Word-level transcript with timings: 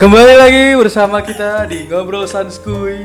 Kembali 0.00 0.32
lagi 0.32 0.72
bersama 0.80 1.20
kita 1.20 1.68
di 1.68 1.84
Ngobrol 1.84 2.24
Sanskuy 2.24 3.04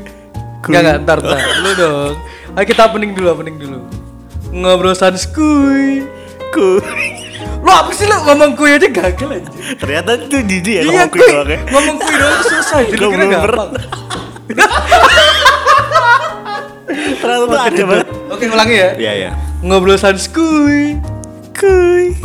Enggak, 0.64 0.80
enggak, 0.80 0.96
ntar, 1.04 1.18
ntar, 1.20 1.38
dulu 1.44 1.70
dong. 1.76 2.14
Ayo 2.56 2.64
kita 2.64 2.88
opening 2.88 3.12
dulu, 3.12 3.36
opening 3.36 3.60
dulu. 3.60 3.84
Ngobrol 4.48 4.96
Sanskuy 4.96 6.08
Kuy. 6.56 6.80
Lu 7.60 7.68
apa 7.68 7.92
sih 7.92 8.08
lu? 8.08 8.16
Ngomong 8.16 8.56
kuy 8.56 8.80
aja 8.80 8.88
gagal 8.88 9.28
aja 9.28 9.50
Ternyata 9.76 10.24
itu 10.24 10.40
jijik 10.40 10.72
ya 10.72 10.82
Iya 10.88 11.04
ngomong 11.04 11.10
kuy 11.12 11.20
kuy, 11.20 11.28
doang 11.36 11.48
ya. 11.52 11.58
ngomong 11.68 11.96
kuy 12.00 12.14
doang 12.16 12.40
susah 12.48 12.80
Jadi 12.88 12.96
kira 12.96 13.24
gampang. 13.28 13.70
Ternyata 17.20 17.44
tuh 17.44 17.60
ada 17.60 17.82
banget. 17.92 18.08
Oke 18.32 18.44
ulangi 18.48 18.76
ya. 18.80 18.90
Iya 18.96 19.12
iya. 19.12 19.30
Ngobrol 19.60 20.00
Sanskuy 20.00 20.96
Kuy. 21.52 22.16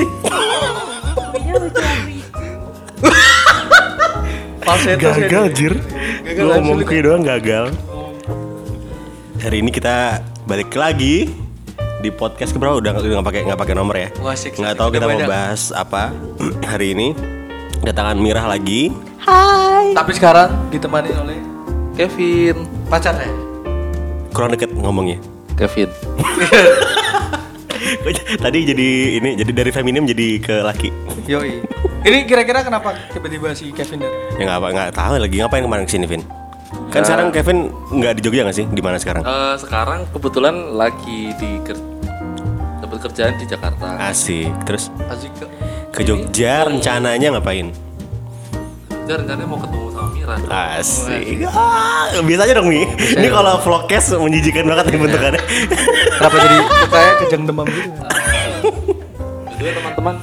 Falsetto 4.72 5.04
Gagal 5.12 5.46
ini. 5.52 5.58
jir. 5.60 5.74
Gagal 6.24 6.44
Lu 6.48 6.52
ngomong 6.64 6.88
kuy 6.88 7.04
doang 7.04 7.28
gagal. 7.28 7.76
Hari 9.44 9.60
ini 9.60 9.68
kita 9.68 10.24
balik 10.48 10.72
lagi 10.80 11.28
di 12.00 12.08
podcast 12.08 12.56
keberapa 12.56 12.80
udah 12.80 12.96
udah 12.96 13.20
nggak 13.20 13.28
pakai 13.28 13.42
nggak 13.52 13.60
pakai 13.60 13.76
nomor 13.76 14.00
ya. 14.00 14.08
Nggak 14.24 14.76
tahu 14.80 14.96
kita 14.96 15.12
mau 15.12 15.28
bahas 15.28 15.76
apa 15.76 16.16
hari 16.72 16.96
ini. 16.96 17.12
Kedatangan 17.84 18.16
Mirah 18.16 18.48
lagi. 18.48 18.96
Tapi 19.92 20.12
sekarang 20.16 20.72
ditemani 20.72 21.12
oleh 21.20 21.40
Kevin 22.00 22.64
Pacarnya 22.88 23.28
Kurang 24.32 24.56
deket 24.56 24.72
ngomongnya. 24.72 25.20
Kevin. 25.60 25.92
Tadi 28.40 28.60
jadi 28.64 28.90
ini 29.20 29.36
jadi 29.36 29.52
dari 29.52 29.72
feminim 29.76 30.08
jadi 30.08 30.40
ke 30.40 30.64
laki. 30.64 30.96
Yoi 31.28 31.60
Ini 32.02 32.26
kira-kira 32.26 32.60
kenapa 32.62 32.98
tiba-tiba 33.08 33.54
si 33.54 33.70
Kevin 33.70 34.02
dan 34.02 34.12
Ya 34.36 34.44
nggak 34.44 34.58
apa 34.58 34.68
nggak 34.70 34.90
tahu 34.92 35.14
lagi 35.16 35.36
ngapain 35.38 35.62
kemarin 35.62 35.86
ke 35.86 35.92
sini 35.92 36.06
Vin. 36.06 36.22
Kan 36.90 37.02
Nah. 37.02 37.06
sekarang 37.06 37.28
Kevin 37.30 37.58
nggak 37.90 38.14
di 38.18 38.22
Jogja 38.22 38.42
nggak 38.42 38.58
sih? 38.58 38.66
Di 38.66 38.82
mana 38.82 38.98
sekarang? 38.98 39.22
Eh, 39.22 39.56
sekarang 39.56 40.10
kebetulan 40.10 40.56
lagi 40.74 41.30
di 41.36 41.62
ker- 41.62 41.84
dapat 42.80 42.98
kerjaan 43.02 43.38
di 43.38 43.46
Jakarta. 43.46 44.02
Asik. 44.02 44.50
Terus 44.64 44.90
Asik 45.06 45.30
ke 45.36 45.46
ke 45.92 46.02
Jogja 46.02 46.66
rencananya 46.66 47.38
ngapain? 47.38 47.70
Kerja 48.90 49.14
rencananya 49.18 49.46
mau 49.46 49.60
ketemu 49.60 49.86
sama 49.92 50.10
Mira. 50.10 50.36
Asik. 50.80 51.46
Ah, 51.46 52.10
biasa 52.18 52.42
aja 52.44 52.54
dong 52.56 52.68
Mi. 52.68 52.82
Ini 52.90 53.28
kalau 53.30 53.62
vlogcast 53.62 54.18
menjijikan 54.18 54.66
banget 54.66 54.90
nih 54.90 55.00
bentukannya. 55.00 55.42
Kenapa 56.12 56.36
jadi 56.40 56.58
kayak 56.88 57.14
kejang 57.20 57.44
demam 57.46 57.68
gitu 57.68 57.90
Jadi 59.54 59.70
teman-teman 59.72 60.16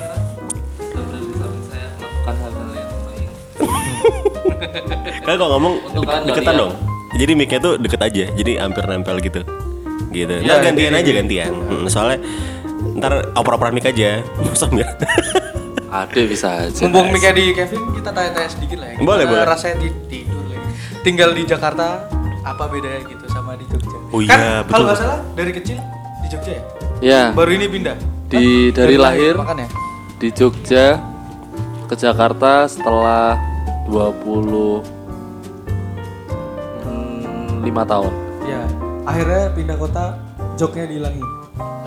kan 5.26 5.34
kalau 5.34 5.50
ngomong 5.54 5.74
Untuk 5.86 6.04
dek- 6.04 6.24
deketan 6.26 6.54
dong. 6.56 6.72
Jadi 7.10 7.32
mic-nya 7.32 7.58
tuh 7.58 7.74
deket 7.76 8.00
aja. 8.00 8.24
Jadi 8.30 8.52
hampir 8.56 8.84
nempel 8.84 9.16
gitu. 9.18 9.40
Gitu. 10.08 10.34
Ya, 10.38 10.56
Ntar 10.56 10.58
gantian 10.66 10.92
ganti- 10.92 11.02
aja 11.02 11.10
gantian. 11.14 11.50
Hmm, 11.52 11.84
soalnya 11.86 12.18
ntar 12.94 13.12
oper-operan 13.32 13.72
mic 13.72 13.84
aja. 13.84 14.20
Masa 14.38 14.66
Mir? 14.68 14.88
Ada 15.88 16.20
bisa 16.22 16.48
aja. 16.62 16.80
Mumpung 16.82 17.08
mic 17.10 17.24
di 17.24 17.44
Kevin 17.50 17.80
kita 17.94 18.10
tanya-tanya 18.10 18.48
sedikit 18.48 18.78
lah 18.78 18.88
ya 18.88 18.96
Boleh, 18.98 19.24
Gimana 19.24 19.32
boleh. 19.34 19.44
Rasanya 19.46 19.76
di, 19.78 19.88
tidur 20.06 20.44
lagi 20.46 20.68
Tinggal 21.00 21.30
di 21.32 21.42
Jakarta 21.42 21.86
Apa 22.44 22.68
bedanya 22.68 23.00
gitu 23.02 23.24
sama 23.26 23.56
di 23.56 23.64
Jogja 23.64 23.96
Oh 24.06 24.20
Kan 24.20 24.28
iya, 24.28 24.36
kalau 24.36 24.62
betul. 24.62 24.84
nggak 24.84 24.98
salah 24.98 25.18
dari 25.32 25.50
kecil 25.50 25.76
di 26.20 26.28
Jogja 26.28 26.52
ya 26.52 26.62
Ya, 26.98 27.22
Baru 27.30 27.50
ini 27.50 27.66
pindah 27.66 27.96
di 28.26 28.68
dari 28.68 28.96
lahir 28.96 29.32
Makanya 29.34 29.64
di 30.18 30.28
Jogja 30.28 31.00
ke 31.84 31.94
Jakarta 31.94 32.66
setelah 32.66 33.40
20 33.88 34.84
hmm, 36.84 37.64
lima 37.64 37.82
tahun. 37.88 38.12
Ya 38.44 38.62
Akhirnya 39.08 39.48
pindah 39.56 39.76
kota 39.80 40.04
Jognya 40.60 40.84
dihilangin 40.84 41.24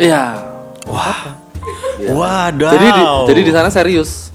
Iya. 0.02 0.42
Wah. 0.90 1.38
Waduh. 2.02 2.74
Jadi 2.74 2.88
di, 2.90 3.04
jadi 3.30 3.42
di 3.46 3.52
sana 3.54 3.70
serius. 3.70 4.34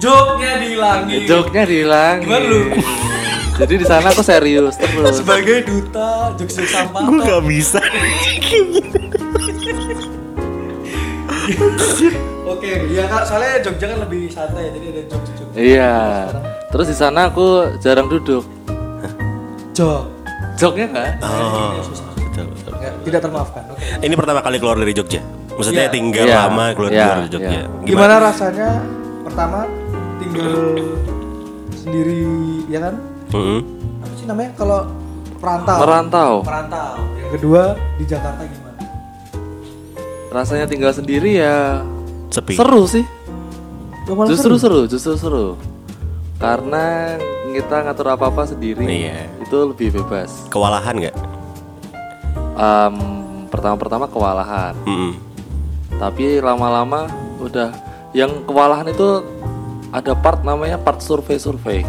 Jognya 0.00 0.56
dihilangin 0.60 1.28
Joknya 1.28 1.62
dihilangin. 1.68 2.24
Gimana 2.24 2.46
lu? 2.48 2.60
Jadi 3.54 3.74
di 3.78 3.86
sana 3.86 4.10
aku 4.10 4.24
serius 4.24 4.74
terus. 4.80 5.20
Sebagai 5.20 5.62
duta 5.68 6.34
Jogja 6.34 6.64
Sampah 6.66 7.06
gue 7.06 7.18
gak 7.22 7.44
bisa. 7.46 7.80
Oke, 12.54 12.70
iya 12.86 13.04
kak, 13.04 13.22
soalnya 13.26 13.58
Jogja 13.60 13.86
kan 13.90 13.98
lebih 14.06 14.22
santai, 14.30 14.70
jadi 14.70 14.86
ada 14.94 15.02
jog 15.10 15.22
jog. 15.34 15.48
Iya. 15.54 15.94
Terus 16.70 16.86
di 16.86 16.96
sana 16.96 17.20
aku 17.26 17.46
jarang 17.78 18.06
duduk. 18.06 18.46
Jog, 19.74 20.06
Joknya 20.54 20.86
enggak? 20.86 21.10
Oh. 21.20 21.82
Betul, 22.14 22.46
betul. 22.54 22.72
Nggak, 22.78 22.92
tidak 23.02 23.20
termaafkan. 23.26 23.62
Oke. 23.74 23.82
Ini 24.00 24.14
pertama 24.14 24.38
kali 24.38 24.56
keluar 24.62 24.78
dari 24.78 24.94
Jogja. 24.94 25.18
Maksudnya 25.54 25.86
Iya. 25.86 25.92
tinggal 25.92 26.26
Iya. 26.26 26.38
lama 26.46 26.64
keluar 26.72 26.90
Iya, 26.90 27.06
dari 27.10 27.28
Jogja. 27.28 27.50
iya. 27.50 27.62
Gimana 27.82 28.14
rasanya? 28.22 28.68
Pertama 29.24 29.58
tinggal 30.18 30.54
sendiri, 31.74 32.22
ya 32.66 32.78
kan? 32.80 32.94
Mm-mm. 33.34 33.60
Apa 33.98 34.14
sih 34.14 34.26
namanya 34.26 34.50
kalau 34.54 34.80
perantau? 35.38 35.78
Merantau. 35.82 36.32
Perantau. 36.42 36.92
Yang 37.18 37.30
kedua 37.34 37.62
di 37.98 38.04
Jakarta 38.06 38.42
gimana? 38.46 38.62
Rasanya 40.30 40.66
tinggal 40.66 40.90
sendiri 40.90 41.38
ya 41.38 41.82
Sepi. 42.34 42.58
seru 42.58 42.82
sih. 42.84 43.04
Gak 44.04 44.14
malah 44.14 44.28
Justru 44.28 44.58
seru. 44.58 44.82
seru, 44.82 44.90
justru 44.90 45.14
seru. 45.14 45.46
Karena 46.36 47.14
kita 47.48 47.86
ngatur 47.86 48.10
apa-apa 48.10 48.44
sendiri. 48.44 48.82
Iya. 48.82 49.30
Itu 49.40 49.70
lebih 49.70 49.94
bebas. 49.94 50.50
Kewalahan 50.50 50.98
nggak? 50.98 51.16
Em, 52.54 52.94
pertama-pertama 53.48 54.10
kewalahan. 54.10 54.74
Mm-mm. 54.84 55.14
Tapi 55.94 56.42
lama-lama 56.42 57.06
udah 57.38 57.70
yang 58.10 58.42
kewalahan 58.44 58.86
itu 58.86 59.22
ada 59.90 60.12
part 60.12 60.42
namanya 60.42 60.74
part 60.74 60.98
survei-survei. 60.98 61.86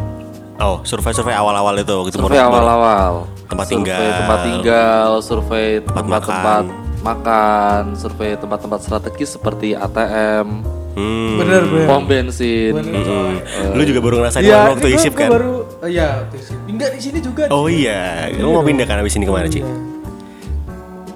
Oh, 0.56 0.80
survei-survei 0.88 1.36
awal-awal 1.36 1.76
itu 1.76 1.92
Survei 2.14 2.40
awal-awal. 2.40 3.28
Tempat 3.46 3.66
Survei 3.68 3.76
tinggal. 3.92 4.02
tempat 4.16 4.40
tinggal, 4.42 5.10
survei 5.20 5.68
Tempat 5.84 6.02
tempat-tempat 6.02 6.64
makan, 7.06 7.94
survei 7.94 8.34
tempat-tempat 8.34 8.82
strategis 8.82 9.30
seperti 9.32 9.72
ATM, 9.72 10.66
Hmm. 10.96 11.36
Bener 11.38 11.62
bener. 11.62 11.86
pom 11.86 12.02
bensin. 12.02 12.72
Bener, 12.72 13.04
coy. 13.04 13.36
Lu 13.76 13.84
juga 13.84 14.00
baru 14.00 14.16
ngerasain 14.18 14.42
Iya, 14.42 14.72
waktu 14.72 14.88
isip 14.96 15.12
kan? 15.14 15.28
Baru, 15.28 15.68
oh, 15.76 15.86
iya, 15.86 16.24
waktu 16.24 16.40
isip. 16.40 16.56
Enggak 16.66 16.90
di 16.90 17.00
sini 17.00 17.20
juga. 17.20 17.44
Oh 17.50 17.68
iya, 17.68 18.32
lu 18.34 18.50
mau 18.50 18.64
pindah 18.64 18.84
kan 18.84 18.98
abis 18.98 19.14
ini 19.14 19.24
ke 19.24 19.34
mana 19.34 19.46
Ci? 19.46 19.60
Iya. 19.60 19.68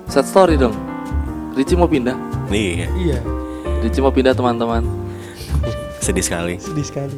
Set 0.05 0.27
story 0.27 0.55
dong. 0.55 0.75
Ricci 1.53 1.73
mau 1.73 1.87
pindah. 1.87 2.11
Iya, 2.49 2.91
Iya, 2.91 3.19
Ricci 3.79 3.99
mau 3.99 4.11
pindah 4.11 4.33
teman-teman. 4.33 4.83
sedih 6.03 6.21
sekali. 6.21 6.55
sedih 6.57 6.83
sekali. 6.83 7.15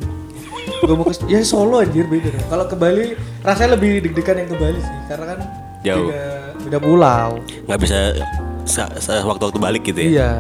Gue 0.78 0.94
mau 0.94 1.02
ke 1.04 1.18
ya 1.26 1.42
Solo 1.42 1.80
anjir 1.80 2.06
beda. 2.06 2.30
dong. 2.30 2.46
Kalau 2.48 2.66
ke 2.68 2.76
Bali 2.76 3.06
rasanya 3.42 3.74
lebih 3.74 4.02
deg-degan 4.02 4.38
yang 4.38 4.50
ke 4.50 4.58
Bali 4.60 4.78
sih, 4.78 4.98
karena 5.08 5.26
kan 5.28 5.40
Jauh. 5.82 6.10
beda, 6.10 6.26
beda 6.62 6.78
pulau. 6.78 7.30
Nggak 7.66 7.80
bisa 7.80 7.98
sa- 8.14 8.16
sa- 8.16 8.30
waktu-waktu 9.26 9.60
balik 9.60 9.84
gitu 9.86 10.00
ya? 10.00 10.08
Iya. 10.08 10.32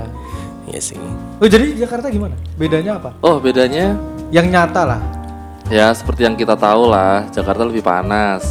Iya 0.67 0.79
sih. 0.79 0.95
Oh 1.37 1.45
jadi 1.45 1.63
di 1.67 1.77
Jakarta 1.77 2.07
gimana? 2.07 2.37
Bedanya 2.55 2.95
apa? 2.95 3.11
Oh, 3.19 3.37
bedanya 3.37 3.97
Yang 4.29 4.47
nyata 4.47 4.81
lah. 4.85 5.01
ya 5.67 5.91
seperti 5.91 6.23
yang 6.23 6.35
kita 6.35 6.53
tahu 6.53 6.87
lah, 6.87 7.27
Jakarta 7.29 7.63
lebih 7.63 7.81
panas. 7.81 8.43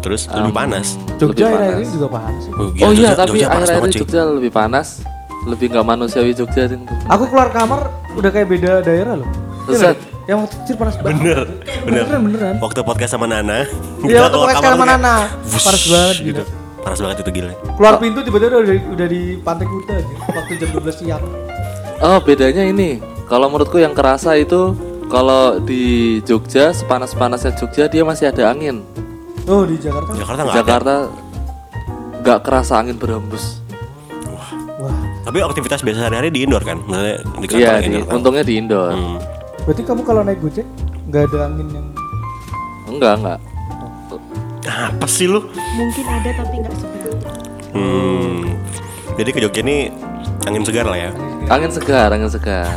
Terus 0.00 0.28
lebih 0.28 0.52
panas. 0.52 1.00
Jogja 1.16 1.24
Lebih 1.24 1.44
akhir-akhir 1.46 1.72
panas. 1.72 1.80
ini 1.80 1.94
juga 1.94 2.08
panas 2.10 2.40
sih. 2.42 2.52
Oh, 2.52 2.68
gila, 2.68 2.84
oh 2.84 2.92
iya, 2.92 3.00
Jogja- 3.06 3.16
tapi 3.16 3.28
Jogja 3.30 3.48
panas 3.48 3.68
akhir-akhir. 3.70 3.96
Jogja 3.96 4.20
lebih 4.28 4.52
panas, 4.52 4.88
lebih 5.46 5.66
nggak 5.72 5.86
manusiawi 5.86 6.32
Jogja 6.32 6.62
sih. 6.66 6.76
Aku 7.08 7.24
keluar 7.24 7.48
kamar 7.48 7.80
udah 8.12 8.30
kayak 8.30 8.48
beda 8.50 8.70
daerah 8.80 9.14
loh. 9.16 9.28
Iya 9.30 9.64
Buset. 9.64 9.80
nggak? 9.96 9.96
Yang 10.24 10.38
waktu 10.40 10.54
kecil 10.58 10.74
panas 10.74 10.94
banget. 10.96 11.08
Bener, 11.14 11.40
bener. 11.84 12.02
Beneran 12.04 12.20
beneran. 12.22 12.54
Waktu 12.58 12.80
podcast 12.82 13.12
sama 13.12 13.26
Nana. 13.26 13.58
Iya, 14.02 14.18
waktu 14.24 14.38
podcast 14.40 14.64
sama 14.66 14.84
Nana. 14.86 15.14
wush, 15.42 15.64
Panas 15.64 15.82
banget, 15.86 16.16
gitu. 16.18 16.42
gila. 16.44 16.63
Panas 16.84 17.00
banget 17.00 17.24
itu 17.24 17.30
gila. 17.32 17.52
Keluar 17.74 17.96
pintu 17.96 18.20
tiba-tiba 18.20 18.60
udah 18.60 18.68
di, 18.68 18.80
udah 18.92 19.06
di 19.08 19.22
Pantai 19.40 19.64
Kuta 19.64 19.92
aja. 19.96 20.14
Waktu 20.28 20.52
jam 20.60 20.68
12 20.76 20.92
siang. 20.94 21.24
Oh, 21.98 22.18
bedanya 22.20 22.62
ini. 22.62 23.00
Kalau 23.24 23.48
menurutku 23.48 23.80
yang 23.80 23.96
kerasa 23.96 24.36
itu 24.36 24.76
kalau 25.08 25.56
di 25.58 26.20
Jogja 26.22 26.70
sepanas-panasnya 26.70 27.56
Jogja 27.56 27.88
dia 27.88 28.04
masih 28.04 28.28
ada 28.28 28.52
angin. 28.52 28.84
Oh 29.44 29.64
di 29.64 29.80
Jakarta. 29.80 30.12
Jakarta 30.12 30.36
Di 30.36 30.44
nggak 30.44 30.52
ada. 30.52 30.60
Jakarta 30.60 30.94
nggak 32.20 32.40
kerasa 32.44 32.72
angin 32.76 32.96
berhembus. 32.96 33.64
Wah. 34.28 34.48
Tapi 35.24 35.40
aktivitas 35.40 35.80
biasa 35.80 36.04
sehari-hari 36.04 36.28
di 36.28 36.44
indoor 36.44 36.60
kan? 36.60 36.84
Maksudnya 36.84 37.16
di 37.40 37.46
kantor 37.48 37.56
Iya, 37.56 37.72
di, 37.72 37.84
indoor 37.88 38.04
kan? 38.04 38.14
untungnya 38.14 38.44
di 38.44 38.54
indoor. 38.60 38.92
Hmm. 38.92 39.16
Berarti 39.64 39.82
kamu 39.82 40.00
kalau 40.04 40.20
naik 40.20 40.40
Gojek 40.44 40.66
nggak 41.08 41.22
ada 41.32 41.38
angin 41.48 41.66
yang 41.72 41.86
Enggak, 42.84 43.12
enggak. 43.16 43.38
Apa 44.64 45.04
sih 45.04 45.26
lu? 45.26 45.44
Mungkin 45.74 46.04
ada 46.04 46.30
tapi 46.34 46.54
nggak 46.58 46.74
seberapa. 46.74 47.28
Hmm. 47.70 48.56
Jadi 49.14 49.30
ke 49.30 49.38
Jogja 49.38 49.60
ini 49.60 49.92
angin 50.44 50.62
segar 50.62 50.84
lah 50.84 50.98
ya. 50.98 51.10
Angin 51.46 51.70
segar, 51.70 52.08
angin 52.08 52.28
segar. 52.28 52.76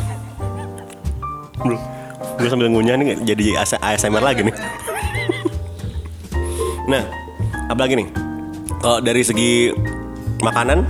Belum. 1.57 1.79
Gue 2.37 2.47
sambil 2.47 2.69
ngunyah 2.69 2.95
nih 2.95 3.07
jadi 3.25 3.45
AS- 3.57 3.79
ASMR 3.79 4.21
lagi 4.21 4.45
nih. 4.45 4.55
nah, 6.85 7.03
apa 7.67 7.79
lagi 7.79 7.97
nih? 7.97 8.07
Kalau 8.77 8.99
dari 8.99 9.21
segi 9.21 9.73
makanan, 10.39 10.85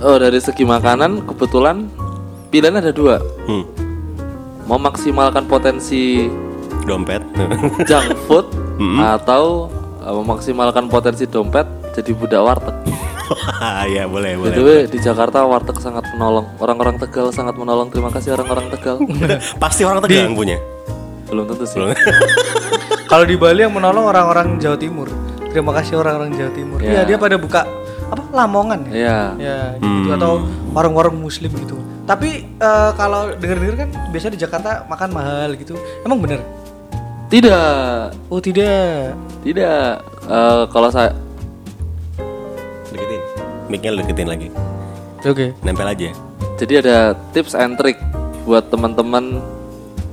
Oh 0.00 0.16
dari 0.16 0.40
segi 0.40 0.64
makanan 0.64 1.28
kebetulan 1.28 1.86
pilihan 2.48 2.74
ada 2.74 2.90
dua. 2.90 3.20
hmm, 3.46 3.64
Memaksimalkan 4.64 5.44
potensi 5.44 6.26
dompet. 6.82 7.20
junk 7.84 8.08
food 8.24 8.46
Mm-mm. 8.80 8.98
atau 9.14 9.68
memaksimalkan 10.02 10.88
potensi 10.88 11.24
dompet 11.24 11.66
jadi 11.92 12.10
budak 12.14 12.40
warteg. 12.40 12.76
ya 13.94 14.08
boleh 14.10 14.34
boleh. 14.34 14.50
BTW 14.50 14.68
di 14.90 14.98
Jakarta 14.98 15.44
warteg 15.44 15.76
sangat 15.78 16.02
menolong. 16.14 16.48
Orang-orang 16.58 16.98
Tegal 16.98 17.30
sangat 17.30 17.54
menolong. 17.54 17.92
Terima 17.92 18.10
kasih 18.10 18.34
orang-orang 18.34 18.72
Tegal. 18.72 18.96
Pasti 19.62 19.86
orang 19.86 20.02
Tegal 20.02 20.30
yang 20.30 20.38
punya. 20.38 20.56
Belum 21.30 21.46
tentu 21.46 21.62
sih. 21.62 21.78
Belum. 21.78 21.94
Kalau 23.10 23.24
di 23.26 23.34
Bali 23.34 23.62
yang 23.62 23.74
menolong 23.74 24.06
orang-orang 24.06 24.58
Jawa 24.58 24.78
Timur. 24.78 25.06
Terima 25.50 25.74
kasih 25.74 25.98
orang-orang 25.98 26.30
Jawa 26.34 26.52
Timur. 26.54 26.78
Iya, 26.78 27.02
Ya. 27.02 27.02
dia 27.06 27.16
pada 27.18 27.34
buka 27.38 27.66
apa? 28.10 28.22
Lamongan 28.34 28.86
ya. 28.90 28.94
Iya. 28.94 29.18
Ya, 29.38 29.58
gitu 29.78 30.08
atau 30.14 30.32
warung-warung 30.74 31.18
muslim 31.18 31.50
gitu. 31.54 31.78
Tapi 32.06 32.46
eh, 32.58 32.90
kalau 32.94 33.34
denger-denger 33.38 33.76
kan 33.86 33.88
biasanya 34.10 34.34
di 34.34 34.40
Jakarta 34.42 34.70
makan 34.86 35.10
mahal 35.14 35.54
gitu. 35.54 35.74
Emang 36.02 36.18
bener? 36.22 36.42
Tidak. 37.30 38.10
Oh, 38.26 38.42
tidak. 38.42 39.14
Tidak. 39.46 39.92
Eh, 40.26 40.62
kalau 40.74 40.90
saya 40.90 41.14
deketin. 42.90 43.22
Mic-nya 43.70 43.94
lu 43.94 44.02
deketin 44.02 44.26
lagi. 44.26 44.48
Oke. 45.22 45.54
Nempel 45.62 45.86
aja. 45.86 46.10
Jadi 46.58 46.82
ada 46.82 47.14
tips 47.30 47.54
and 47.54 47.78
trick 47.78 47.94
buat 48.42 48.66
teman-teman 48.66 49.38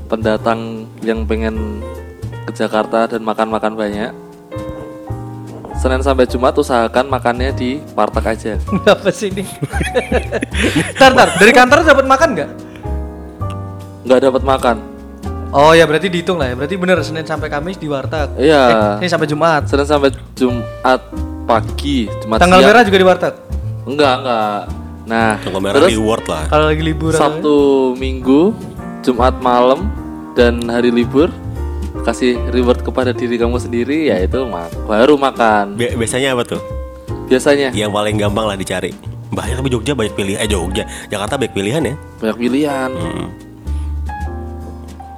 pendatang 0.06 0.86
yang 1.02 1.26
pengen 1.26 1.82
ke 2.46 2.54
Jakarta 2.54 3.10
dan 3.10 3.26
makan-makan 3.26 3.74
banyak. 3.74 4.14
Senin 5.78 6.02
sampai 6.06 6.30
Jumat 6.30 6.54
usahakan 6.54 7.10
makannya 7.10 7.50
di 7.54 7.82
warteg 7.98 8.26
aja. 8.30 8.54
Apa 8.94 9.10
sih 9.10 9.34
ini? 9.34 9.42
Dari 11.42 11.54
kantor 11.54 11.82
dapat 11.82 12.06
makan 12.06 12.30
nggak? 12.38 12.50
Nggak 14.06 14.22
dapat 14.22 14.44
makan. 14.46 14.78
Oh 15.58 15.74
ya 15.74 15.90
berarti 15.90 16.14
dihitung 16.14 16.38
lah 16.38 16.54
ya. 16.54 16.56
Berarti 16.56 16.78
bener 16.78 17.02
Senin 17.02 17.26
sampai 17.26 17.50
Kamis 17.50 17.82
di 17.82 17.90
warteg. 17.90 18.30
Iya. 18.38 18.62
Eh, 18.70 18.96
Senin 19.02 19.10
sampai 19.10 19.28
Jumat. 19.28 19.62
Senin 19.66 19.88
sampai 19.90 20.10
Jumat 20.38 21.02
pagi, 21.50 22.06
Jumat 22.22 22.38
Tanggal 22.38 22.62
siang. 22.62 22.70
merah 22.70 22.82
juga 22.86 22.98
di 23.02 23.06
warteg. 23.08 23.34
Enggak, 23.90 24.14
enggak. 24.22 24.60
Nah, 25.08 25.34
Tunggu 25.42 25.58
merah 25.58 25.76
terus 25.82 25.96
reward 25.96 26.26
lah. 26.30 26.44
Kalau 26.46 26.66
lagi 26.70 26.84
liburan. 26.84 27.18
Sabtu, 27.18 27.58
Minggu, 27.98 28.54
Jumat 29.02 29.34
malam 29.42 29.90
dan 30.38 30.62
hari 30.70 30.94
libur 30.94 31.34
kasih 32.06 32.38
reward 32.54 32.86
kepada 32.86 33.10
diri 33.10 33.42
kamu 33.42 33.58
sendiri 33.58 34.14
yaitu 34.14 34.46
mak 34.46 34.70
baru 34.86 35.18
makan. 35.18 35.74
Bi- 35.74 35.98
biasanya 35.98 36.38
apa 36.38 36.46
tuh? 36.46 36.62
Biasanya 37.26 37.74
Yang 37.74 37.92
paling 37.92 38.16
gampang 38.22 38.46
lah 38.46 38.54
dicari. 38.54 38.94
Banyak 39.34 39.58
tapi 39.58 39.70
Jogja 39.74 39.98
banyak 39.98 40.14
pilihan. 40.14 40.40
Eh 40.40 40.48
Jogja, 40.48 40.86
Jakarta 41.10 41.36
banyak 41.36 41.56
pilihan 41.56 41.82
ya. 41.82 41.96
banyak 42.22 42.38
pilihan. 42.38 42.90
Hmm. 42.94 43.47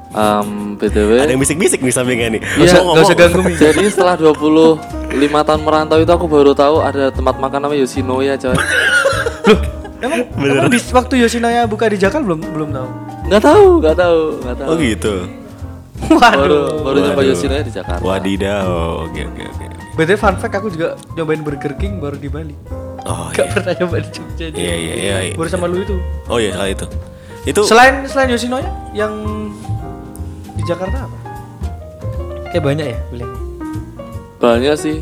Em, 0.10 0.74
BTW. 0.74 1.22
Ada 1.22 1.32
yang 1.38 1.42
bisik-bisik 1.42 1.86
nih 1.86 1.94
sampingnya 1.94 2.28
nih. 2.34 2.42
Iya, 2.58 2.82
nggak 2.82 3.06
usah 3.06 3.18
ganggu 3.18 3.40
Mi. 3.46 3.54
Jadi 3.54 3.86
setelah 3.94 4.18
25 4.18 4.82
tahun 5.22 5.62
merantau 5.62 6.02
itu 6.02 6.10
aku 6.10 6.26
baru 6.26 6.58
tahu 6.58 6.82
ada 6.82 7.14
tempat 7.14 7.38
makan 7.38 7.60
namanya 7.70 7.86
Yoshinoya 7.86 8.34
coy. 8.42 8.58
Loh, 9.50 9.60
emang, 10.02 10.20
emang 10.34 10.70
di 10.74 10.80
waktu 10.90 11.14
Yoshinoya 11.22 11.70
buka 11.70 11.86
di 11.94 12.02
Jakarta 12.02 12.26
belum 12.26 12.42
belum 12.42 12.70
tahu. 12.74 12.88
Nggak 13.30 13.42
tahu, 13.46 13.66
nggak 13.86 13.96
tahu, 14.02 14.20
nggak 14.42 14.56
tahu. 14.58 14.70
Oh 14.70 14.76
gitu. 14.82 15.14
Baru 16.00 16.18
Waduh. 16.18 16.66
baru 16.82 16.98
nyoba 17.06 17.22
Waduh. 17.22 17.30
Yoshinoya 17.30 17.62
di 17.62 17.74
Jakarta. 17.74 18.02
Wadidaw. 18.02 18.70
Oke 19.06 19.22
oke 19.30 19.44
oke. 19.46 19.64
BTW 19.94 20.18
fun 20.18 20.36
fact 20.42 20.56
aku 20.58 20.74
juga 20.74 20.98
nyobain 21.14 21.44
Burger 21.46 21.78
King 21.78 22.02
baru 22.02 22.18
di 22.18 22.32
Bali. 22.32 22.56
Oh 23.06 23.30
Gak 23.30 23.46
iya. 23.46 23.54
pernah 23.54 23.74
nyoba 23.78 23.96
di 24.02 24.10
Jogja. 24.10 24.46
Iya 24.58 24.74
iya 24.74 24.94
iya. 24.98 25.16
iya. 25.30 25.34
Baru 25.38 25.50
sama 25.54 25.70
lu 25.70 25.86
itu. 25.86 26.02
Oh 26.26 26.42
iya 26.42 26.58
sekali 26.58 26.72
itu. 26.74 26.86
Itu 27.46 27.62
Selain 27.70 28.02
selain 28.10 28.34
Yoshinoya 28.34 28.70
yang 28.98 29.14
di 30.60 30.62
Jakarta 30.68 31.08
apa? 31.08 31.18
Kayak 32.52 32.64
banyak 32.68 32.88
ya 32.92 33.00
pilihan. 33.08 33.32
Banyak 34.44 34.76
sih. 34.76 34.98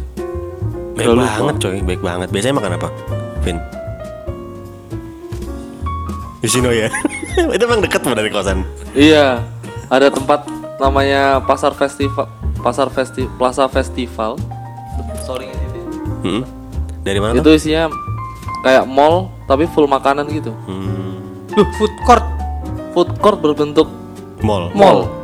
baik 0.97 1.13
lupa. 1.13 1.29
banget 1.29 1.55
coy, 1.61 1.77
baik 1.85 2.01
banget. 2.01 2.27
Biasanya 2.33 2.55
makan 2.57 2.71
apa? 2.77 2.89
Vin. 3.41 3.57
Yoshinoya. 6.45 6.89
itu 7.57 7.63
emang 7.65 7.81
deket 7.81 8.01
mau 8.05 8.13
dari 8.17 8.29
kosan. 8.29 8.61
Iya, 8.93 9.41
ada 9.89 10.07
tempat 10.09 10.45
namanya 10.77 11.41
Pasar 11.45 11.73
Festival, 11.73 12.29
Pasar 12.61 12.89
Festi, 12.93 13.29
Plaza 13.37 13.65
Festival. 13.69 14.37
Sorry 15.25 15.49
ini. 15.49 15.79
Hmm. 16.25 16.41
Dari 17.05 17.17
mana 17.21 17.37
Itu 17.37 17.49
tuh? 17.49 17.57
isinya 17.57 17.89
kayak 18.65 18.89
mall 18.89 19.29
tapi 19.45 19.69
full 19.69 19.85
makanan 19.89 20.29
gitu. 20.33 20.53
Hmm. 20.65 21.45
Loh, 21.53 21.67
food 21.77 21.93
court. 22.05 22.25
Food 22.93 23.09
court 23.21 23.37
berbentuk 23.41 23.85
Mall. 24.41 24.69
Mall. 24.77 25.16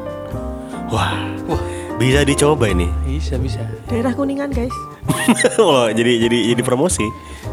Wah. 0.93 1.17
Wah, 1.49 1.61
Bisa 1.97 2.21
dicoba 2.21 2.69
ini. 2.69 2.85
bisa 3.03 3.41
bisa. 3.41 3.65
Daerah 3.89 4.13
Kuningan 4.13 4.53
guys. 4.53 4.73
oh, 5.61 5.89
jadi 5.89 6.21
jadi 6.21 6.53
jadi 6.53 6.61
promosi. 6.61 7.01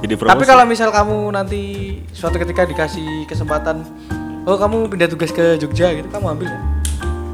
Jadi 0.04 0.14
promosi. 0.16 0.32
Tapi 0.36 0.44
kalau 0.44 0.64
misal 0.68 0.92
kamu 0.92 1.32
nanti 1.32 1.60
suatu 2.12 2.36
ketika 2.36 2.68
dikasih 2.68 3.24
kesempatan 3.24 3.80
Oh 4.44 4.56
kamu 4.56 4.88
pindah 4.88 5.04
tugas 5.04 5.28
ke 5.30 5.60
Jogja 5.60 5.92
gitu, 5.92 6.08
kamu 6.08 6.26
ambil 6.32 6.48
ya? 6.48 6.60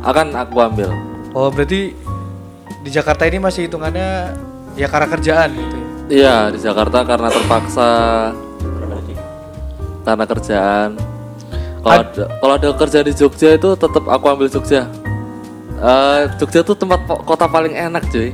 akan 0.03 0.27
aku 0.35 0.59
ambil. 0.59 0.91
Oh 1.35 1.51
berarti 1.51 1.95
di 2.83 2.91
Jakarta 2.91 3.27
ini 3.27 3.39
masih 3.39 3.67
hitungannya 3.67 4.35
ya 4.75 4.87
karena 4.91 5.07
kerjaan 5.11 5.51
gitu 5.55 5.75
ya? 5.75 5.87
Iya 6.07 6.37
di 6.51 6.59
Jakarta 6.59 7.03
karena 7.07 7.31
terpaksa 7.31 7.91
karena 10.03 10.25
kerjaan. 10.27 10.91
Kalau 11.83 11.95
ada 12.03 12.25
kalau 12.43 12.55
ada 12.59 12.69
kerja 12.75 12.99
di 13.03 13.13
Jogja 13.15 13.55
itu 13.55 13.75
tetap 13.75 14.05
aku 14.07 14.25
ambil 14.27 14.47
Jogja. 14.51 14.87
Eh, 15.77 16.21
Jogja 16.41 16.65
tuh 16.65 16.77
tempat 16.77 17.05
kota 17.05 17.45
paling 17.45 17.77
enak 17.77 18.09
cuy. 18.09 18.33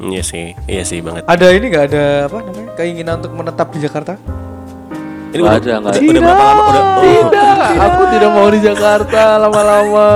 Iya 0.00 0.22
sih, 0.24 0.56
iya 0.64 0.82
sih 0.86 1.02
banget. 1.04 1.26
Ada 1.26 1.46
ini 1.52 1.66
nggak 1.68 1.84
ada 1.92 2.04
apa 2.30 2.38
namanya 2.40 2.72
keinginan 2.78 3.14
untuk 3.20 3.32
menetap 3.36 3.68
di 3.74 3.78
Jakarta? 3.84 4.16
Ini 5.30 5.40
udah, 5.44 5.58
ada, 5.60 5.72
nggak 5.78 5.92
udah, 5.92 6.00
ada. 6.00 6.10
udah 6.10 6.22
berapa 6.24 6.44
lama? 6.46 6.62
Udah, 6.62 6.82
oh, 6.82 6.98
Tidak, 7.02 7.74
aku 7.78 8.02
tidak 8.10 8.30
mau 8.32 8.48
di 8.48 8.60
Jakarta 8.64 9.22
lama-lama. 9.38 10.08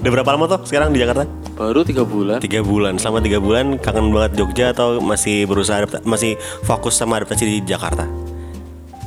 udah 0.00 0.10
berapa 0.16 0.30
lama 0.32 0.44
tuh 0.48 0.58
sekarang 0.68 0.88
di 0.92 0.98
Jakarta? 1.00 1.24
Baru 1.56 1.80
tiga 1.84 2.02
bulan. 2.04 2.38
Tiga 2.40 2.60
bulan. 2.60 2.96
Selama 3.00 3.18
tiga 3.20 3.38
bulan 3.40 3.76
kangen 3.80 4.12
banget 4.12 4.32
Jogja 4.40 4.72
atau 4.76 5.00
masih 5.00 5.44
berusaha 5.48 5.84
masih 6.04 6.36
fokus 6.64 6.96
sama 6.96 7.20
adaptasi 7.20 7.44
di 7.48 7.58
Jakarta? 7.64 8.04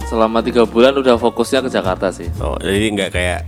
Selama 0.09 0.41
tiga 0.41 0.65
bulan 0.65 0.93
udah 0.97 1.17
fokusnya 1.17 1.65
ke 1.65 1.69
Jakarta 1.69 2.09
sih. 2.13 2.29
Oh, 2.41 2.57
jadi 2.57 2.89
nggak 2.93 3.09
kayak 3.13 3.39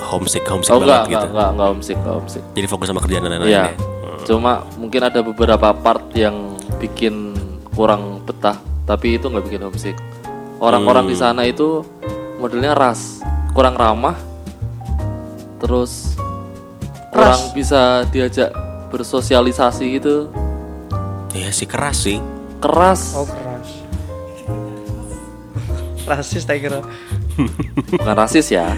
homesick 0.00 0.44
homesick 0.44 0.72
Oh 0.72 0.78
banget 0.78 0.88
enggak, 0.88 1.04
gitu. 1.06 1.16
enggak, 1.16 1.28
enggak, 1.30 1.48
enggak 1.50 1.68
homesick, 1.68 1.96
enggak 1.96 2.14
homesick. 2.14 2.42
Jadi 2.52 2.66
fokus 2.66 2.86
sama 2.86 3.00
kerjaan 3.00 3.22
dan 3.22 3.30
lain-lain 3.32 3.50
Iya. 3.50 3.64
ya. 3.64 3.72
Cuma 4.24 4.52
mungkin 4.74 5.00
ada 5.00 5.20
beberapa 5.20 5.68
part 5.72 6.02
yang 6.12 6.34
bikin 6.76 7.36
kurang 7.70 8.20
betah, 8.22 8.56
tapi 8.82 9.14
itu 9.14 9.26
nggak 9.26 9.44
bikin 9.44 9.62
homesick. 9.62 9.96
Orang-orang 10.56 11.06
di 11.06 11.14
sana 11.14 11.44
itu 11.44 11.84
modelnya 12.36 12.72
ras, 12.72 13.20
kurang 13.52 13.74
ramah, 13.74 14.16
terus 15.56 16.16
kurang 17.08 17.52
bisa 17.52 18.04
diajak 18.06 18.50
bersosialisasi 18.88 19.84
gitu, 19.94 20.28
Iya 21.30 21.52
sih 21.52 21.64
keras 21.64 21.96
sih. 22.02 22.18
keras, 22.58 23.12
Oh 23.12 23.24
keras. 23.24 23.68
Rasis 26.06 26.42
tak 26.42 26.62
kira. 26.62 26.80
bukan 27.92 28.14
rasis 28.16 28.48
ya, 28.48 28.72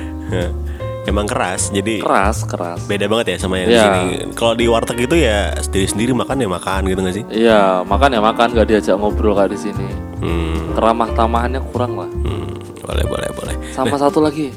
Emang 1.08 1.24
keras. 1.24 1.72
Jadi 1.72 1.98
keras, 1.98 2.44
keras. 2.44 2.84
beda 2.84 3.08
banget 3.08 3.26
ya 3.32 3.36
sama 3.40 3.56
yang 3.56 3.66
di 3.66 3.74
Iya. 3.74 3.84
sini. 3.88 4.04
Kalau 4.32 4.52
di 4.52 4.68
warteg 4.68 4.98
itu 5.00 5.16
ya 5.16 5.56
sendiri-sendiri 5.56 6.12
makan 6.12 6.36
ya 6.38 6.48
makan 6.50 6.80
gitu 6.84 7.00
nggak 7.00 7.16
sih? 7.16 7.24
Iya, 7.30 7.80
makan 7.82 8.08
ya 8.12 8.20
makan, 8.20 8.48
nggak 8.52 8.66
diajak 8.66 8.94
ngobrol 8.94 9.32
kayak 9.32 9.50
di 9.50 9.58
sini. 9.58 9.86
Hmm, 10.18 10.76
Keramah 10.76 11.08
tamahannya 11.10 11.60
kurang 11.66 11.96
lah. 11.96 12.10
hmm, 12.12 12.48
boleh 12.78 13.04
boleh 13.06 13.28
boleh. 13.32 13.54
Sama 13.72 13.96
satu 13.96 14.20
lagi. 14.20 14.52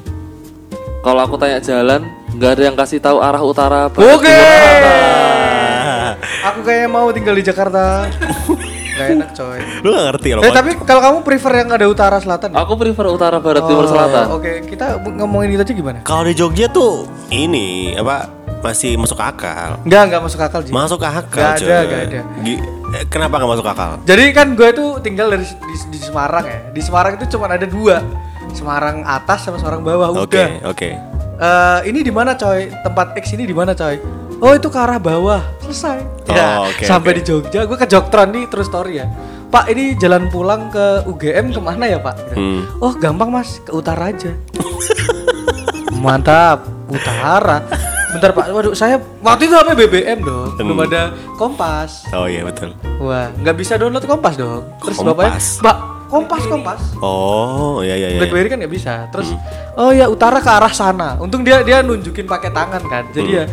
Kalau 1.00 1.18
aku 1.18 1.34
tanya 1.34 1.58
jalan, 1.58 2.04
nggak 2.30 2.50
ada 2.52 2.62
yang 2.62 2.76
kasih 2.76 3.00
tahu 3.00 3.18
arah 3.18 3.40
utara. 3.40 3.88
barat, 3.88 4.06
Oke. 4.12 4.38
Ah, 4.38 6.14
Aku 6.44 6.62
kayaknya 6.62 6.86
mau 6.86 7.08
tinggal 7.10 7.32
di 7.32 7.42
Jakarta. 7.42 8.06
Gak 9.02 9.14
enak 9.14 9.30
coy. 9.32 9.58
lu 9.80 9.88
gak 9.90 10.04
ngerti 10.08 10.28
loh. 10.32 10.42
Eh 10.42 10.50
tapi 10.50 10.70
kalau 10.80 11.00
kamu 11.00 11.18
prefer 11.20 11.52
yang 11.58 11.68
ada 11.70 11.86
utara 11.86 12.16
selatan? 12.16 12.48
ya? 12.50 12.56
Aku 12.58 12.72
prefer 12.74 13.06
utara, 13.08 13.36
barat, 13.36 13.62
Oh, 13.62 13.68
timur, 13.68 13.86
selatan. 13.86 14.24
Oke, 14.32 14.52
kita 14.64 14.86
ngomongin 14.98 15.52
itu 15.52 15.62
aja 15.62 15.72
gimana? 15.72 15.98
Kalau 16.02 16.22
di 16.22 16.32
Jogja 16.32 16.66
tuh 16.66 17.04
ini 17.28 17.92
apa 17.92 18.30
masih 18.60 18.94
masuk 18.94 19.18
akal. 19.18 19.82
Enggak, 19.82 20.02
enggak 20.06 20.22
masuk 20.22 20.40
akal 20.40 20.60
Ji. 20.62 20.70
Masuk 20.70 21.00
akal. 21.00 21.26
Nggak 21.34 21.52
ada, 21.52 21.58
coy. 21.58 21.82
nggak 21.82 22.02
ada. 22.04 22.20
Gi- 22.40 22.62
eh, 22.92 23.04
kenapa 23.06 23.34
nggak 23.36 23.50
masuk 23.50 23.66
akal? 23.66 23.90
Jadi 24.02 24.24
kan 24.30 24.46
gue 24.52 24.68
tuh 24.70 24.90
tinggal 24.98 25.26
dari 25.28 25.42
di, 25.42 25.76
di 25.88 25.98
Semarang 25.98 26.44
ya. 26.44 26.58
Di 26.70 26.80
Semarang 26.80 27.12
itu 27.16 27.26
cuma 27.28 27.46
ada 27.46 27.66
dua. 27.66 27.98
Semarang 28.50 29.02
atas 29.02 29.42
sama 29.42 29.56
Semarang 29.56 29.80
bawah 29.80 30.12
Oke 30.14 30.36
udah. 30.36 30.48
oke. 30.68 30.88
Eh, 31.34 31.80
ini 31.88 32.00
di 32.00 32.12
mana 32.12 32.32
coy? 32.32 32.70
Tempat 32.70 33.16
X 33.16 33.32
ini 33.32 33.44
di 33.44 33.56
mana 33.56 33.72
coy? 33.72 33.98
Oh 34.42 34.52
itu 34.52 34.66
ke 34.66 34.76
arah 34.76 34.98
bawah 34.98 35.40
selesai 35.60 36.02
ya 36.26 36.58
Oh, 36.58 36.66
oke, 36.66 36.82
sampai 36.82 37.10
oke. 37.12 37.16
di 37.16 37.22
Jogja 37.24 37.60
gue 37.62 37.76
ke 37.76 37.86
Joktron 37.86 38.28
nih 38.28 38.44
terus 38.46 38.66
story 38.66 38.98
ya 38.98 39.06
Pak 39.48 39.68
ini 39.68 39.94
jalan 39.94 40.26
pulang 40.26 40.66
ke 40.68 41.04
UGM 41.04 41.50
ke 41.50 41.60
mana 41.60 41.84
ya 41.86 41.98
Pak 41.98 42.14
Gitu. 42.18 42.34
Hmm. 42.34 42.60
oh 42.78 42.92
gampang 42.92 43.30
mas 43.30 43.56
ke 43.58 43.70
utara 43.70 44.08
aja 44.08 44.32
mantap 45.94 46.66
utara 46.88 47.62
bentar 48.10 48.30
Pak 48.30 48.44
waduh 48.50 48.72
saya 48.72 48.98
waktu 49.18 49.46
itu 49.46 49.54
apa 49.54 49.72
BBM 49.72 50.18
dong 50.20 50.52
belum 50.54 50.74
Hmm. 50.74 50.86
ada 50.86 51.02
Kompas 51.34 52.04
Oh 52.10 52.26
iya 52.26 52.42
betul. 52.42 52.74
wah 52.98 53.30
nggak 53.32 53.54
bisa 53.54 53.76
download 53.76 54.04
Kompas 54.04 54.34
dong 54.34 54.66
terus 54.78 54.96
Kompas. 54.96 55.14
bapaknya 55.14 55.40
Pak 55.62 55.76
Kompas 56.08 56.42
Kompas 56.44 56.80
Oh 56.98 57.80
iya 57.80 57.94
iya 57.94 58.08
iya. 58.10 58.20
BlackBerry 58.20 58.46
kan 58.46 58.58
nggak 58.58 58.68
bisa. 58.70 59.08
Terus 59.08 59.32
oh 59.74 59.88
ya 59.90 60.06
utara 60.06 60.38
ke 60.38 60.50
arah 60.50 60.68
sana. 60.70 61.16
Untung 61.16 61.40
dia 61.40 61.60
dia 61.60 61.80
nunjukin 61.80 62.26
pakai 62.26 62.52
tangan 62.52 62.84
kan. 62.84 63.08
Jadi 63.08 63.30
ya 63.32 63.44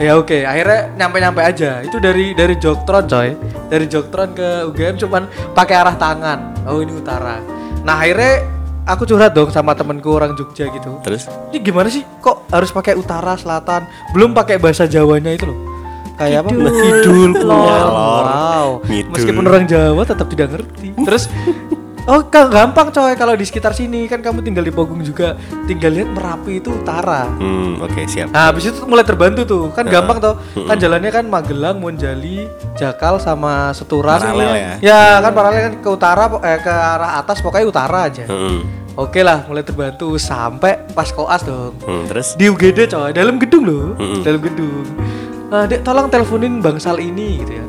ya 0.00 0.16
oke. 0.16 0.42
Akhirnya 0.42 0.90
nyampe-nyampe 0.96 1.40
aja. 1.44 1.84
Itu 1.84 2.00
dari 2.00 2.32
dari 2.32 2.56
Joktron 2.56 3.04
coy. 3.04 3.36
Dari 3.68 3.86
Joktron 3.86 4.32
ke 4.32 4.64
UGM 4.72 4.96
cuman 4.96 5.28
pakai 5.52 5.76
arah 5.76 5.94
tangan. 5.94 6.56
Oh 6.64 6.80
ini 6.80 6.96
utara. 6.96 7.38
Nah 7.84 8.00
akhirnya 8.00 8.42
aku 8.88 9.04
curhat 9.06 9.36
dong 9.36 9.52
sama 9.52 9.76
temenku 9.76 10.10
orang 10.10 10.32
Jogja 10.34 10.72
gitu. 10.72 10.98
Terus? 11.04 11.28
Ini 11.52 11.60
gimana 11.60 11.92
sih? 11.92 12.02
Kok 12.02 12.50
harus 12.50 12.72
pakai 12.72 12.96
utara, 12.96 13.36
selatan? 13.36 13.86
Belum 14.16 14.32
pakai 14.32 14.56
bahasa 14.56 14.88
Jawanya 14.88 15.36
itu 15.36 15.46
loh. 15.46 15.58
Kayak 16.20 16.44
apa? 16.44 16.48
Kidul. 16.52 16.68
Kidul, 16.68 17.30
kulon. 17.32 17.80
Wow. 17.88 18.68
Meskipun 18.84 19.44
orang 19.48 19.64
Jawa 19.64 20.02
tetap 20.04 20.26
tidak 20.28 20.48
ngerti. 20.52 20.92
Terus 21.00 21.24
Oh, 22.10 22.26
kan 22.26 22.50
gampang 22.50 22.90
coy 22.90 23.14
kalau 23.14 23.38
di 23.38 23.46
sekitar 23.46 23.70
sini 23.70 24.10
kan 24.10 24.18
kamu 24.18 24.42
tinggal 24.42 24.66
di 24.66 24.74
Pogung 24.74 24.98
juga. 24.98 25.38
Tinggal 25.70 25.94
lihat 25.94 26.10
Merapi 26.10 26.58
itu 26.58 26.74
utara. 26.74 27.30
Hmm 27.38 27.78
oke 27.78 28.02
siap. 28.10 28.34
Nah, 28.34 28.50
habis 28.50 28.66
itu 28.66 28.82
mulai 28.82 29.06
terbantu 29.06 29.46
tuh. 29.46 29.64
Kan 29.70 29.86
gampang 29.86 30.18
toh. 30.18 30.34
Kan 30.66 30.74
jalannya 30.74 31.14
kan 31.14 31.30
Magelang, 31.30 31.78
Monjali, 31.78 32.50
Jakal 32.74 33.22
sama 33.22 33.70
Seturan. 33.70 34.18
Paralel 34.18 34.58
ya? 34.58 34.72
Ya, 34.82 35.02
kan 35.22 35.30
paralel 35.30 35.60
kan 35.70 35.74
ke 35.78 35.88
utara 35.88 36.26
eh, 36.42 36.58
ke 36.58 36.72
arah 36.74 37.22
atas 37.22 37.38
pokoknya 37.38 37.66
utara 37.70 38.10
aja. 38.10 38.26
Hmm. 38.26 38.66
Oke 38.98 39.22
lah, 39.22 39.46
mulai 39.46 39.62
terbantu 39.62 40.18
sampai 40.18 40.82
pas 40.90 41.06
koas 41.14 41.46
dong. 41.46 41.78
Hmm, 41.86 42.10
terus? 42.10 42.34
Di 42.34 42.50
UGD 42.50 42.90
coy, 42.90 43.14
dalam 43.14 43.38
gedung 43.38 43.62
loh, 43.62 43.94
Mm-mm. 43.94 44.26
dalam 44.26 44.42
gedung. 44.42 44.82
Eh, 45.54 45.64
Dek, 45.70 45.86
tolong 45.86 46.10
teleponin 46.10 46.58
Bangsal 46.58 46.98
ini 46.98 47.38
gitu 47.38 47.54
ya. 47.54 47.66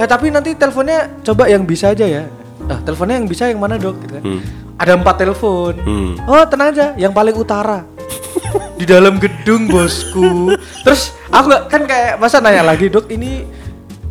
Eh 0.00 0.08
tapi 0.08 0.28
nanti 0.28 0.52
teleponnya 0.52 1.24
coba 1.24 1.48
yang 1.48 1.64
bisa 1.64 1.96
aja 1.96 2.04
ya. 2.04 2.28
Nah, 2.70 2.78
teleponnya 2.80 3.18
yang 3.18 3.26
bisa 3.26 3.50
yang 3.50 3.58
mana 3.58 3.74
dok? 3.74 3.98
Gitu 3.98 4.12
kan. 4.14 4.22
Hmm. 4.22 4.40
Ada 4.78 4.94
empat 4.94 5.14
telepon. 5.18 5.74
Hmm. 5.82 6.14
Oh 6.24 6.46
tenang 6.46 6.70
aja, 6.70 6.94
yang 6.94 7.10
paling 7.10 7.34
utara. 7.34 7.82
Di 8.78 8.86
dalam 8.86 9.18
gedung 9.18 9.66
bosku. 9.66 10.54
Terus 10.86 11.10
aku 11.28 11.50
kan 11.66 11.82
kayak 11.82 12.16
masa 12.16 12.38
nanya 12.38 12.62
lagi 12.62 12.86
dok 12.86 13.10
ini 13.10 13.42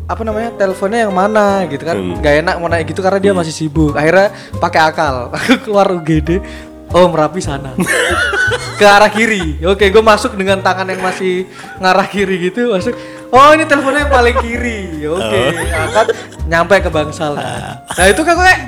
apa 0.04 0.26
namanya 0.26 0.50
teleponnya 0.58 1.06
yang 1.06 1.14
mana 1.14 1.70
gitu 1.70 1.86
kan 1.86 1.94
Hmm. 1.94 2.18
nggak 2.18 2.36
enak 2.42 2.56
mau 2.58 2.66
nanya 2.66 2.82
gitu 2.82 2.98
karena 2.98 3.22
dia 3.22 3.30
masih 3.30 3.54
sibuk 3.54 3.94
akhirnya 3.94 4.34
pakai 4.58 4.82
akal 4.90 5.30
aku 5.38 5.70
keluar 5.70 5.86
UGD 5.94 6.42
oh 6.90 7.06
merapi 7.14 7.38
sana 7.38 7.78
ke 8.82 8.86
arah 8.90 9.14
kiri 9.14 9.62
oke 9.62 9.86
gue 9.86 10.02
masuk 10.02 10.34
dengan 10.34 10.66
tangan 10.66 10.90
yang 10.90 10.98
masih 10.98 11.46
ngarah 11.78 12.10
kiri 12.10 12.50
gitu 12.50 12.74
masuk 12.74 12.98
oh 13.30 13.50
ini 13.54 13.64
teleponnya 13.66 14.06
yang 14.08 14.14
paling 14.14 14.36
kiri 14.42 14.80
oke 15.06 15.42
angkat 15.70 16.08
nyampe 16.50 16.76
ke 16.82 16.90
bangsal 16.90 17.38
kan. 17.38 17.86
nah 17.86 18.06
itu 18.10 18.22
kan 18.26 18.36
kayak 18.38 18.60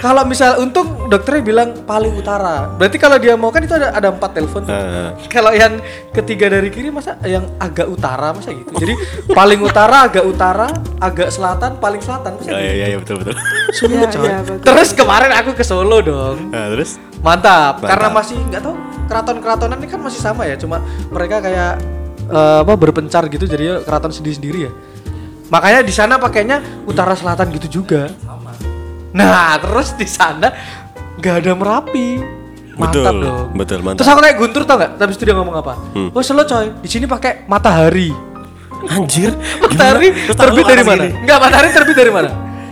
kalau 0.00 0.24
misal 0.24 0.56
untung 0.64 1.12
dokternya 1.12 1.42
bilang 1.44 1.68
paling 1.84 2.16
utara 2.16 2.72
berarti 2.80 2.96
kalau 2.96 3.20
dia 3.20 3.36
mau 3.36 3.52
kan 3.52 3.60
itu 3.60 3.76
ada 3.76 3.92
ada 3.92 4.08
empat 4.08 4.32
telepon. 4.32 4.64
Eh, 4.64 5.12
kalau 5.28 5.52
yang 5.52 5.76
ketiga 6.16 6.48
dari 6.48 6.72
kiri 6.72 6.88
masa 6.88 7.20
yang 7.28 7.44
agak 7.60 7.84
utara 7.84 8.32
masa 8.32 8.56
gitu 8.56 8.72
jadi 8.80 8.96
paling 9.28 9.60
utara 9.60 10.08
agak 10.08 10.24
utara 10.24 10.72
agak 11.00 11.28
selatan 11.28 11.76
paling 11.76 12.00
selatan 12.00 12.32
masa 12.40 12.48
oh, 12.48 12.56
gitu? 12.56 12.64
iya 12.64 12.72
iya 12.72 12.86
iya, 12.92 12.98
betul 13.00 13.20
betul. 13.20 13.36
Iya, 13.86 14.08
coy. 14.08 14.24
iya, 14.24 14.38
bagus. 14.40 14.64
terus 14.64 14.90
kemarin 14.96 15.30
aku 15.36 15.50
ke 15.52 15.64
Solo 15.64 16.00
dong 16.00 16.48
Nah, 16.50 16.72
terus? 16.72 16.96
Mantap, 17.20 17.84
Mantap. 17.84 17.88
karena 17.92 18.08
masih 18.08 18.36
nggak 18.48 18.62
tahu 18.64 18.74
keraton-keratonan 19.04 19.76
ini 19.84 19.88
kan 19.92 20.00
masih 20.00 20.20
sama 20.24 20.48
ya, 20.48 20.56
cuma 20.56 20.80
mereka 21.12 21.44
kayak 21.44 21.99
eh, 22.30 22.58
apa 22.62 22.72
berpencar 22.78 23.26
gitu 23.26 23.44
jadi 23.44 23.82
keraton 23.82 24.14
sendiri-sendiri 24.14 24.58
ya. 24.66 24.72
Makanya 25.50 25.82
di 25.82 25.90
sana 25.90 26.14
pakainya 26.16 26.62
utara 26.86 27.18
selatan 27.18 27.50
gitu 27.58 27.82
juga. 27.82 28.06
Nah, 29.10 29.58
terus 29.58 29.98
di 29.98 30.06
sana 30.06 30.54
nggak 31.18 31.34
ada 31.42 31.52
Merapi. 31.58 32.08
Mantap 32.78 33.12
Betul, 33.12 33.16
dong. 33.20 33.46
betul, 33.52 33.78
mantap. 33.84 33.98
Terus 34.00 34.08
aku 34.08 34.20
kayak 34.24 34.36
Guntur 34.40 34.62
tau 34.64 34.76
nggak? 34.80 34.92
Habis 34.96 35.16
itu 35.20 35.24
dia 35.28 35.36
ngomong 35.36 35.56
apa? 35.58 35.74
Hmm. 35.92 36.08
Oh, 36.16 36.22
Solo 36.24 36.48
coy, 36.48 36.72
di 36.80 36.88
sini 36.88 37.04
pakai 37.04 37.44
matahari. 37.44 38.08
Anjir. 38.88 39.36
Matahari 39.60 40.08
terbit 40.32 40.64
dari 40.64 40.80
mana? 40.80 41.04
gini? 41.04 41.20
Enggak, 41.20 41.38
matahari 41.44 41.68
terbit 41.68 41.96
dari 42.00 42.08
mana? 42.08 42.30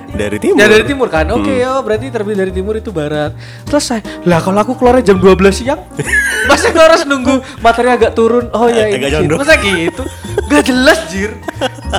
Dari 0.09 0.38
timur. 0.38 0.57
Ya 0.57 0.67
dari 0.67 0.85
timur 0.85 1.09
kan. 1.09 1.29
Oke, 1.31 1.53
oh 1.62 1.81
berarti 1.81 2.09
terbit 2.09 2.35
dari 2.35 2.50
timur 2.50 2.75
itu 2.75 2.88
barat. 2.88 3.37
Selesai. 3.65 4.25
Lah 4.25 4.41
kalau 4.41 4.59
aku 4.59 4.75
keluarnya 4.75 5.12
jam 5.12 5.19
12 5.19 5.37
siang, 5.53 5.81
masa 6.49 6.69
gue 6.69 6.81
harus 6.81 7.05
nunggu 7.05 7.38
materi 7.59 7.88
agak 7.88 8.12
turun? 8.12 8.49
Oh 8.50 8.67
ya 8.67 8.88
ini. 8.88 8.99
Agak 8.99 9.11
sih. 9.11 9.17
condong. 9.23 9.38
Masa 9.38 9.55
gitu? 9.59 10.03
Gak 10.49 10.62
jelas 10.65 10.99
jir. 11.07 11.31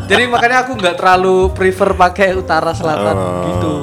Jadi 0.05 0.23
makanya 0.25 0.63
aku 0.63 0.73
nggak 0.73 0.95
terlalu 0.95 1.53
prefer 1.53 1.93
pakai 1.93 2.33
utara 2.33 2.73
selatan 2.73 3.15
Oh. 3.15 3.43
gitu. 3.45 3.73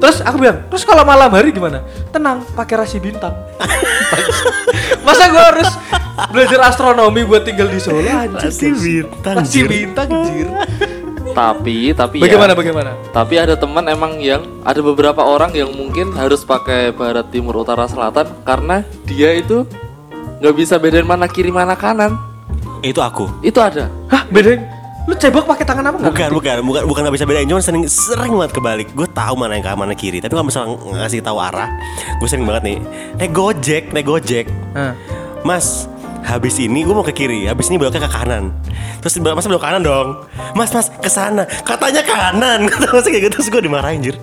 Terus 0.00 0.24
aku 0.24 0.40
bilang, 0.40 0.64
terus 0.66 0.80
kalau 0.82 1.04
malam 1.04 1.28
hari 1.28 1.52
gimana? 1.52 1.84
Tenang, 2.08 2.40
pakai 2.54 2.74
rasi 2.78 2.96
bintang. 2.96 3.36
Masa 5.06 5.28
gue 5.28 5.42
harus 5.44 5.68
belajar 6.28 6.60
astronomi 6.64 7.20
buat 7.22 7.44
tinggal 7.44 7.68
di 7.68 7.76
Solo? 7.76 8.00
Anjir, 8.00 8.48
Rasi 8.48 8.68
bintang, 8.72 9.36
Rasi 9.36 9.52
Jir. 9.52 9.66
bintang, 9.68 10.08
jir. 10.24 10.48
Tapi 11.30 11.94
tapi 11.94 12.16
Bagaimana, 12.20 12.52
ya, 12.52 12.58
bagaimana? 12.58 12.90
Tapi 13.14 13.34
ada 13.38 13.54
teman 13.54 13.84
emang 13.86 14.18
yang 14.18 14.42
ada 14.66 14.80
beberapa 14.82 15.22
orang 15.22 15.54
yang 15.54 15.70
mungkin 15.72 16.12
harus 16.14 16.42
pakai 16.42 16.90
barat 16.90 17.30
timur 17.30 17.62
utara 17.62 17.86
selatan 17.86 18.26
karena 18.42 18.82
dia 19.06 19.34
itu 19.38 19.64
nggak 20.40 20.54
bisa 20.56 20.80
bedain 20.80 21.06
mana 21.06 21.28
kiri 21.30 21.52
mana 21.52 21.76
kanan. 21.76 22.16
Itu 22.80 23.04
aku. 23.04 23.28
Itu 23.44 23.60
ada. 23.60 23.92
Hah, 24.08 24.24
bedain? 24.32 24.64
Lu 25.08 25.16
cebok 25.16 25.48
pakai 25.48 25.64
tangan 25.64 25.84
apa 25.90 25.96
nggak? 25.96 26.12
Bukan, 26.12 26.28
bukan, 26.32 26.56
bukan, 26.64 26.82
bukan 26.86 27.00
nggak 27.08 27.16
bisa 27.16 27.26
bedain. 27.28 27.46
Cuma 27.48 27.60
sering, 27.60 27.84
sering 27.88 28.32
banget 28.36 28.52
kebalik. 28.56 28.88
Gue 28.92 29.08
tahu 29.08 29.34
mana 29.36 29.56
yang 29.56 29.64
kanan 29.64 29.88
mana 29.88 29.94
kiri. 29.96 30.20
Tapi 30.20 30.32
kalau 30.32 30.46
misalnya 30.46 30.76
ngasih 30.76 31.20
tahu 31.24 31.38
arah, 31.40 31.68
gue 32.20 32.28
sering 32.28 32.44
banget 32.44 32.62
nih. 32.74 32.78
Naik 33.16 33.32
gojek, 33.32 33.84
naik 33.92 34.06
gojek. 34.08 34.46
Nah. 34.76 34.92
Mas, 35.40 35.88
habis 36.22 36.56
ini 36.56 36.82
gue 36.82 36.92
mau 36.92 37.02
ke 37.02 37.12
kiri, 37.12 37.46
habis 37.46 37.68
ini 37.68 37.76
beloknya 37.76 38.04
ke 38.04 38.10
kanan. 38.10 38.54
Terus 39.00 39.16
mas 39.18 39.46
belok 39.46 39.62
kanan 39.62 39.80
dong. 39.80 40.08
Mas, 40.52 40.70
mas 40.70 40.92
ke 40.92 41.08
sana. 41.08 41.48
Katanya 41.64 42.04
kanan. 42.04 42.64
Kata 42.70 42.92
mas 42.92 43.06
kayak 43.06 43.30
gitu 43.30 43.34
terus 43.40 43.48
gue 43.48 43.62
dimarahin 43.62 44.00
jir. 44.00 44.16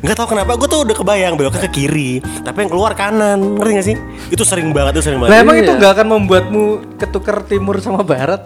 Gak 0.00 0.14
tahu 0.14 0.34
kenapa 0.34 0.54
gue 0.54 0.68
tuh 0.68 0.86
udah 0.86 0.96
kebayang 0.96 1.34
beloknya 1.34 1.66
ke 1.66 1.70
kiri, 1.70 2.22
tapi 2.42 2.64
yang 2.64 2.70
keluar 2.70 2.94
kanan. 2.94 3.58
Ngerti 3.58 3.72
gak 3.74 3.86
sih? 3.86 3.96
Itu 4.30 4.42
sering 4.46 4.70
banget, 4.70 4.98
itu 4.98 5.10
sering 5.10 5.18
Lah 5.18 5.28
banget. 5.28 5.42
emang 5.42 5.56
itu 5.58 5.70
Iya. 5.70 5.78
nggak 5.78 5.92
akan 5.98 6.06
membuatmu 6.08 6.62
ketukar 6.96 7.36
timur 7.44 7.76
sama 7.78 8.00
barat? 8.02 8.40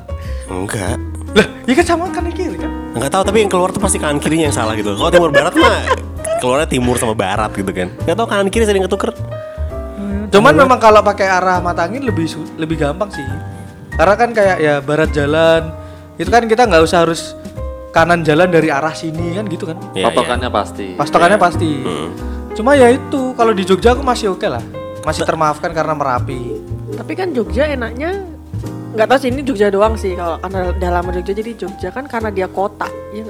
Enggak. 0.49 0.97
Lah, 1.35 1.47
ya 1.67 1.73
kan 1.75 1.85
sama 1.85 2.05
kanan 2.09 2.31
kiri 2.31 2.57
kan? 2.57 2.71
Enggak 2.95 3.11
tahu 3.11 3.23
tapi 3.27 3.39
yang 3.43 3.51
keluar 3.51 3.69
tuh 3.69 3.83
pasti 3.83 3.99
kanan 3.99 4.19
kirinya 4.19 4.49
yang 4.49 4.57
salah 4.57 4.73
gitu. 4.75 4.95
Kalau 4.95 5.11
timur 5.11 5.31
barat 5.31 5.53
mah 5.55 5.83
keluarnya 6.39 6.69
timur 6.69 6.97
sama 6.97 7.13
barat 7.13 7.51
gitu 7.53 7.69
kan. 7.71 7.89
Gak 8.05 8.17
tahu 8.17 8.27
kanan 8.27 8.49
kiri 8.49 8.65
sering 8.65 8.85
ketuker. 8.85 9.11
Cuman 10.31 10.55
memang 10.55 10.79
kalau 10.79 11.01
pakai 11.01 11.27
arah 11.27 11.59
mata 11.59 11.87
angin 11.87 12.03
lebih 12.03 12.27
lebih 12.57 12.77
gampang 12.79 13.11
sih. 13.11 13.23
Karena 13.95 14.15
kan 14.19 14.31
kayak 14.35 14.57
ya 14.59 14.75
barat 14.83 15.11
jalan 15.15 15.71
itu 16.19 16.27
kan 16.31 16.47
kita 16.47 16.67
nggak 16.67 16.83
usah 16.83 17.07
harus 17.07 17.35
kanan 17.91 18.27
jalan 18.27 18.51
dari 18.51 18.67
arah 18.71 18.91
sini 18.91 19.39
kan 19.39 19.47
gitu 19.47 19.71
kan. 19.71 19.79
Iya, 19.95 20.11
Patokannya 20.11 20.51
pasti. 20.51 20.87
Pastokannya 20.99 21.39
pasti. 21.39 21.71
Hmm. 21.83 22.09
Cuma 22.55 22.75
ya 22.75 22.91
itu 22.91 23.35
kalau 23.35 23.55
di 23.55 23.63
Jogja 23.63 23.95
aku 23.95 24.03
masih 24.03 24.35
oke 24.35 24.47
lah. 24.47 24.63
Masih 25.07 25.23
termaafkan 25.23 25.71
karena 25.71 25.95
Merapi. 25.95 26.59
Tapi 26.99 27.13
kan 27.15 27.31
Jogja 27.31 27.71
enaknya 27.71 28.27
nggak 28.95 29.07
tahu 29.11 29.19
sih 29.23 29.29
ini 29.31 29.43
Jogja 29.43 29.71
doang 29.71 29.99
sih 29.99 30.15
kalau 30.15 30.39
karena 30.39 30.71
dalam 30.79 31.05
Jogja 31.11 31.35
jadi 31.35 31.53
Jogja 31.55 31.89
kan 31.95 32.07
karena 32.11 32.31
dia 32.35 32.51
kota. 32.51 32.91
Iya 33.15 33.27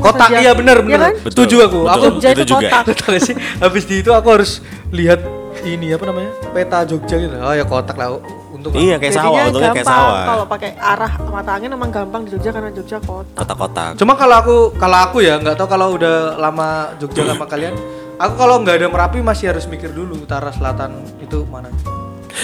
Kota 0.00 0.32
iya 0.32 0.56
bener 0.56 0.80
Iya 0.80 0.86
bener. 0.86 1.00
kan? 1.02 1.14
Betul. 1.20 1.30
Setuju 1.34 1.56
aku. 1.66 1.80
Betul. 1.84 1.92
Aku 1.92 2.04
Jogja 2.14 2.28
itu, 2.30 2.42
Itu 2.42 2.44
juga. 2.56 2.68
kota. 2.86 3.18
Sih? 3.26 3.34
Habis 3.58 3.84
di 3.84 3.94
itu 4.00 4.10
aku 4.14 4.28
harus 4.32 4.52
lihat 4.94 5.20
ini 5.62 5.92
apa 5.92 6.04
namanya? 6.06 6.30
Peta 6.50 6.78
Jogja 6.84 7.16
gitu. 7.16 7.34
Oh 7.36 7.54
ya 7.54 7.64
kotak 7.64 7.96
lah 7.96 8.16
untuk 8.50 8.76
Iya 8.76 9.00
kayak 9.00 9.14
sawah, 9.16 9.48
untungnya 9.48 9.72
kayak 9.72 9.86
gampang. 9.86 10.00
sawah. 10.04 10.24
Kalau 10.26 10.44
pakai 10.44 10.70
arah 10.76 11.12
mata 11.32 11.50
angin 11.56 11.70
emang 11.72 11.90
gampang 11.90 12.20
di 12.26 12.30
Jogja 12.36 12.50
karena 12.52 12.70
Jogja 12.70 12.98
kota. 13.00 13.32
Kotak-kotak. 13.36 13.90
Cuma 13.96 14.12
kalau 14.14 14.36
aku 14.36 14.56
kalau 14.76 14.98
aku 15.00 15.18
ya 15.24 15.40
nggak 15.40 15.56
tahu 15.56 15.68
kalau 15.68 15.96
udah 15.96 16.36
lama 16.36 16.92
Jogja 17.00 17.24
sama 17.24 17.46
kalian. 17.46 17.74
Aku 18.20 18.36
kalau 18.36 18.60
nggak 18.60 18.76
ada 18.76 18.86
Merapi 18.92 19.24
masih 19.24 19.48
harus 19.48 19.64
mikir 19.64 19.88
dulu 19.90 20.12
utara 20.20 20.52
selatan 20.52 20.92
itu 21.24 21.40
mana. 21.48 21.72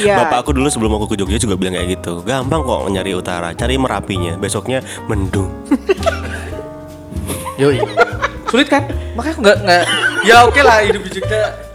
Iya. 0.01 0.25
Bapak 0.25 0.45
aku 0.45 0.51
dulu 0.57 0.69
sebelum 0.73 0.97
aku 0.97 1.13
ke 1.13 1.17
Jogja 1.21 1.37
juga 1.37 1.61
bilang 1.61 1.77
kayak 1.77 2.01
gitu. 2.01 2.25
Gampang 2.25 2.65
kok 2.65 2.89
nyari 2.89 3.13
utara, 3.13 3.53
cari 3.53 3.77
merapinya. 3.77 4.41
Besoknya 4.41 4.81
mendung. 5.05 5.53
Yoi. 7.61 7.81
Sulit 8.49 8.69
kan? 8.69 8.89
Makanya 9.17 9.33
aku 9.33 9.41
nggak 9.45 9.59
nggak. 9.65 9.85
Ya 10.25 10.37
oke 10.45 10.61
lah 10.65 10.81
hidup 10.81 11.03
di 11.05 11.21
Jogja 11.21 11.66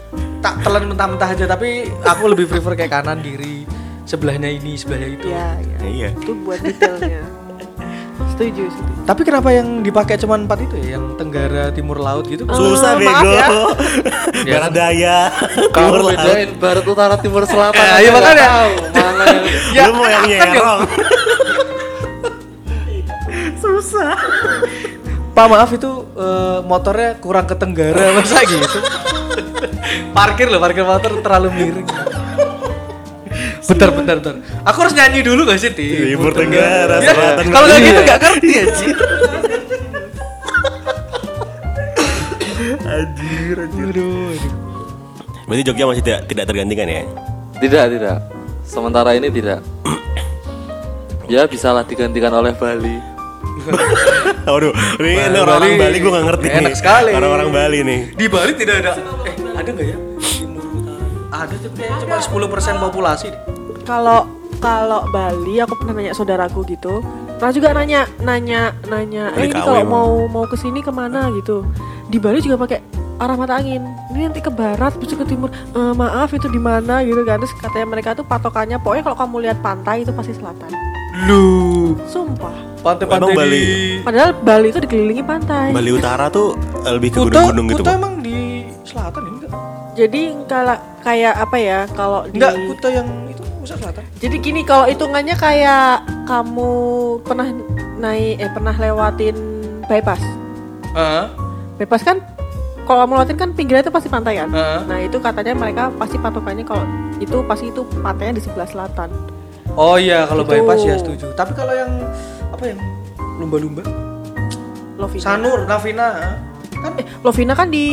tak 0.42 0.58
telan 0.60 0.90
mentah-mentah 0.90 1.28
aja 1.30 1.46
tapi 1.46 1.86
aku 2.02 2.24
lebih 2.26 2.50
prefer 2.50 2.74
kayak 2.74 2.92
kanan 2.92 3.22
kiri 3.22 3.62
sebelahnya 4.02 4.50
ini 4.50 4.74
sebelahnya 4.74 5.08
itu. 5.08 5.28
Iya, 5.30 5.48
iya. 5.62 5.78
Iya. 5.86 6.08
Itu 6.18 6.34
buat 6.42 6.58
detailnya. 6.58 7.22
setuju, 8.32 8.64
setuju. 8.66 8.92
Tapi 9.02 9.22
kenapa 9.22 9.48
yang 9.50 9.82
dipakai 9.82 10.14
cuma 10.16 10.34
empat 10.34 10.58
itu 10.64 10.74
ya? 10.78 10.98
Yang 10.98 11.04
Tenggara, 11.14 11.70
Timur 11.70 11.98
Laut 12.00 12.24
gitu? 12.26 12.42
Susah 12.48 12.96
Eh, 12.96 13.06
maaf 13.06 13.22
bego. 13.22 13.34
ya. 13.38 13.46
Barat 14.56 14.72
daya. 14.72 15.18
Timur 15.70 16.00
laut. 16.02 16.10
bedain 16.16 16.50
barat 16.58 16.84
utara 16.86 17.16
timur 17.18 17.42
selatan. 17.46 17.78
Eh, 17.78 17.86
aja 17.86 18.00
iya, 18.02 18.10
makanya. 18.10 18.46
tahu 18.46 18.70
Mana 18.94 19.24
yang 19.26 19.44
Ya, 19.76 19.82
Lu 19.88 19.92
mau 19.94 20.06
yang 20.10 20.24
nyerong. 20.26 20.80
Pak 25.32 25.46
maaf 25.48 25.70
itu 25.72 25.90
eh, 26.12 26.58
motornya 26.60 27.16
kurang 27.16 27.48
ke 27.48 27.56
Tenggara 27.56 28.12
masa 28.12 28.44
gitu. 28.44 28.78
Parkir 30.12 30.46
loh, 30.46 30.58
parkir 30.58 30.82
motor 30.82 31.20
terlalu 31.20 31.48
miring. 31.50 31.88
Bentar, 33.62 33.88
bentar, 33.90 34.16
bentar. 34.18 34.34
Aku 34.62 34.78
harus 34.80 34.92
nyanyi 34.92 35.22
dulu 35.22 35.46
gak 35.46 35.56
sih, 35.56 35.70
Ti? 35.70 36.12
Timur 36.12 36.30
Tenggara, 36.30 36.98
Ya, 36.98 37.10
Selatan 37.10 37.44
Kalau 37.48 37.66
nggak 37.66 37.80
gitu 37.80 38.00
nggak 38.02 38.18
ngerti 38.20 38.48
ya, 38.50 38.64
Ci. 38.68 38.86
Anjir, 42.82 43.56
anjir. 43.58 43.86
Aduh, 43.88 44.30
aduh. 44.30 44.52
Berarti 45.44 45.62
Jogja 45.64 45.84
masih 45.84 46.02
tidak 46.02 46.20
tidak 46.26 46.44
tergantikan 46.44 46.86
ya? 46.86 47.02
Tidak, 47.58 47.84
tidak. 47.90 48.16
Sementara 48.62 49.14
ini 49.14 49.28
tidak. 49.28 49.60
ya 51.26 51.46
bisalah 51.46 51.82
digantikan 51.82 52.30
oleh 52.30 52.52
Bali. 52.52 52.96
Waduh, 54.44 54.72
ini, 54.98 55.08
ini 55.08 55.22
Bali- 55.22 55.38
orang-orang 55.38 55.72
Bali 55.78 55.96
gue 55.96 56.10
gak 56.10 56.26
ngerti 56.26 56.46
enak 56.50 56.62
nih. 56.66 56.76
sekali. 56.76 57.10
Orang-orang 57.14 57.48
Bali 57.48 57.78
nih. 57.82 58.00
Di 58.12 58.26
Bali 58.26 58.52
tidak 58.54 58.76
ada. 58.80 58.92
Eh, 59.24 59.34
ada 59.62 59.70
nggak 59.70 59.86
ya? 59.86 59.98
Timur 60.20 60.64
Utara. 60.74 61.06
Ada 61.32 61.54
tapi 61.56 61.74
kayaknya 61.78 61.98
cuma 62.02 62.16
10% 62.18 62.76
populasi. 62.80 63.26
deh. 63.30 63.40
Kalau 63.82 64.20
kalau 64.58 65.00
Bali 65.08 65.58
aku 65.58 65.74
pernah 65.74 65.94
nanya 65.96 66.12
saudaraku 66.12 66.66
gitu. 66.66 67.02
Pernah 67.34 67.52
juga 67.52 67.68
nanya 67.72 68.00
nanya 68.20 68.60
nanya 68.86 69.34
eh 69.34 69.44
ini 69.44 69.52
kalau 69.52 69.82
mau 69.84 70.10
mau 70.26 70.44
ke 70.44 70.54
sini 70.54 70.78
ke 70.78 70.90
mana 70.90 71.30
gitu. 71.32 71.66
Di 72.06 72.18
Bali 72.18 72.38
juga 72.38 72.54
pakai 72.56 72.78
arah 73.16 73.34
mata 73.34 73.54
angin. 73.56 73.82
Ini 74.10 74.28
nanti 74.28 74.38
ke 74.38 74.50
barat, 74.50 74.94
terus 74.96 75.14
ke 75.14 75.24
timur. 75.24 75.46
"Eh, 75.50 75.92
maaf 75.92 76.30
itu 76.30 76.46
di 76.46 76.58
mana 76.58 77.02
gitu 77.02 77.22
kan. 77.22 77.38
Terus 77.38 77.54
katanya 77.56 77.86
mereka 77.88 78.12
tuh 78.12 78.22
patokannya 78.22 78.78
pokoknya 78.78 79.02
kalau 79.04 79.16
kamu 79.16 79.36
lihat 79.40 79.58
pantai 79.58 80.02
itu 80.02 80.10
pasti 80.10 80.32
selatan. 80.32 80.70
Lu 81.22 81.46
Sumpah. 82.04 82.50
pantai-pantai 82.82 83.30
Bali- 83.32 83.62
di 83.62 84.02
Padahal 84.02 84.34
Bali 84.34 84.66
itu 84.68 84.80
dikelilingi 84.80 85.22
pantai. 85.22 85.70
Bali 85.70 85.90
Utara 85.92 86.26
tuh 86.28 86.58
lebih 86.84 87.10
ke 87.10 87.18
gunung-gunung 87.20 87.66
gitu. 87.68 87.82
Kuta 87.82 87.94
emang 87.94 88.18
di 88.18 88.51
selatan 88.84 89.20
ya? 89.22 89.30
Enggak. 89.30 89.50
Jadi 89.92 90.22
kalau 90.48 90.76
kayak 91.04 91.34
apa 91.36 91.56
ya 91.60 91.78
kalau 91.92 92.20
di 92.28 92.36
Enggak, 92.40 92.52
Kuta 92.56 92.88
yang 92.88 93.08
itu 93.28 93.42
pusat 93.60 93.76
selatan. 93.80 94.02
Jadi 94.18 94.36
gini 94.40 94.60
kalau 94.64 94.84
hitungannya 94.88 95.36
kayak 95.36 96.06
kamu 96.24 96.70
pernah 97.22 97.48
naik 98.00 98.34
eh 98.40 98.50
pernah 98.50 98.74
lewatin 98.74 99.36
bypass. 99.86 100.22
Heeh. 100.96 101.24
Bypass 101.78 102.02
kan 102.04 102.18
kalau 102.82 103.06
kamu 103.06 103.12
lewatin 103.20 103.36
kan 103.38 103.48
pinggirnya 103.54 103.82
itu 103.86 103.92
pasti 103.94 104.08
pantai 104.10 104.42
kan. 104.42 104.50
Heeh. 104.50 104.80
Nah, 104.90 104.98
itu 104.98 105.16
katanya 105.22 105.54
mereka 105.54 105.88
pasti 105.94 106.16
patokannya 106.18 106.64
kalau 106.66 106.84
itu 107.22 107.38
pasti 107.46 107.70
itu 107.70 107.86
pantainya 108.02 108.40
di 108.40 108.42
sebelah 108.42 108.66
selatan. 108.66 109.10
Oh 109.78 109.96
iya, 109.96 110.28
kalau 110.28 110.44
Itu. 110.44 110.52
bypass 110.52 110.82
ya 110.84 110.96
setuju. 111.00 111.32
Tapi 111.32 111.52
kalau 111.56 111.72
yang 111.72 111.92
apa 112.52 112.64
yang 112.66 112.78
lumba-lumba? 113.40 113.80
Lovina. 115.00 115.22
Sanur, 115.24 115.64
Navina, 115.64 116.06
ah. 116.12 116.34
kan 116.76 116.92
Eh, 117.00 117.06
Lovina 117.24 117.54
kan 117.56 117.72
di 117.72 117.86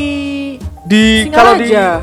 di 0.89 1.29
kalau 1.29 1.53
di 1.53 1.69
ya 1.69 2.01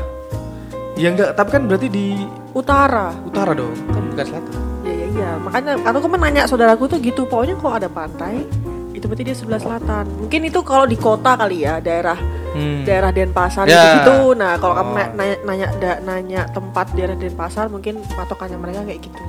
enggak, 1.11 1.35
tapi 1.35 1.49
kan 1.51 1.67
berarti 1.67 1.87
di 1.91 2.15
utara. 2.55 3.11
utara 3.21 3.51
dong, 3.53 3.75
kan 3.91 4.01
bukan 4.07 4.25
selatan. 4.25 4.53
Ya 4.81 4.93
ya 4.95 5.07
iya, 5.11 5.29
makanya 5.37 5.71
aku 5.83 5.99
kemarin 6.07 6.21
nanya 6.23 6.43
saudaraku 6.47 6.87
tuh 6.87 6.97
gitu, 7.03 7.27
pokoknya 7.27 7.59
kalau 7.59 7.73
ada 7.75 7.89
pantai 7.91 8.47
itu 8.95 9.05
berarti 9.05 9.23
dia 9.27 9.35
sebelah 9.37 9.61
selatan. 9.61 10.09
Mungkin 10.25 10.41
itu 10.47 10.59
kalau 10.65 10.89
di 10.89 10.97
kota 10.97 11.37
kali 11.37 11.67
ya, 11.67 11.77
daerah 11.77 12.17
Hmm. 12.57 12.81
daerah 12.81 13.13
Denpasar 13.13 13.69
Ya. 13.69 14.01
gitu. 14.01 14.33
Nah, 14.33 14.57
kalau 14.57 14.73
kamu 14.73 14.89
Oh. 14.89 14.95
na- 14.97 15.11
nanya 15.13 15.37
nanya, 15.45 15.67
da- 15.77 16.01
nanya 16.01 16.41
tempat 16.49 16.89
daerah 16.97 17.13
Denpasar, 17.13 17.69
mungkin 17.69 18.01
patokannya 18.09 18.57
mereka 18.57 18.81
kayak 18.81 19.05
gitu. 19.05 19.21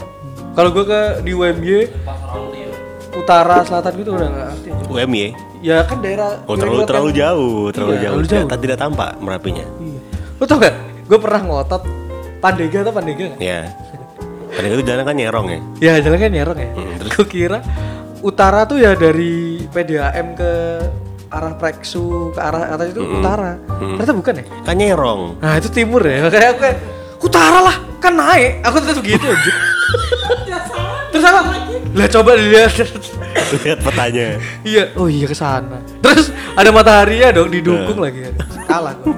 Kalau 0.57 0.71
gue 0.73 0.85
ke 0.87 1.01
di 1.21 1.37
UMY 1.37 1.77
utara 3.11 3.63
selatan 3.63 3.93
gitu 3.97 4.11
udah 4.13 4.27
nggak 4.27 4.47
ngerti. 4.51 4.69
aja. 4.71 4.85
UMY. 4.87 5.25
Ya 5.59 5.83
kan 5.83 5.99
daerah 5.99 6.39
Oh 6.45 6.55
terlalu 6.55 6.85
terlalu 6.85 7.11
kan- 7.11 7.19
jauh, 7.19 7.63
terlalu 7.69 7.93
Iya, 7.93 8.01
jauh. 8.01 8.15
terlalu 8.15 8.27
jauh. 8.29 8.47
Tidak, 8.47 8.59
tidak 8.61 8.79
tampak 8.79 9.11
merapinya. 9.19 9.65
Iya. 9.77 10.01
Lo 10.35 10.45
tau 10.45 10.57
gak? 10.57 10.75
Gue 11.05 11.19
pernah 11.19 11.41
ngotot 11.43 11.83
Pandega 12.39 12.79
atau 12.81 12.93
Pandega 12.93 13.25
gak? 13.29 13.41
Ya. 13.41 13.61
Karena 14.49 14.69
itu 14.71 14.83
jalan 14.83 15.03
kan 15.03 15.15
nyerong 15.15 15.47
ya. 15.47 15.59
Ya 15.79 15.93
jalan 16.01 16.19
kan 16.19 16.31
nyerong 16.31 16.59
ya. 16.59 16.69
Hmm, 16.71 16.93
terus? 16.97 17.11
Gue 17.13 17.27
kira 17.27 17.59
utara 18.21 18.63
tuh 18.65 18.77
ya 18.77 18.95
dari 18.95 19.35
PDAM 19.67 20.35
ke 20.35 20.51
arah 21.29 21.55
Preksu 21.55 22.31
ke 22.31 22.41
arah 22.41 22.71
atas 22.71 22.89
itu 22.89 23.01
Mm-mm. 23.01 23.19
utara. 23.19 23.59
Mm. 23.77 23.97
Ternyata 23.97 24.15
bukan 24.15 24.35
ya? 24.35 24.45
Kan 24.63 24.75
nyerong. 24.75 25.21
Nah 25.39 25.53
itu 25.55 25.69
timur 25.69 26.01
ya. 26.01 26.23
Makanya 26.23 26.49
aku 26.49 26.61
kayak 26.61 26.77
utara 27.19 27.59
lah 27.61 27.77
kan 27.99 28.13
naik. 28.13 28.63
Aku 28.63 28.77
tetap 28.79 28.99
begitu 28.99 29.27
aja. 29.27 29.53
Terus 31.11 31.25
aku 31.25 31.39
lah 31.97 32.09
coba 32.11 32.37
dilihat. 32.37 32.73
Lihat 33.65 33.81
petanya. 33.81 34.37
iya, 34.61 34.93
oh 34.99 35.09
iya 35.09 35.25
ke 35.25 35.37
sana. 35.37 35.81
Terus 36.05 36.29
ada 36.53 36.69
matahari 36.69 37.25
ya 37.25 37.33
dong 37.33 37.49
didukung 37.49 38.03
lagi. 38.03 38.29
Kalah 38.69 38.95
gua. 39.01 39.15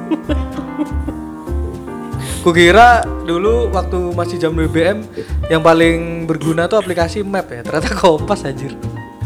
Kukira 2.41 3.05
dulu 3.29 3.69
waktu 3.69 4.17
masih 4.17 4.41
jam 4.41 4.57
BBM 4.57 5.05
yang 5.53 5.61
paling 5.61 6.25
berguna 6.25 6.65
tuh 6.71 6.81
aplikasi 6.81 7.21
map 7.21 7.51
ya. 7.53 7.61
Ternyata 7.61 7.93
kompas 7.93 8.47
anjir. 8.49 8.73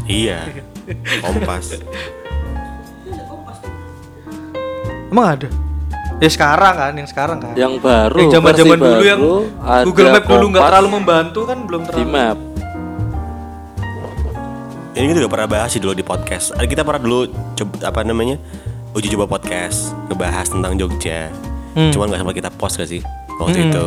Iya. 0.08 0.50
Kompas. 1.22 1.78
Emang 5.14 5.26
ada? 5.38 5.48
Ya 6.18 6.30
sekarang 6.30 6.74
kan, 6.74 6.92
yang 6.94 7.08
sekarang 7.10 7.38
kan. 7.38 7.54
Yang 7.54 7.78
baru. 7.78 8.18
yang 8.18 8.30
zaman-zaman 8.40 8.78
dulu 8.82 9.02
yang 9.06 9.20
Google 9.86 10.08
Map 10.10 10.24
dulu 10.26 10.44
nggak 10.50 10.62
terlalu 10.66 10.88
membantu 10.90 11.40
kan 11.46 11.58
belum 11.66 11.82
di 11.86 11.90
terlalu. 11.90 12.10
map. 12.10 12.38
Ini 14.94 15.10
kita 15.10 15.18
juga 15.20 15.32
pernah 15.32 15.48
bahas 15.50 15.68
sih 15.68 15.82
dulu 15.82 15.90
di 15.92 16.06
podcast. 16.06 16.54
Ada 16.54 16.66
kita 16.66 16.82
pernah 16.82 17.02
dulu 17.02 17.18
coba 17.54 17.74
apa 17.84 18.00
namanya? 18.00 18.38
Uji 18.94 19.10
coba 19.10 19.26
podcast 19.28 19.90
ngebahas 20.06 20.46
tentang 20.46 20.78
Jogja. 20.78 21.34
Hmm. 21.74 21.90
Cuman 21.90 22.06
nggak 22.08 22.20
sempat 22.22 22.36
kita 22.36 22.50
post 22.54 22.78
gak 22.78 22.86
sih 22.86 23.02
waktu 23.36 23.58
Hmm. 23.58 23.68
itu. 23.68 23.86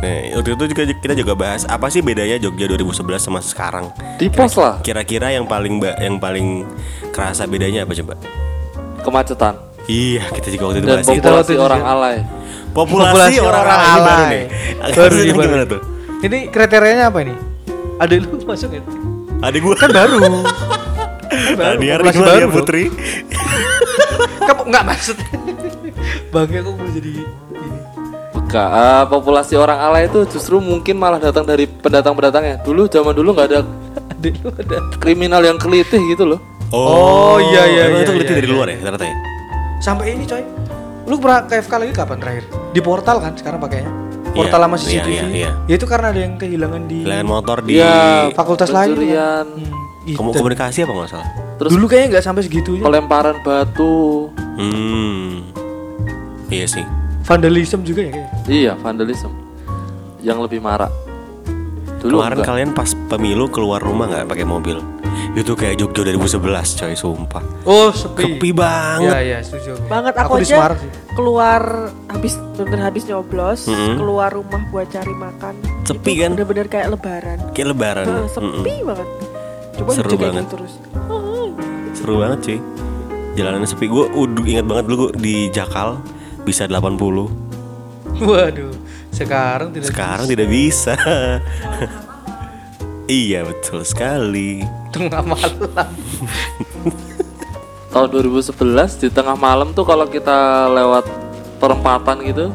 Nah, 0.00 0.16
waktu 0.32 0.48
itu 0.50 0.64
juga 0.72 0.82
kita 0.88 1.12
juga 1.12 1.32
bahas 1.36 1.68
apa 1.68 1.92
sih 1.92 2.00
bedanya 2.00 2.40
Jogja 2.40 2.64
2011 2.66 3.20
sama 3.20 3.44
sekarang. 3.44 3.92
Di 4.16 4.32
pos 4.32 4.56
lah. 4.56 4.80
Kira-kira 4.80 5.28
yang 5.28 5.44
paling 5.44 5.76
yang 6.00 6.16
paling 6.16 6.64
kerasa 7.12 7.44
bedanya 7.44 7.84
apa 7.84 7.92
coba? 7.94 8.16
Kemacetan. 9.04 9.54
Iya, 9.84 10.24
kita 10.32 10.48
juga 10.50 10.64
waktu 10.66 10.78
itu 10.78 10.88
Dan 10.88 10.96
bahas 10.96 11.08
populasi 11.10 11.52
itu 11.52 11.60
orang 11.60 11.80
juga. 11.80 11.92
alay. 11.92 12.16
Populasi, 12.70 13.34
orang-orang 13.42 13.80
alay. 13.82 14.00
baru 14.00 14.22
nih. 14.24 14.44
Baru 14.94 15.14
nih, 15.18 15.24
baru. 15.26 15.44
gimana 15.44 15.64
tuh? 15.66 15.80
Ini 16.22 16.38
kriterianya 16.48 17.04
apa 17.12 17.18
ini? 17.20 17.34
Ada 17.98 18.12
lu 18.16 18.40
masuk 18.40 18.70
ya? 18.72 18.80
Adik 19.40 19.60
gua 19.64 19.76
Kan 19.76 19.90
baru. 19.92 20.20
Kan 21.30 21.56
baru. 21.56 21.78
Rizwan 21.80 22.26
baru 22.28 22.36
ya 22.36 22.46
dong. 22.46 22.52
Putri. 22.52 22.82
Kamu 24.48 24.62
nggak 24.68 24.84
maksud. 24.84 25.16
Bangga 26.30 26.58
kok 26.60 26.72
mau 26.76 26.90
jadi 26.92 27.10
ini. 27.10 27.24
Enggak, 28.36 28.68
eh, 28.68 29.04
populasi 29.06 29.54
orang 29.54 29.78
alay 29.78 30.10
itu 30.10 30.26
justru 30.26 30.58
mungkin 30.58 30.98
malah 30.98 31.22
datang 31.22 31.46
dari 31.46 31.70
pendatang-pendatangnya. 31.70 32.66
Dulu 32.66 32.90
zaman 32.90 33.14
dulu 33.14 33.30
nggak 33.32 33.48
ada 33.48 33.60
Adik 34.20 34.36
kriminal 35.00 35.40
yang 35.40 35.56
kelitih 35.56 36.02
gitu 36.12 36.28
loh. 36.36 36.40
Oh, 36.70 37.42
iya, 37.42 37.66
iya, 37.66 37.84
iya, 37.90 37.98
Itu 38.06 38.14
keliti 38.14 38.30
iya, 38.30 38.38
dari 38.38 38.48
iya. 38.50 38.54
luar 38.54 38.66
ya 38.70 38.78
ternyata 38.78 39.06
ya. 39.06 39.16
Sampai 39.82 40.14
ini 40.14 40.22
coy. 40.28 40.42
Lu 41.08 41.18
pernah 41.18 41.42
ke 41.48 41.58
FK 41.64 41.72
lagi 41.74 41.92
kapan 41.96 42.18
terakhir? 42.20 42.44
Di 42.70 42.80
portal 42.84 43.16
kan 43.18 43.32
sekarang 43.34 43.58
pakainya. 43.58 43.90
Portal 44.30 44.46
Iya, 44.52 44.64
sama 44.64 44.76
iya, 44.76 44.82
CCTV. 44.82 45.10
iya, 45.10 45.24
iya. 45.28 45.50
Ya 45.64 45.74
itu 45.74 45.84
karena 45.84 46.06
ada 46.08 46.20
yang 46.20 46.34
kehilangan 46.34 46.82
di 46.84 46.98
Kehilangan 47.00 47.26
motor 47.26 47.56
di 47.60 47.70
Iya, 47.72 47.94
fakultas 48.32 48.68
lain. 48.68 48.88
pencurian. 48.92 49.46
Hmm, 49.48 49.74
gitu. 50.04 50.16
Komu- 50.16 50.32
komunikasi 50.32 50.78
apa 50.82 50.92
nggak 50.92 51.10
salah? 51.10 51.28
Terus 51.56 51.70
Dulu 51.70 51.84
kayaknya 51.86 52.08
nggak 52.10 52.24
sampai 52.24 52.42
segitunya. 52.42 52.82
pelemparan 52.82 53.36
batu. 53.40 54.30
Hmm. 54.56 55.44
Iya 56.46 56.66
sih. 56.66 56.84
Vandalism 57.22 57.80
juga 57.82 58.00
ya 58.02 58.10
kayaknya. 58.12 58.30
Iya, 58.46 58.72
vandalisme. 58.76 59.30
Yang 60.20 60.38
lebih 60.44 60.60
marak. 60.60 60.90
Dulu 61.98 62.16
Kemarin 62.16 62.32
enggak. 62.34 62.48
kalian 62.48 62.70
pas 62.72 62.90
pemilu 63.08 63.46
keluar 63.46 63.78
rumah 63.78 64.08
nggak 64.08 64.24
pakai 64.26 64.44
mobil? 64.44 64.80
Itu 65.30 65.54
kayak 65.54 65.78
Jogja 65.78 66.02
2011 66.02 66.42
coy, 66.74 66.94
sumpah. 66.98 67.44
Oh, 67.62 67.94
sepi. 67.94 68.34
Sepi 68.34 68.50
banget. 68.50 69.14
Iya, 69.14 69.18
iya, 69.22 69.38
setuju. 69.40 69.78
Banget 69.86 70.14
aku, 70.18 70.42
di 70.42 70.50
aja 70.50 70.56
Semarang 70.58 70.80
sih. 70.82 70.90
keluar 71.14 71.62
habis 72.10 72.34
bener 72.58 72.80
habis 72.82 73.02
nyoblos, 73.06 73.60
Mm-mm. 73.70 73.94
keluar 73.94 74.34
rumah 74.34 74.62
buat 74.68 74.90
cari 74.90 75.14
makan. 75.14 75.54
Sepi 75.86 76.18
Itu 76.18 76.20
kan? 76.26 76.30
Bener-bener 76.34 76.66
kayak 76.66 76.86
lebaran. 76.90 77.38
Kayak 77.54 77.68
lebaran. 77.72 78.04
Mm-mm. 78.10 78.26
sepi 78.26 78.74
banget. 78.82 79.08
Coba 79.70 79.90
Seru 79.94 80.14
banget. 80.18 80.44
terus. 80.50 80.72
Seru 81.94 82.14
banget 82.18 82.38
cuy. 82.42 82.58
Jalanan 83.38 83.62
sepi. 83.64 83.86
Gue 83.86 84.10
udah 84.10 84.44
ingat 84.44 84.66
banget 84.66 84.84
dulu 84.90 84.96
gua 85.06 85.10
di 85.14 85.46
Jakal 85.54 86.02
bisa 86.42 86.66
80. 86.66 86.98
Waduh, 88.20 88.74
sekarang 89.14 89.70
tidak 89.70 89.86
Sekarang 89.86 90.26
tidak 90.26 90.50
bisa. 90.50 90.98
iya 93.06 93.46
betul 93.46 93.86
sekali. 93.86 94.79
Tengah 94.90 95.22
malam. 95.22 95.54
tahun 97.90 98.06
2011 98.06 98.54
di 98.96 99.08
tengah 99.10 99.34
malam 99.34 99.70
tuh 99.70 99.82
kalau 99.82 100.06
kita 100.06 100.32
lewat 100.68 101.10
perempatan 101.58 102.22
gitu 102.22 102.54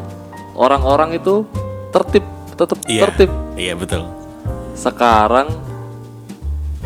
orang-orang 0.54 1.15
itu 1.15 1.43
tertib 1.91 2.24
tetap 2.52 2.80
Iya. 2.88 3.02
tertib 3.04 3.30
Iya 3.54 3.76
betul. 3.76 4.08
sekarang 4.71 5.52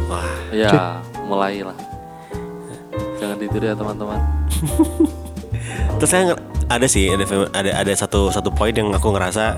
Wah, 0.06 0.26
ya 0.50 0.98
mulailah 1.24 1.78
jangan 3.18 3.38
ditiru 3.38 3.66
ya 3.66 3.78
teman-teman 3.78 4.18
terus 5.98 6.10
saya 6.10 6.34
ada 6.66 6.86
sih 6.86 7.06
ada 7.10 7.26
ada 7.54 7.72
ada 7.86 7.94
satu 7.94 8.30
satu 8.30 8.50
poin 8.50 8.74
yang 8.74 8.90
aku 8.90 9.14
ngerasa 9.14 9.58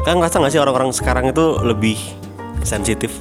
kan 0.00 0.16
ngerasa 0.16 0.40
nggak 0.40 0.52
sih 0.52 0.60
orang-orang 0.60 0.92
sekarang 0.92 1.28
itu 1.28 1.60
lebih 1.60 2.00
sensitif 2.64 3.12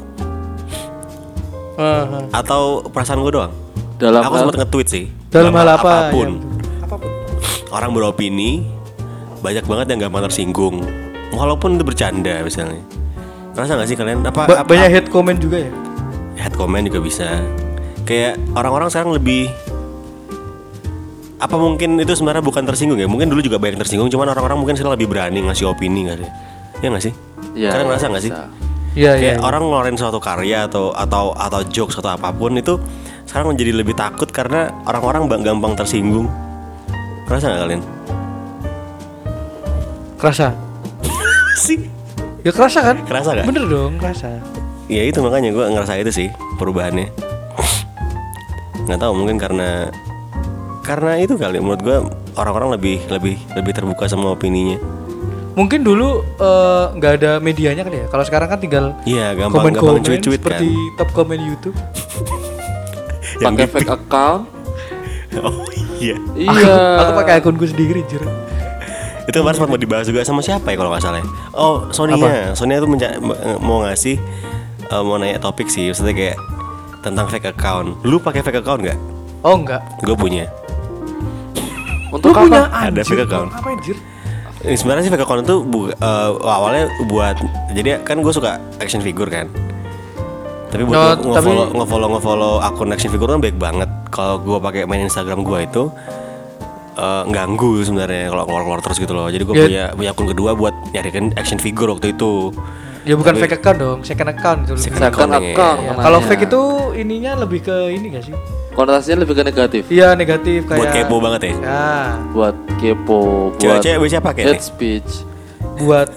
Heeh. 1.73 2.29
atau 2.29 2.85
perasaan 2.85 3.19
gue 3.19 3.33
doang? 3.33 3.53
dalam 3.97 4.19
aku 4.19 4.35
sempat 4.35 4.57
nge-tweet 4.65 4.87
sih. 4.89 5.05
Dalam 5.29 5.53
hal 5.55 5.79
apa? 5.79 5.79
Apa 5.79 6.11
pun. 6.11 6.29
Ya, 6.43 6.83
apa 6.83 6.95
pun. 6.99 7.11
Orang 7.71 7.91
beropini 7.95 8.67
banyak 9.39 9.63
banget 9.63 9.85
yang 9.95 9.99
gampang 10.07 10.27
tersinggung. 10.27 10.83
Walaupun 11.31 11.79
itu 11.79 11.83
bercanda 11.87 12.43
misalnya. 12.43 12.83
Ngerasa 13.53 13.79
gak 13.79 13.87
sih 13.87 13.97
kalian 13.97 14.25
apa, 14.25 14.49
Ba- 14.49 14.59
apa 14.65 14.69
banyak 14.69 14.89
hate 14.91 15.09
comment 15.09 15.37
juga 15.37 15.61
ya. 15.61 15.71
head 16.35 16.53
comment 16.53 16.83
juga 16.83 16.99
bisa. 16.99 17.39
Kayak 18.03 18.41
orang-orang 18.53 18.89
sekarang 18.91 19.15
lebih 19.15 19.47
apa 21.39 21.55
mungkin 21.59 21.99
itu 21.99 22.11
sebenarnya 22.15 22.43
bukan 22.43 22.63
tersinggung 22.63 22.99
ya? 22.99 23.07
Mungkin 23.07 23.27
dulu 23.29 23.39
juga 23.39 23.59
banyak 23.59 23.75
tersinggung, 23.79 24.07
cuman 24.07 24.31
orang-orang 24.31 24.57
mungkin 24.59 24.75
sekarang 24.75 24.95
lebih 24.95 25.11
berani 25.11 25.43
ngasih 25.43 25.69
opini 25.69 26.07
gak 26.07 26.19
sih? 26.23 26.29
Ya 26.81 26.87
gak 26.91 27.03
sih? 27.03 27.13
ya, 27.55 27.69
Kalian 27.71 27.85
ya, 27.85 27.89
ngerasa 27.93 28.05
gak 28.11 28.23
sih? 28.23 28.31
Bisa. 28.93 29.01
Iya, 29.01 29.11
iya. 29.17 29.33
Kayak 29.35 29.39
orang 29.41 29.61
ngeluarin 29.65 29.97
suatu 29.97 30.21
karya 30.21 30.69
atau 30.69 30.93
atau 30.93 31.33
atau 31.33 31.61
jokes 31.67 31.97
atau 31.97 32.13
apa 32.13 32.29
pun 32.29 32.53
itu 32.53 32.77
sekarang 33.25 33.57
menjadi 33.57 33.73
lebih 33.73 33.97
takut 33.97 34.29
karena 34.29 34.69
orang-orang 34.85 35.25
gampang 35.41 35.73
tersinggung. 35.73 36.29
Kerasa 37.25 37.49
nggak 37.49 37.61
kalian? 37.65 37.81
Kerasa. 40.21 40.47
Sih. 41.65 41.89
Ya 42.43 42.51
kerasa 42.51 42.83
kan? 42.83 42.99
Kerasa 43.07 43.39
gak? 43.39 43.47
Bener 43.47 43.63
dong, 43.71 43.95
kerasa. 43.95 44.27
Ya 44.91 45.07
itu 45.07 45.23
makanya 45.23 45.55
gue 45.55 45.63
ngerasa 45.63 45.95
itu 45.95 46.11
sih 46.11 46.27
perubahannya. 46.59 47.07
Nggak 48.83 48.99
tahu 48.99 49.13
mungkin 49.15 49.39
karena 49.39 49.87
karena 50.83 51.23
itu 51.23 51.39
kali 51.39 51.63
menurut 51.63 51.79
gue 51.79 51.97
orang-orang 52.35 52.75
lebih 52.75 52.99
lebih 53.07 53.39
lebih 53.55 53.71
terbuka 53.71 54.11
sama 54.11 54.35
opininya. 54.35 54.75
Mungkin 55.53 55.79
dulu 55.81 56.25
eh, 56.35 56.85
nggak 56.93 57.11
ada 57.17 57.31
medianya 57.37 57.81
kan 57.81 57.93
ya. 57.93 58.05
Kalau 58.07 58.23
sekarang 58.23 58.47
kan 58.47 58.57
tinggal 58.57 58.97
Iya 59.03 59.33
gampang 59.33 59.69
gampang 59.69 59.73
komen-komen 59.75 60.01
cuit-cuit 60.01 60.41
kan. 60.41 60.57
seperti 60.57 60.69
top 60.97 61.09
komen 61.13 61.39
YouTube. 61.39 61.77
Yang 63.41 63.53
pakai 63.53 63.67
fake 63.67 63.91
account 63.91 64.43
Oh 65.41 65.65
iya. 65.97 66.13
iya 66.35 67.01
Aku 67.01 67.11
pakai 67.17 67.41
akunku 67.41 67.65
sendiri, 67.65 68.05
jujur. 68.05 68.21
Itu 69.23 69.35
kemarin 69.35 69.55
sempat 69.55 69.69
mau 69.69 69.79
dibahas 69.79 70.05
juga 70.05 70.21
sama 70.21 70.41
siapa 70.41 70.67
ya 70.67 70.75
kalau 70.75 70.91
nggak 70.91 71.01
salah 71.01 71.17
ya? 71.17 71.27
Oh, 71.53 71.87
Sonia. 71.89 72.53
Sonia 72.53 72.77
tuh 72.77 72.89
m- 72.91 72.99
mau 73.57 73.81
ngasih 73.81 74.19
eh, 74.83 75.01
mau 75.01 75.17
nanya 75.17 75.39
topik 75.39 75.69
sih, 75.69 75.89
maksudnya 75.89 76.13
kayak 76.13 76.37
tentang 77.01 77.25
fake 77.27 77.49
account. 77.49 77.97
Lu 78.03 78.17
pakai 78.17 78.41
fake 78.41 78.61
account 78.61 78.83
nggak? 78.83 78.99
Oh 79.41 79.57
enggak. 79.57 79.81
Gue 80.01 80.13
punya. 80.13 80.45
untuk 82.09 82.29
Lu 82.29 82.45
punya 82.45 82.69
apa 82.69 82.93
Ada 82.93 83.01
fake 83.01 83.25
account. 83.25 83.49
Apa 83.51 83.67
anjir? 83.73 83.97
Ini 84.63 84.73
sebenarnya 84.73 85.03
sih 85.03 85.11
account 85.13 85.43
itu 85.43 85.55
bu- 85.61 85.91
eh, 85.91 86.29
awalnya 86.41 86.87
buat 87.05 87.35
jadi 87.69 87.99
kan 88.01 88.19
gue 88.19 88.31
suka 88.31 88.55
action 88.79 88.99
figure 88.99 89.27
kan. 89.27 89.51
Tapi 90.67 90.83
buat 90.83 90.95
Oh, 90.95 91.03
nge- 91.03 91.35
tapi- 91.35 91.51
nge-follow 91.51 91.65
nge-follow 91.75 92.07
nge-follow 92.09 92.53
akun 92.59 92.89
action 92.89 93.11
figure 93.11 93.27
kan 93.29 93.39
baik 93.39 93.55
banget. 93.55 93.91
Kalau 94.07 94.39
gue 94.39 94.57
pakai 94.57 94.83
main 94.83 95.03
Instagram 95.03 95.43
gue 95.43 95.59
itu 95.61 95.83
eh, 96.93 97.23
ganggu 97.27 97.81
sebenarnya 97.81 98.29
kalau 98.29 98.45
keluar-keluar 98.45 98.79
terus 98.79 98.97
gitu 98.97 99.11
loh. 99.11 99.25
Jadi 99.25 99.43
gue 99.43 99.55
Ya. 99.55 99.63
punya 99.63 99.83
punya 99.93 100.09
akun 100.11 100.27
kedua 100.27 100.53
buat 100.53 100.71
nyarikan 100.91 101.33
action 101.33 101.57
figure 101.57 101.89
waktu 101.89 102.13
itu. 102.13 102.53
Ya 103.03 103.13
bukan 103.13 103.33
Tapi- 103.33 103.43
fake 103.43 103.55
account 103.57 103.77
dong, 103.77 103.99
second 104.01 104.29
account 104.29 104.59
itu. 104.63 104.73
Second 104.77 104.95
second 104.97 105.11
account 105.29 105.31
ya. 105.33 105.51
account 105.51 105.77
Ya, 105.77 105.85
namanya. 105.85 106.03
Kalau 106.03 106.19
fake 106.21 106.43
itu 106.45 106.61
ininya 106.95 107.31
lebih 107.37 107.59
ke 107.61 107.75
ini 107.89 108.07
gak 108.09 108.23
sih? 108.23 108.35
konotasinya 108.73 109.21
lebih 109.21 109.37
ke 109.37 109.43
negatif 109.43 109.85
Iya 109.85 110.17
negatif 110.17 110.65
kayak 110.65 110.79
Buat 110.81 110.89
kepo 110.97 111.15
banget 111.19 111.41
ya. 111.43 111.51
Ya, 111.53 111.85
buat 112.33 112.55
kepo 112.75 113.19
buat 113.51 113.61
Cewek-cewek 113.61 113.97
biasanya 114.01 114.23
pakai 114.23 114.41
hate 114.43 114.53
nih. 114.53 114.65
speech 114.65 115.11
buat 115.75 116.09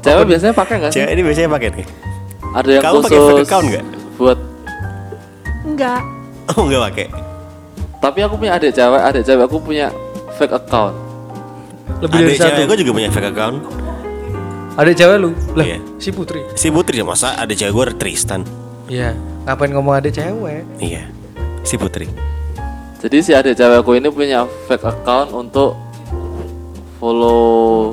cewek 0.00 0.24
biasanya 0.26 0.50
pakai 0.52 0.74
nggak 0.76 0.90
sih 0.90 0.98
Cewek 0.98 1.10
ini 1.10 1.22
biasanya 1.22 1.50
pakai 1.52 1.68
nih. 1.70 1.86
ada 2.52 2.68
yang 2.68 2.82
Kamu 2.82 2.94
khusus 2.96 3.06
pakai 3.06 3.20
fake 3.22 3.44
account 3.44 3.66
nggak? 3.68 3.84
buat 4.16 4.38
Enggak. 5.62 6.00
Oh 6.50 6.62
nggak 6.64 6.82
pakai. 6.82 7.06
tapi 8.00 8.18
aku 8.20 8.34
punya 8.34 8.52
adik 8.52 8.72
cewek 8.72 8.98
adik 9.00 9.22
cewek 9.22 9.44
aku 9.46 9.56
punya 9.58 9.86
fake 10.34 10.54
account 10.56 10.94
lebih 12.00 12.18
dari 12.18 12.26
Adik 12.26 12.36
satu. 12.36 12.50
cewek 12.50 12.64
gue 12.66 12.78
juga 12.82 12.92
punya 12.92 13.08
fake 13.08 13.28
account. 13.30 13.58
Adik 14.72 14.94
cewek 14.96 15.16
lu? 15.18 15.30
Lah, 15.52 15.66
Iya. 15.66 15.78
si 16.00 16.08
Putri. 16.08 16.40
Si 16.54 16.68
Putri 16.68 16.96
ya 16.96 17.04
masa 17.04 17.36
ada 17.36 17.52
cewek 17.52 17.70
gue 17.70 17.84
Tristan. 17.98 18.40
Iya. 18.86 19.12
Ngapain 19.44 19.70
ngomong 19.70 19.94
adik 19.94 20.12
cewek? 20.12 20.64
Iya. 20.78 21.08
Si 21.62 21.76
Putri. 21.76 22.08
jadi 22.98 23.18
si 23.18 23.34
adik 23.34 23.52
cewekku 23.52 23.92
ini 23.92 24.08
punya 24.08 24.46
fake 24.64 24.86
account 24.86 25.34
untuk 25.34 25.74
follow 26.96 27.90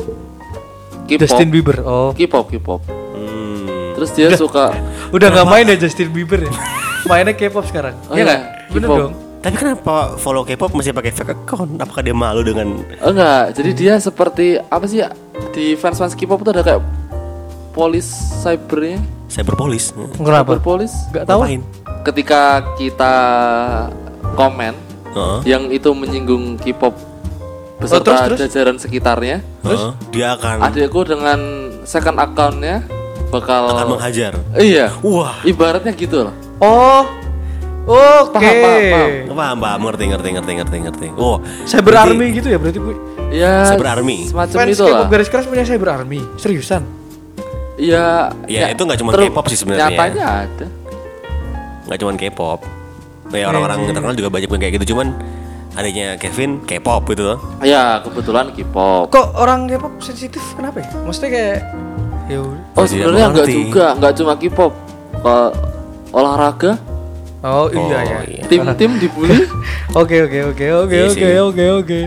K-pop 1.03 1.19
Justin 1.19 1.49
Bieber. 1.49 1.81
Oh. 1.81 2.13
K-pop 2.13 2.45
K-pop 2.47 2.81
Hmm. 3.09 3.97
terus 3.97 4.13
dia 4.13 4.29
suka 4.37 4.69
Udah 5.09 5.27
nggak 5.27 5.47
main 5.47 5.65
ya 5.65 5.75
Justin 5.75 6.13
Bieber 6.13 6.37
ya? 6.39 6.53
Mainnya 7.09 7.33
K-pop 7.33 7.65
sekarang. 7.65 7.97
Oh 8.05 8.13
Iya 8.13 8.17
iya, 8.17 8.23
nggak? 8.23 8.41
Bener 8.69 8.85
K-pop. 8.85 8.99
dong. 9.01 9.13
Tapi 9.39 9.56
kenapa 9.56 10.15
follow 10.15 10.43
K-pop 10.43 10.71
masih 10.73 10.91
pakai 10.91 11.10
fake 11.10 11.32
account? 11.34 11.80
Apakah 11.80 12.02
dia 12.02 12.12
malu 12.12 12.41
dengan 12.41 12.84
Oh, 12.99 13.10
enggak 13.10 13.56
jadi 13.56 13.71
dia 13.71 13.93
seperti 13.95 14.60
apa 14.60 14.84
sih 14.84 14.99
ya 14.99 15.15
di 15.49 15.73
fans 15.73 15.95
fans 15.95 16.12
K-pop 16.12 16.41
tuh 16.41 16.52
ada 16.52 16.60
kayak 16.62 16.84
polis 17.71 18.08
cybernya 18.38 18.99
cyberpolis? 19.28 19.95
Kenapa? 20.13 20.43
cyber 20.45 20.60
polis 20.60 20.91
Gak 21.10 21.23
tahu. 21.25 21.39
Ngapain? 21.41 21.62
ketika 22.02 22.41
kita 22.75 23.13
komen 24.34 24.71
Heeh. 25.10 25.39
yang 25.45 25.67
itu 25.67 25.88
menyinggung 25.89 26.56
K-pop 26.58 26.95
beserta 27.75 28.04
Oh, 28.04 28.04
terus, 28.04 28.19
terus? 28.25 28.39
jajaran 28.45 28.75
sekitarnya 28.75 29.39
Heeh. 29.63 29.91
dia 30.10 30.36
akan 30.36 30.63
adikku 30.65 31.04
dengan 31.04 31.39
second 31.84 32.17
accountnya 32.17 32.84
bakal 33.30 33.71
akan 33.71 33.95
menghajar. 33.95 34.36
iya 34.58 34.91
Wah. 34.99 35.39
ibaratnya 35.43 35.91
gitu 35.91 36.23
loh 36.23 36.36
Oh. 36.60 37.08
Oke. 37.87 38.35
Paham, 38.35 38.55
paham, 38.59 38.81
paham. 38.91 39.09
Paham, 39.29 39.57
paham, 39.63 39.79
ngerti, 39.87 40.03
ngerti, 40.11 40.29
ngerti, 40.35 40.51
ngerti, 40.59 40.77
ngerti. 40.83 41.07
Oh, 41.15 41.39
Cyber 41.63 41.95
berarti 41.95 42.11
Army 42.11 42.25
gitu 42.35 42.47
ya 42.51 42.57
berarti 42.59 42.79
Bu. 42.81 42.91
ya 43.31 43.53
Cyber 43.71 43.87
Army. 43.97 44.17
semacam 44.27 44.55
Fans 44.59 44.71
itu 44.75 44.83
lah 44.85 45.07
garis 45.07 45.29
keras 45.31 45.45
punya 45.47 45.63
Cyber 45.63 45.89
Army. 45.95 46.21
Seriusan? 46.35 46.83
iya 47.79 48.27
Ya, 48.43 48.67
itu 48.75 48.81
nggak 48.83 48.99
cuma 48.99 49.15
K-pop 49.15 49.45
sih 49.47 49.55
sebenarnya. 49.55 49.87
nyatanya 49.95 50.25
ada 50.43 50.67
Nggak 51.87 51.97
cuma 52.03 52.11
K-pop. 52.19 52.59
Ya 53.29 53.45
orang-orang 53.47 53.87
terkenal 53.87 54.13
juga 54.17 54.29
banyak 54.29 54.49
yang 54.49 54.61
kayak 54.61 54.73
gitu. 54.81 54.93
Cuman 54.93 55.07
adiknya 55.73 56.19
Kevin 56.19 56.59
K-pop 56.67 57.07
gitu 57.09 57.23
loh. 57.23 57.37
ya 57.63 58.03
kebetulan 58.03 58.51
K-pop 58.51 59.07
Kok 59.09 59.27
orang 59.39 59.69
K-pop 59.69 59.93
sensitif 60.03 60.41
kenapa 60.57 60.83
ya? 60.83 60.89
Maksudnya 61.07 61.29
kayak 61.31 61.57
ya 62.29 62.39
udah. 62.45 62.77
oh 62.77 62.85
sebenarnya 62.85 63.25
enggak 63.31 63.47
mengerti. 63.47 63.63
juga 63.65 63.85
enggak 63.97 64.13
cuma 64.19 64.33
K-pop 64.37 64.73
Kalau 65.19 65.47
olahraga 66.09 66.71
Oh 67.39 67.67
iya 67.67 67.80
Oh, 67.80 68.04
ya. 68.04 68.19
iya. 68.25 68.43
tim-tim 68.45 68.99
dibully 68.99 69.47
Oke 69.99 70.21
oke 70.21 70.39
oke 70.52 70.65
oke 70.84 70.91
Iya 70.91 71.08
oke 71.08 71.28
oke 71.47 71.65
oke. 71.80 71.99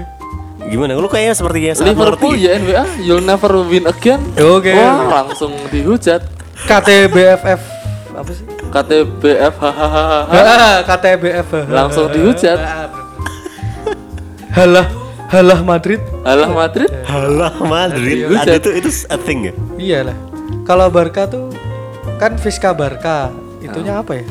Gimana? 0.63 0.95
Lu 0.95 1.07
kayaknya 1.07 1.35
sepertinya 1.35 1.73
sangat 1.75 1.93
Liverpool 1.93 2.35
ya 2.35 2.55
NBA 2.55 2.85
you'll 3.01 3.21
never 3.21 3.51
win 3.63 3.85
again 3.85 4.21
Oke. 4.37 4.71
wah 4.71 5.25
langsung 5.25 5.51
dihujat 5.69 6.23
KTBFF 6.63 7.61
apa 8.13 8.31
sih? 8.31 8.45
KTBF 8.69 9.57
hahaha 9.57 10.21
Ah, 10.29 10.77
KTBF. 10.83 11.49
Langsung 11.67 12.09
dihujat. 12.09 12.61
Halah 14.51 14.85
halah 15.29 15.61
Madrid. 15.63 15.97
Alah 16.23 16.49
Madrid 16.49 16.89
Halah 17.05 17.57
Madrid. 17.59 18.17
Dihujat. 18.23 18.45
Ada 18.45 18.55
itu 18.61 18.71
itu 18.79 18.91
a 19.09 19.17
thing 19.17 19.49
ya? 19.49 19.53
Iyalah. 19.75 20.17
Kalau 20.63 20.93
Barca 20.93 21.25
tuh 21.25 21.49
kan 22.17 22.37
Fiska 22.37 22.71
Barca. 22.71 23.33
Itunya 23.59 23.97
apa 23.97 24.21
ya? 24.21 24.25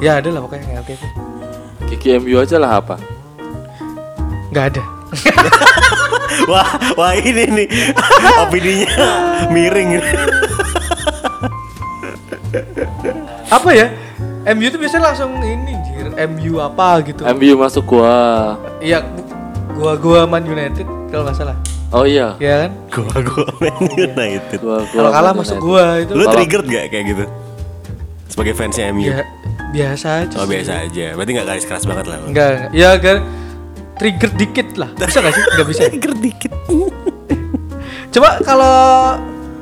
Ya 0.00 0.16
ada 0.16 0.28
lah 0.28 0.40
pokoknya 0.40 0.64
kayak 0.66 0.84
gitu. 0.88 1.06
Gigi 1.86 2.08
MU 2.16 2.38
aja 2.38 2.56
lah 2.56 2.78
apa 2.78 2.96
Nggak 4.48 4.64
ada. 4.72 4.82
Wah, 6.50 6.66
wah 6.96 7.12
ini 7.12 7.44
nih 7.46 7.68
opininya 8.42 8.90
miring. 9.48 9.98
Apa 13.48 13.70
ya? 13.70 13.86
MU 14.50 14.66
tuh 14.66 14.78
biasanya 14.78 15.04
langsung 15.06 15.36
ini 15.38 15.74
jir. 15.84 16.06
MU 16.26 16.58
apa 16.58 17.02
gitu. 17.04 17.22
MU 17.28 17.52
masuk 17.56 17.84
gua 17.86 18.56
Iya, 18.80 19.04
gua 19.74 19.94
gua 19.94 20.20
Man 20.24 20.42
United 20.44 20.86
kalau 21.10 21.22
nggak 21.24 21.36
salah. 21.36 21.56
oh 21.90 22.06
iya 22.06 22.34
Iya 22.38 22.54
kan? 22.66 22.70
Gua 22.88 23.16
gua 23.20 23.46
Man 23.60 23.76
United. 23.92 24.58
gua, 24.60 24.78
gua 24.80 24.90
Kalau 24.96 25.10
kalah 25.12 25.32
Man 25.32 25.40
masuk 25.44 25.56
United. 25.56 25.68
gua 25.68 25.84
itu. 26.00 26.12
Lu 26.14 26.24
triggered 26.26 26.66
gak 26.66 26.84
kayak 26.88 27.04
gitu? 27.06 27.24
Sebagai 28.26 28.54
fansnya 28.54 28.90
MU? 28.90 29.06
Ya, 29.06 29.22
biasa 29.70 30.08
aja 30.22 30.34
Oh 30.34 30.44
sih. 30.44 30.50
biasa 30.52 30.72
aja. 30.82 31.06
Berarti 31.14 31.30
nggak 31.32 31.46
garis 31.46 31.64
keras 31.64 31.84
banget 31.84 32.06
lah. 32.06 32.18
enggak 32.22 32.48
enggak. 32.50 32.70
ya 32.72 32.88
agak 32.92 33.18
trigger 33.96 34.30
dikit 34.32 34.68
lah 34.74 34.90
bisa 34.92 35.18
gak 35.18 35.30
sih 35.30 35.42
nggak 35.46 35.66
bisa 35.66 35.80
ya? 35.80 35.90
Trigger 35.90 36.14
dikit. 36.16 36.52
coba 38.12 38.30
kalau 38.42 38.76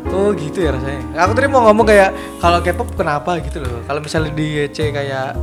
oh 0.08 0.32
gitu 0.32 0.58
ya 0.58 0.72
rasanya 0.72 1.04
aku 1.18 1.32
tadi 1.32 1.46
mau 1.46 1.60
ngomong 1.62 1.84
kayak 1.84 2.10
kalau 2.38 2.58
K-pop 2.58 2.88
kenapa 2.94 3.36
gitu 3.40 3.60
loh 3.60 3.84
kalau 3.84 4.00
misalnya 4.00 4.32
di 4.32 4.64
YC 4.64 4.78
kayak 4.90 5.36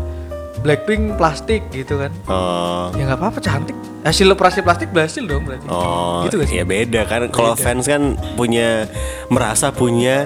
Blackpink 0.58 1.14
plastik 1.14 1.70
gitu 1.70 2.02
kan 2.02 2.10
Oh. 2.26 2.90
ya 2.92 3.06
nggak 3.06 3.22
apa-apa 3.22 3.38
cantik 3.38 3.78
hasil 4.02 4.26
operasi 4.28 4.60
plastik 4.60 4.90
berhasil 4.90 5.22
dong 5.22 5.46
berarti 5.46 5.70
Oh, 5.70 6.26
gitu 6.26 6.40
gak 6.40 6.48
sih 6.48 6.58
ya 6.58 6.66
beda 6.66 7.06
kan. 7.06 7.30
Kalau 7.30 7.54
fans 7.54 7.86
kan 7.86 8.18
punya 8.34 8.90
merasa 9.28 9.70
punya 9.70 10.26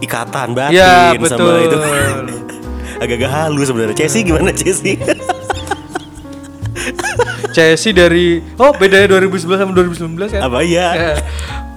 ikatan 0.00 0.52
batin 0.52 0.76
ya 0.76 1.16
sama 1.22 1.60
itu. 1.62 1.76
Agak-agak 3.02 3.30
halus 3.30 3.66
sebenarnya. 3.66 3.96
Chelsea 3.98 4.22
gimana 4.22 4.54
Chelsea? 4.54 4.94
Chelsea 7.52 7.92
dari 7.92 8.40
oh 8.56 8.72
bedanya 8.72 9.18
2011 9.18 9.44
sama 9.44 9.72
2019 9.76 10.32
kan 10.32 10.40
Apa 10.40 10.62
ya? 10.62 10.88
Ya. 10.94 11.12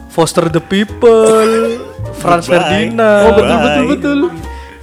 Foster 0.08 0.48
the 0.48 0.62
People 0.62 1.76
Franz 2.22 2.48
Goodbye. 2.48 2.64
Ferdinand 2.64 3.26
Oh, 3.28 3.32
betul, 3.36 3.58
betul, 3.60 3.86
betul 3.92 4.20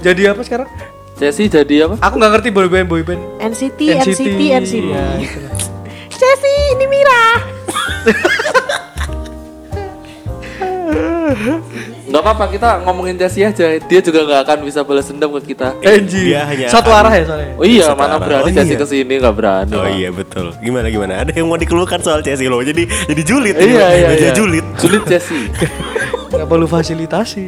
jadi 0.02 0.34
apa 0.34 0.42
sekarang 0.42 0.68
Chelsea 1.14 1.46
jadi 1.46 1.86
apa? 1.86 1.94
aku 1.96 2.14
nggak 2.18 2.32
ngerti 2.34 2.48
boyband 2.50 2.86
boyband 2.90 3.20
NCT, 3.38 3.80
NCT, 4.02 4.20
NCT. 4.58 4.76
ya, 4.90 5.04
gitu 5.22 5.38
lah. 5.38 5.54
Chelsea, 6.10 6.54
ini 6.74 6.86
Mira. 6.86 7.22
Nggak 12.12 12.28
apa-apa 12.28 12.44
kita 12.52 12.68
ngomongin 12.84 13.16
Chelsea 13.16 13.40
aja. 13.40 13.80
Dia 13.80 14.00
juga 14.04 14.20
nggak 14.28 14.40
akan 14.44 14.58
bisa 14.68 14.84
balas 14.84 15.08
dendam 15.08 15.32
ke 15.40 15.56
kita. 15.56 15.72
Anjir. 15.80 16.36
Dia 16.36 16.44
hanya 16.44 16.68
satu 16.68 16.92
arah 16.92 17.08
ya 17.08 17.24
soalnya 17.24 17.48
Oh 17.56 17.64
iya, 17.64 17.88
Setara. 17.88 18.00
mana 18.04 18.16
berani 18.20 18.44
Oh 18.44 18.52
Chelsea 18.52 18.74
iya. 18.76 18.80
ke 18.84 18.86
sini 18.86 19.14
nggak 19.16 19.32
berani. 19.32 19.72
Oh 19.80 19.88
iya 19.88 20.08
betul. 20.12 20.46
Gimana 20.60 20.92
gimana? 20.92 21.24
Ada 21.24 21.32
yang 21.32 21.48
mau 21.48 21.56
dikeluhkan 21.56 22.04
soal 22.04 22.20
Chelsea 22.20 22.52
loh. 22.52 22.60
Jadi 22.60 22.84
jadi 22.84 23.22
julid. 23.24 23.56
Iya 23.56 23.86
iya 23.96 24.08
Jadi 24.12 24.24
iya. 24.28 24.32
julid. 24.36 24.64
Sulit 24.76 25.02
Chelsea. 25.08 25.48
nggak 26.36 26.48
perlu 26.48 26.64
fasilitasi 26.68 27.44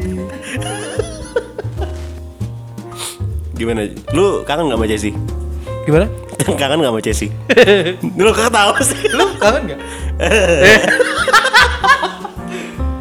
Gimana? 3.55 3.87
Lu 4.16 4.42
kangen 4.44 4.68
gak 4.68 4.77
sama 4.81 4.87
Chelsea? 4.88 5.12
gimana 5.85 6.09
kangen 6.61 6.81
gak 6.81 6.88
sama 6.88 7.00
Chelsea? 7.05 7.29
Lu 8.24 8.33
ketawa 8.33 8.81
sih. 8.81 8.96
lu 9.12 9.24
kangen 9.37 9.62
nggak 9.68 9.81
Eh. 10.20 10.81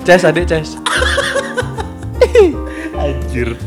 Ces 0.03 0.23
adik 0.27 0.43
Ces 0.43 0.82
Anjir. 3.33 3.57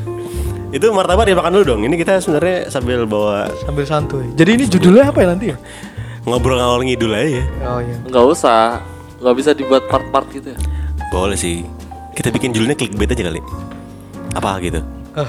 Itu 0.71 0.95
martabak 0.95 1.27
dimakan 1.27 1.59
dulu 1.59 1.65
dong. 1.67 1.81
Ini 1.83 1.99
kita 1.99 2.23
sebenarnya 2.23 2.71
sambil 2.71 3.03
bawa 3.03 3.51
sambil 3.67 3.83
santuy 3.83 4.31
jadi 4.39 4.55
ini 4.55 4.71
judulnya 4.71 5.11
apa 5.11 5.27
ya 5.27 5.35
nanti 5.35 5.47
ya 5.51 5.59
ngobrol 6.23 6.55
ngalor 6.55 6.87
ngidul 6.87 7.11
aja. 7.11 7.43
oh 7.67 7.83
iya 7.83 7.97
Nggak 8.07 8.25
usah. 8.31 8.79
Nggak 9.19 9.35
bisa 9.35 9.51
dibuat 9.59 9.83
part-part 9.91 10.31
gitu 10.31 10.55
ya. 10.55 10.59
Boleh 11.11 11.35
sih. 11.35 11.67
Kita 12.15 12.31
bikin 12.31 12.55
judulnya 12.55 12.79
clickbait 12.79 13.11
aja 13.11 13.27
kali. 13.27 13.43
Apa 14.39 14.63
gitu? 14.63 14.87
Ah, 15.19 15.27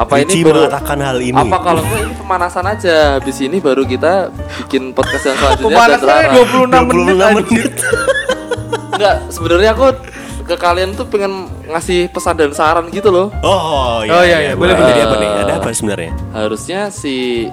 Apa 0.00 0.24
Ricci 0.24 0.40
ini 0.40 0.48
baru 0.48 0.64
mengatakan 0.64 0.98
hal 1.04 1.18
ini. 1.20 1.36
Apa 1.36 1.58
kalau 1.60 1.82
enggak 1.84 2.00
ini 2.00 2.14
pemanasan 2.16 2.64
aja. 2.64 2.96
Habis 3.20 3.36
ini 3.44 3.60
baru 3.60 3.84
kita 3.84 4.32
bikin 4.64 4.96
podcast 4.96 5.24
yang 5.28 5.36
selanjutnya 5.36 5.68
dan 5.68 6.00
pemanasannya 6.00 6.28
terarah. 6.32 6.80
26 6.80 6.88
menit 6.88 6.96
26 6.96 7.12
anjir. 7.20 7.34
menit. 7.36 7.74
Enggak, 8.94 9.16
sebenarnya 9.28 9.70
aku 9.76 9.84
ke 10.44 10.54
kalian 10.54 10.92
tuh 10.92 11.04
pengen 11.04 11.32
ngasih 11.64 12.08
pesan 12.08 12.36
dan 12.36 12.52
saran 12.52 12.86
gitu 12.88 13.08
loh. 13.08 13.32
Oh, 13.40 14.04
iya, 14.04 14.12
Oh, 14.12 14.22
iya, 14.22 14.38
iya. 14.42 14.52
Boleh, 14.52 14.72
Jadi 14.72 14.84
boleh. 14.84 15.02
apa 15.02 15.16
nih? 15.16 15.30
Ada 15.40 15.52
apa 15.56 15.68
sebenarnya? 15.70 16.12
Harusnya 16.30 16.80
si 16.88 17.48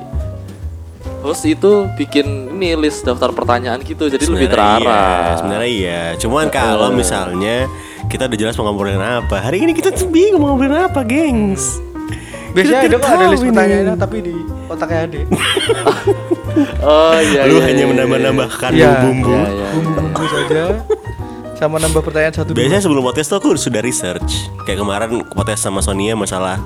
host 1.22 1.46
itu 1.46 1.88
bikin 1.96 2.26
ini 2.52 2.76
list 2.76 3.02
daftar 3.02 3.30
pertanyaan 3.30 3.80
gitu 3.80 4.06
jadi 4.06 4.20
lebih 4.20 4.50
Sebenarnya 4.50 4.52
terarah. 4.52 5.16
Iya, 5.24 5.34
sebenarnya 5.38 5.70
iya. 5.72 6.02
Cuman 6.18 6.46
kalau 6.50 6.92
misalnya 6.92 7.72
kita 8.06 8.26
udah 8.26 8.38
jelas 8.38 8.56
mau 8.56 8.68
ngobrolin 8.68 9.00
apa. 9.00 9.40
Hari 9.40 9.62
ini 9.62 9.72
kita 9.72 9.90
tuh 9.92 10.06
bingung 10.06 10.42
mau 10.42 10.52
ngobrolin 10.52 10.84
apa, 10.84 11.02
gengs. 11.02 11.80
biasanya 12.52 12.84
ada 12.84 12.98
kok 13.00 13.08
ada 13.08 13.26
list 13.32 13.48
pertanyaannya 13.48 13.96
tapi 13.96 14.18
di 14.20 14.36
otaknya 14.68 15.08
adik 15.08 15.24
Oh 16.84 17.16
iya 17.16 17.48
Lu 17.48 17.56
iya, 17.56 17.64
hanya 17.64 17.80
iya, 17.80 17.92
menambah-nambahkan 17.96 18.72
Iya. 18.76 18.92
bumbu. 19.00 19.32
Iya, 19.32 19.48
iya. 19.48 19.68
bumbu-bumbu 19.72 20.24
saja 20.28 20.64
sama 21.62 21.78
nambah 21.78 22.02
pertanyaan 22.02 22.34
satu 22.34 22.58
dua 22.58 22.66
Biasanya 22.66 22.82
sebelum 22.82 23.06
podcast 23.06 23.30
tuh 23.30 23.38
aku 23.38 23.54
sudah 23.54 23.86
research. 23.86 24.50
Kayak 24.66 24.82
kemarin 24.82 25.22
podcast 25.30 25.62
sama 25.62 25.78
Sonia 25.86 26.18
masalah 26.18 26.58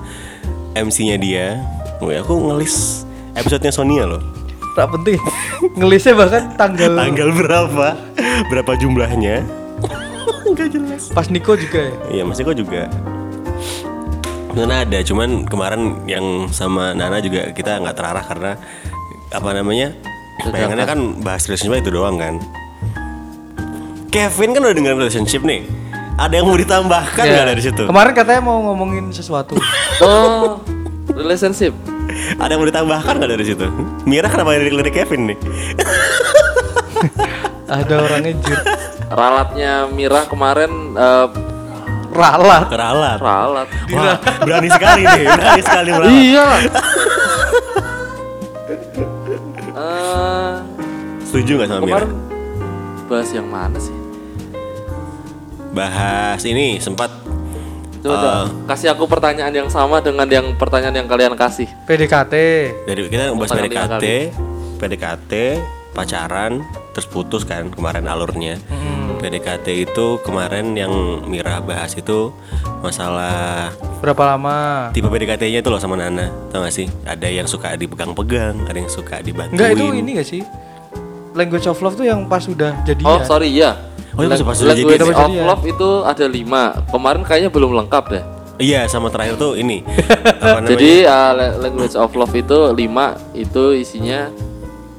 MC-nya 0.71 1.19
dia. 1.19 1.60
Wih, 1.99 2.23
aku 2.23 2.31
ngelis 2.31 3.03
episodenya 3.36 3.75
Sonia 3.75 4.08
loh. 4.08 4.23
tak 4.75 4.91
penting 4.91 5.15
ngelisnya 5.79 6.15
bahkan 6.15 6.51
tanggal, 6.55 6.95
Tanggal 6.95 7.29
berapa? 7.31 7.88
Berapa 8.47 8.71
jumlahnya? 8.75 9.43
Gak 10.55 10.71
jelas. 10.71 11.12
pas 11.12 11.27
Niko 11.27 11.55
juga 11.60 11.91
ya 11.91 11.95
Iya, 12.12 12.23
Mas 12.23 12.39
Eko 12.39 12.55
juga. 12.55 12.88
Nana 14.55 14.88
ada, 14.88 14.99
cuman 15.03 15.43
kemarin 15.43 16.08
yang 16.08 16.47
sama 16.51 16.95
Nana 16.95 17.19
juga 17.19 17.51
kita 17.51 17.84
nggak 17.84 17.95
terarah 17.95 18.23
karena 18.23 18.51
apa 19.31 19.49
namanya? 19.51 19.91
Bayangannya 20.47 20.88
kan 20.88 20.99
bahas 21.19 21.43
relationship 21.47 21.84
itu 21.84 21.91
doang 21.91 22.15
kan. 22.15 22.39
Kevin 24.15 24.49
kan 24.49 24.62
udah 24.63 24.71
dengerin 24.73 24.95
relationship 24.97 25.43
nih. 25.43 25.67
Ada 26.15 26.39
yang 26.39 26.47
mau 26.47 26.56
ditambahkan 26.56 27.19
Ya. 27.21 27.32
nggak 27.36 27.47
dari 27.51 27.62
situ? 27.62 27.84
kemarin 27.84 28.12
katanya 28.15 28.41
mau 28.41 28.63
ngomongin 28.63 29.12
sesuatu 29.12 29.60
Oh, 29.99 30.63
relationship. 31.12 31.75
Ada 32.34 32.56
yang 32.56 32.63
mau 32.63 32.69
ditambahkan 32.71 33.13
nggak 33.13 33.28
dari 33.30 33.43
situ? 33.43 33.67
Mira 34.06 34.32
kenapa 34.32 34.56
dari 34.56 34.71
lirik 34.71 34.95
Kevin 34.95 35.28
nih? 35.28 35.38
ada 37.67 37.93
orangnya 37.99 38.32
jir 38.39 38.60
Ralatnya 39.06 39.73
Mira 39.91 40.23
kemarin 40.23 40.71
eh, 40.95 41.28
ralat 42.10 42.71
Teralat. 42.71 43.19
ralat. 43.19 43.67
Wah, 43.91 44.15
berani 44.39 44.69
sekali 44.71 45.04
nih, 45.04 45.23
berani 45.28 45.62
sekali 45.62 45.89
meralat. 45.91 46.15
Iya. 46.15 46.47
Eh, 49.75 50.54
Setuju 51.21 51.51
nggak 51.60 51.67
sama 51.67 51.84
Mira? 51.84 51.99
kemarin 51.99 52.12
bahas 53.06 53.30
yang 53.30 53.45
mana 53.45 53.75
sih? 53.78 53.93
Bahas 55.76 56.40
ini 56.48 56.80
sempat 56.80 57.12
Coba 58.00 58.16
coba, 58.16 58.32
kasih 58.70 58.94
aku 58.94 59.10
pertanyaan 59.10 59.50
yang 59.50 59.66
sama 59.68 59.98
dengan 59.98 60.30
yang 60.30 60.54
pertanyaan 60.56 60.94
yang 60.94 61.08
kalian 61.10 61.34
kasih. 61.34 61.66
PDKT 61.90 62.34
dari 62.86 63.02
kita 63.10 63.34
bahas 63.34 63.50
PDKT, 63.50 64.06
PDKT, 64.78 65.34
pacaran, 65.98 66.62
terus 66.94 67.10
putus 67.10 67.42
kan 67.50 67.74
kemarin 67.74 68.06
alurnya. 68.06 68.62
PDKT 69.20 69.90
itu 69.90 70.22
kemarin 70.22 70.78
yang 70.78 70.94
Mira 71.26 71.58
bahas 71.66 71.98
itu 71.98 72.30
masalah 72.86 73.74
berapa 74.06 74.38
lama 74.38 74.94
tipe 74.94 75.10
PDKT-nya 75.10 75.66
itu 75.66 75.70
loh 75.74 75.82
sama 75.82 75.98
Nana, 75.98 76.30
tau 76.54 76.62
gak 76.62 76.78
sih? 76.78 76.86
Ada 77.10 77.26
yang 77.26 77.50
suka 77.50 77.74
dipegang-pegang, 77.74 78.70
ada 78.70 78.78
yang 78.78 78.92
suka 78.92 79.26
dibantuin. 79.26 79.58
enggak 79.58 79.70
itu 79.74 79.86
ini 79.98 80.10
gak 80.22 80.30
sih 80.30 80.42
language 81.34 81.66
of 81.66 81.82
love 81.82 81.98
tuh 81.98 82.06
yang 82.06 82.30
pas 82.30 82.46
udah 82.46 82.86
jadi 82.86 83.02
Oh 83.02 83.20
sorry 83.26 83.50
iya. 83.50 83.74
Oh, 84.15 84.23
itu 84.23 84.32
pas- 84.32 84.41
pas 84.41 84.58
udah 84.58 84.71
Language 84.71 84.95
jadi. 84.97 85.12
of 85.12 85.32
love 85.43 85.63
itu 85.65 85.89
ada 86.01 86.25
lima. 86.25 86.63
Kemarin 86.88 87.21
kayaknya 87.21 87.49
belum 87.49 87.71
lengkap 87.75 88.04
deh. 88.08 88.23
Iya, 88.56 88.88
sama 88.88 89.12
terakhir 89.12 89.36
tuh 89.36 89.60
ini. 89.60 89.84
Jadi 90.71 91.04
uh, 91.04 91.32
la- 91.36 91.58
language 91.60 91.91
of 91.91 92.08
love 92.15 92.32
itu 92.32 92.71
lima 92.71 93.19
itu 93.36 93.75
isinya 93.75 94.32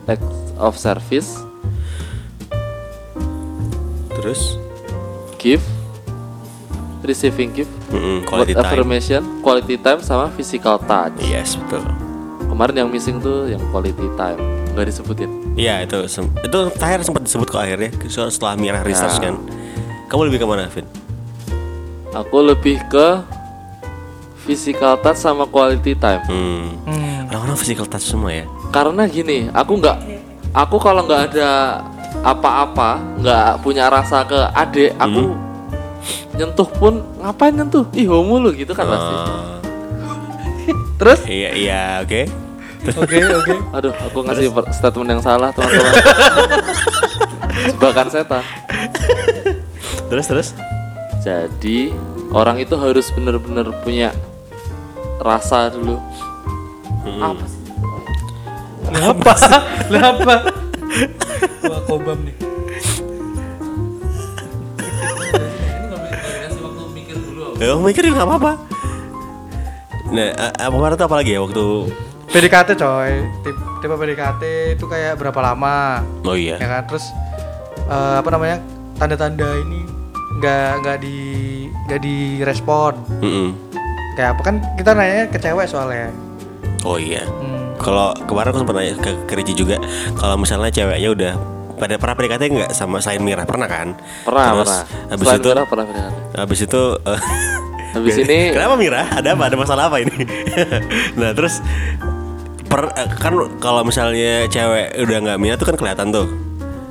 acts 0.05 0.29
of 0.61 0.77
service, 0.77 1.41
terus 4.13 4.61
gift, 5.39 5.65
receiving 7.01 7.49
gift, 7.55 7.73
word 7.89 8.29
quality 8.29 8.53
time. 8.53 8.61
affirmation, 8.61 9.23
quality 9.41 9.81
time 9.81 10.05
sama 10.05 10.29
physical 10.37 10.77
touch. 10.77 11.17
Yes, 11.23 11.57
betul. 11.57 11.81
Kemarin 12.47 12.85
yang 12.85 12.91
missing 12.93 13.21
tuh 13.21 13.49
yang 13.49 13.65
quality 13.73 14.05
time 14.17 14.37
nggak 14.73 14.85
disebutin. 14.85 15.33
Iya, 15.57 15.89
itu 15.89 16.05
itu 16.21 16.59
terakhir 16.77 17.01
sempat 17.03 17.25
disebut 17.25 17.49
kok 17.49 17.65
akhirnya 17.65 17.89
so- 18.07 18.29
setelah 18.29 18.55
Mira 18.55 18.85
research 18.85 19.17
Ya. 19.19 19.33
kan. 19.33 19.35
Kamu 20.07 20.29
lebih 20.29 20.45
ke 20.45 20.47
mana, 20.47 20.69
Vin? 20.69 20.85
Aku 22.13 22.45
lebih 22.45 22.79
ke 22.87 23.25
physical 24.45 25.01
touch 25.01 25.19
sama 25.19 25.49
quality 25.49 25.97
time. 25.97 26.23
Hmm. 26.29 26.77
Hmm. 26.87 27.27
Orang-orang 27.33 27.59
physical 27.59 27.89
touch 27.89 28.07
semua 28.07 28.31
ya. 28.31 28.45
Karena 28.71 29.09
gini, 29.09 29.51
aku 29.51 29.81
nggak, 29.81 29.97
aku 30.53 30.77
kalau 30.79 31.03
nggak 31.03 31.35
ada 31.35 31.83
apa-apa, 32.23 33.01
nggak 33.19 33.49
punya 33.61 33.89
rasa 33.89 34.23
ke 34.23 34.39
adik, 34.55 34.95
aku 34.97 35.35
nyentuh 36.37 36.69
pun 36.69 37.01
ngapain 37.19 37.51
nyentuh? 37.51 37.89
Ih 37.91 38.07
homo 38.07 38.39
lu 38.39 38.53
gitu 38.53 38.71
kan 38.71 38.87
pasti. 38.87 39.15
Oh, 39.17 39.57
terus 41.01 41.21
iya, 41.27 41.51
iya, 41.57 41.81
oke. 42.05 42.46
Oke 42.95 43.17
oke 43.43 43.55
Aduh, 43.75 43.95
aku 43.95 44.19
ngasih 44.23 44.47
statement 44.71 45.09
yang 45.19 45.23
salah 45.23 45.51
teman-teman. 45.51 45.93
Jebakan 47.75 48.07
setan. 48.13 48.45
Terus 50.07 50.27
terus. 50.31 50.49
Jadi 51.27 51.91
orang 52.31 52.63
itu 52.63 52.79
harus 52.79 53.11
benar-benar 53.11 53.75
punya 53.83 54.15
rasa 55.19 55.73
dulu. 55.75 55.99
Apa 57.19 57.45
sih? 57.51 57.63
Apa? 58.95 59.33
Lah 59.91 60.05
apa? 60.15 60.37
Wah, 61.71 61.81
kobam 61.91 62.19
nih. 62.23 62.37
Ini 64.79 65.85
nggak 65.91 65.99
boleh 65.99 66.19
dikasih 66.23 66.61
waktu 66.63 66.83
mikir 66.95 67.17
dulu. 67.19 67.45
Ya, 67.59 67.75
mikir 67.75 68.03
juga 68.07 68.17
nggak 68.23 68.31
apa-apa. 68.31 68.53
Nah, 70.07 70.29
eh, 70.31 70.53
eh, 70.55 70.69
kemarin 70.71 70.95
tuh 70.95 71.07
apa 71.11 71.17
lagi 71.19 71.35
ya 71.35 71.43
waktu 71.43 71.67
PDKT 72.37 72.77
coy. 72.77 73.25
Tip, 73.41 73.57
tipe 73.81 73.95
PDKT 73.97 74.43
itu 74.77 74.85
kayak 74.85 75.17
berapa 75.17 75.41
lama? 75.41 76.05
Oh 76.29 76.37
iya. 76.37 76.61
Ya 76.61 76.69
kan? 76.69 76.83
Terus 76.85 77.09
eh, 77.89 78.15
apa 78.21 78.29
namanya? 78.29 78.61
Tanda-tanda 79.01 79.57
ini 79.65 79.89
nggak 80.37 80.71
nggak 80.85 80.99
di 81.01 81.17
nggak 81.89 82.01
direspon. 82.05 82.93
Mm-mm. 83.25 83.57
Kayak 84.21 84.37
apa 84.37 84.43
kan 84.45 84.55
kita 84.77 84.91
nanya 84.93 85.25
ke 85.33 85.39
cewek 85.41 85.65
soalnya. 85.65 86.13
Oh 86.85 87.01
iya. 87.01 87.25
Hmm. 87.25 87.73
Kalau 87.81 88.13
kemarin 88.29 88.53
aku 88.53 88.59
sempat 88.61 88.75
nanya 88.77 88.95
ke, 89.01 89.11
ke 89.25 89.33
Riji 89.33 89.57
juga, 89.57 89.81
kalau 90.21 90.37
misalnya 90.37 90.69
ceweknya 90.69 91.09
udah 91.09 91.33
pada 91.81 91.97
pernah 91.97 92.17
PDKT 92.21 92.43
nggak 92.53 92.71
sama 92.77 93.01
Sain 93.01 93.25
Mira 93.25 93.49
pernah 93.49 93.65
kan? 93.65 93.97
Pernah, 94.29 94.45
Terus, 94.53 94.69
pernah. 94.69 94.85
Habis 95.09 95.25
Selain 95.25 95.41
itu, 95.41 95.49
Mira, 95.53 95.63
pernah 95.65 95.85
PDKT. 95.89 96.13
habis 96.37 96.61
itu, 96.61 96.83
eh, 97.01 97.21
Habis 97.97 98.15
ini 98.29 98.39
kenapa 98.57 98.75
Mira? 98.77 99.03
Ada 99.09 99.29
apa? 99.33 99.43
Ada 99.49 99.57
masalah 99.57 99.83
apa 99.89 99.97
ini? 100.05 100.25
nah 101.21 101.33
terus 101.33 101.65
per, 102.67 102.91
eh, 102.93 103.09
kan 103.17 103.33
kalau 103.59 103.83
misalnya 103.83 104.45
cewek 104.47 104.99
udah 104.99 105.19
nggak 105.23 105.39
minat 105.39 105.57
tuh 105.57 105.69
kan 105.73 105.77
kelihatan 105.79 106.11
tuh. 106.11 106.29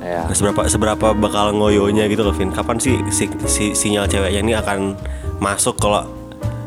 ya 0.06 0.22
seberapa 0.30 0.70
seberapa 0.70 1.06
bakal 1.18 1.50
ngoyonya 1.50 2.06
gitu 2.06 2.22
loh 2.22 2.30
Vin. 2.30 2.54
Kapan 2.54 2.78
sih 2.78 2.94
si, 3.10 3.26
si- 3.50 3.74
sinyal 3.74 4.06
ceweknya 4.06 4.38
ini 4.38 4.54
akan 4.54 4.94
masuk 5.42 5.82
kalau 5.82 6.06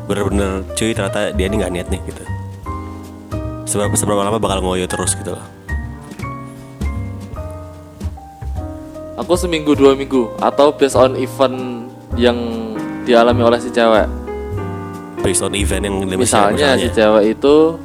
bener-bener 0.04 0.60
cuy 0.76 0.92
ternyata 0.92 1.32
dia 1.32 1.48
ini 1.48 1.56
nggak 1.56 1.72
niat 1.72 1.88
nih 1.88 2.00
gitu. 2.04 2.22
Seberapa 3.64 3.96
seberapa 3.96 4.20
lama 4.20 4.36
bakal 4.36 4.60
ngoyo 4.60 4.84
terus 4.84 5.16
gitu 5.16 5.32
loh. 5.32 5.44
Aku 9.20 9.36
seminggu 9.36 9.76
dua 9.76 9.92
minggu? 9.92 10.32
Atau 10.40 10.72
based 10.72 10.96
on 10.96 11.12
event 11.16 11.86
yang 12.16 12.36
dialami 13.04 13.44
oleh 13.44 13.60
si 13.60 13.68
cewek. 13.68 14.08
Based 15.20 15.44
on 15.44 15.52
event 15.52 15.84
yang 15.84 15.96
Misalnya 16.16 16.80
si 16.80 16.88
cewek 16.88 17.36
itu, 17.36 17.76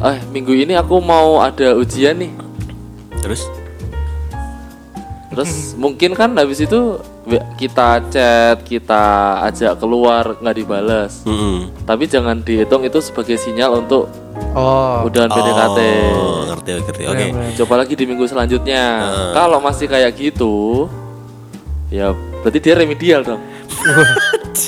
eh 0.00 0.18
minggu 0.30 0.52
ini 0.54 0.72
aku 0.72 0.96
mau 0.98 1.38
ada 1.38 1.74
ujian 1.74 2.16
nih. 2.16 2.32
Terus 3.20 3.44
Terus 5.32 5.72
mungkin 5.74 6.12
kan 6.12 6.36
habis 6.36 6.60
itu 6.60 7.00
kita 7.56 8.04
chat, 8.12 8.60
kita 8.62 9.04
ajak 9.48 9.80
keluar 9.80 10.36
nggak 10.36 10.52
dibales. 10.54 11.24
Mm-mm. 11.24 11.72
Tapi 11.88 12.04
jangan 12.04 12.44
dihitung 12.44 12.84
itu 12.84 13.00
sebagai 13.00 13.36
sinyal 13.36 13.80
untuk 13.80 14.12
Oh. 14.52 15.08
udahan 15.08 15.32
PDKT. 15.32 15.78
Oh 16.12 16.44
ngerti 16.44 16.68
ngerti 16.74 17.02
oke 17.08 17.26
Coba 17.56 17.74
lagi 17.80 17.96
di 17.96 18.04
minggu 18.04 18.28
selanjutnya. 18.28 18.84
Kalau 19.32 19.56
masih 19.60 19.88
kayak 19.88 20.12
gitu, 20.12 20.88
ya 21.88 22.12
berarti 22.44 22.58
dia 22.60 22.74
remedial 22.76 23.20
dong. 23.22 23.40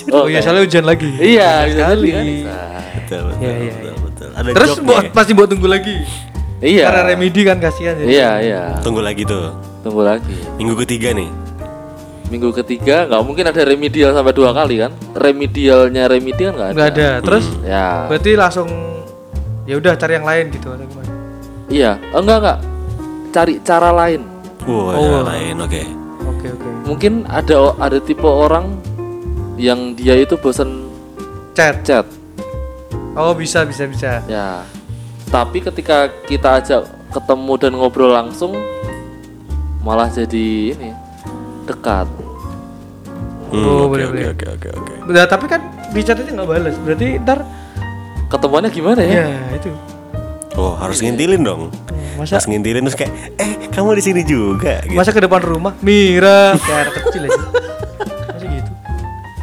Oh, 0.09 0.25
iya, 0.27 0.41
soalnya 0.41 0.65
ujian 0.65 0.85
lagi. 0.85 1.07
Iya, 1.21 1.69
bisa 1.69 1.93
sekali. 1.93 2.09
kan. 2.09 2.25
Betul 2.25 3.21
betul, 3.21 3.41
Iya, 3.41 3.53
iya, 3.53 3.73
betul, 3.73 3.93
iya. 3.93 4.04
Ada 4.35 4.51
Terus 4.53 4.79
buat 4.83 5.03
nih. 5.07 5.11
pasti 5.15 5.33
buat 5.33 5.49
tunggu 5.49 5.67
lagi. 5.67 5.97
Iya. 6.59 6.91
Karena 6.91 7.03
remedi 7.07 7.41
kan 7.43 7.57
kasihan 7.59 7.95
jadi. 7.95 8.09
Iya, 8.09 8.31
iya. 8.41 8.63
Tunggu 8.81 9.01
lagi 9.01 9.23
tuh 9.23 9.53
Tunggu 9.81 10.01
lagi. 10.01 10.35
Minggu 10.57 10.75
ketiga 10.81 11.13
nih 11.13 11.29
Minggu 12.25 12.51
ketiga 12.57 13.05
nggak 13.05 13.21
mungkin 13.21 13.45
ada 13.47 13.63
remedial 13.63 14.11
sampai 14.11 14.33
dua 14.33 14.51
kali 14.51 14.81
kan? 14.81 14.91
Remedialnya 15.13 16.09
remedi 16.09 16.41
kan 16.41 16.53
nggak 16.57 16.69
ada. 16.69 16.75
Nggak 16.75 16.89
ada. 16.97 17.09
Terus 17.21 17.45
Ya. 17.63 18.09
berarti 18.09 18.31
langsung 18.35 18.69
ya 19.65 19.77
udah 19.77 19.93
cari 19.95 20.13
yang 20.17 20.27
lain 20.27 20.45
gitu 20.51 20.73
atau 20.73 20.83
gimana? 20.83 21.13
Iya. 21.69 21.93
Oh, 22.11 22.21
enggak 22.25 22.39
enggak. 22.41 22.59
Cari 23.31 23.55
cara 23.61 23.91
lain. 23.93 24.21
Wah 24.65 24.97
Oh. 24.97 25.05
cara 25.05 25.21
lain 25.31 25.55
oke 25.61 25.83
Oke 26.25 26.47
oke. 26.49 26.69
Mungkin 26.89 27.13
ada 27.29 27.77
ada 27.77 27.99
tipe 28.01 28.25
orang 28.25 28.73
yang 29.61 29.93
dia 29.93 30.17
itu 30.17 30.35
bosan 30.35 30.89
Chat. 31.53 31.85
chat. 31.87 32.09
Oh 33.15 33.33
bisa 33.33 33.63
bisa 33.63 33.85
bisa. 33.85 34.21
Ya. 34.27 34.63
Tapi 35.27 35.59
ketika 35.61 35.97
kita 36.25 36.59
ajak 36.59 36.83
ketemu 37.11 37.53
dan 37.57 37.73
ngobrol 37.73 38.11
langsung 38.11 38.55
malah 39.81 40.09
jadi 40.09 40.73
ini 40.73 40.91
dekat. 41.65 42.07
Hmm, 43.49 43.63
Oh, 43.63 43.87
oke 43.87 43.95
boleh, 43.95 44.05
oke 44.05 44.13
boleh. 44.13 44.27
oke 44.29 44.47
oke 44.51 44.69
oke 44.75 44.93
Nah, 45.07 45.25
tapi 45.25 45.47
kan 45.47 45.61
di 45.89 46.03
chat 46.03 46.17
aja 46.17 46.27
nggak 46.27 46.49
balas. 46.49 46.75
Berarti 46.77 47.07
ntar 47.19 47.39
Ketemuannya 48.25 48.67
gimana 48.69 48.99
ya? 48.99 49.31
ya 49.31 49.39
itu. 49.55 49.71
Oh 50.55 50.75
harus 50.75 50.99
ngintilin 50.99 51.39
dong 51.41 51.71
Masa 52.15 52.39
Harus 52.39 52.47
ngintilin 52.47 52.83
terus 52.83 52.95
kayak 52.95 53.13
Eh 53.37 53.71
kamu 53.71 53.95
di 53.95 54.03
sini 54.03 54.23
juga 54.23 54.83
gitu. 54.83 54.95
masa 54.95 55.11
ke 55.11 55.19
depan 55.19 55.39
rumah 55.39 55.75
Mira 55.79 56.55
kayak 56.57 56.79
anak 56.85 56.95
kecil 57.05 57.23
aja. 57.25 57.43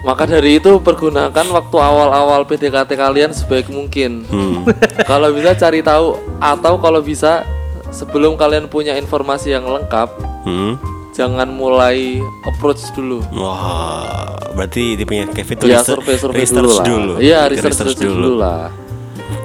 Maka 0.02 0.26
dari 0.26 0.58
itu 0.58 0.78
pergunakan 0.78 1.46
waktu 1.48 1.78
awal-awal 1.78 2.42
PDKT 2.44 2.90
kalian 2.92 3.32
sebaik 3.32 3.68
mungkin. 3.68 4.26
Hmm. 4.26 4.66
kalau 5.10 5.30
bisa 5.30 5.54
cari 5.54 5.80
tahu 5.80 6.14
atau 6.38 6.74
kalau 6.76 7.00
bisa 7.00 7.46
sebelum 7.90 8.34
kalian 8.34 8.66
punya 8.66 8.96
informasi 8.96 9.52
yang 9.52 9.64
lengkap, 9.64 10.10
Hmm. 10.42 10.74
jangan 11.12 11.46
mulai 11.48 12.18
approach 12.44 12.82
dulu. 12.92 13.22
Wah, 13.32 14.26
berarti 14.52 14.96
tipenya 14.96 15.30
Kevin 15.30 15.56
tuh 15.56 15.68
Ya 15.68 15.78
research- 15.78 16.02
survei-survei 16.02 16.40
research 16.40 16.58
dulu 16.58 16.74
lah. 16.74 16.86
dulu. 16.88 17.14
Iya, 17.20 17.40
Research 17.46 17.78
research, 17.78 17.94
research 17.94 18.10
dulu. 18.10 18.32
lah. 18.38 18.74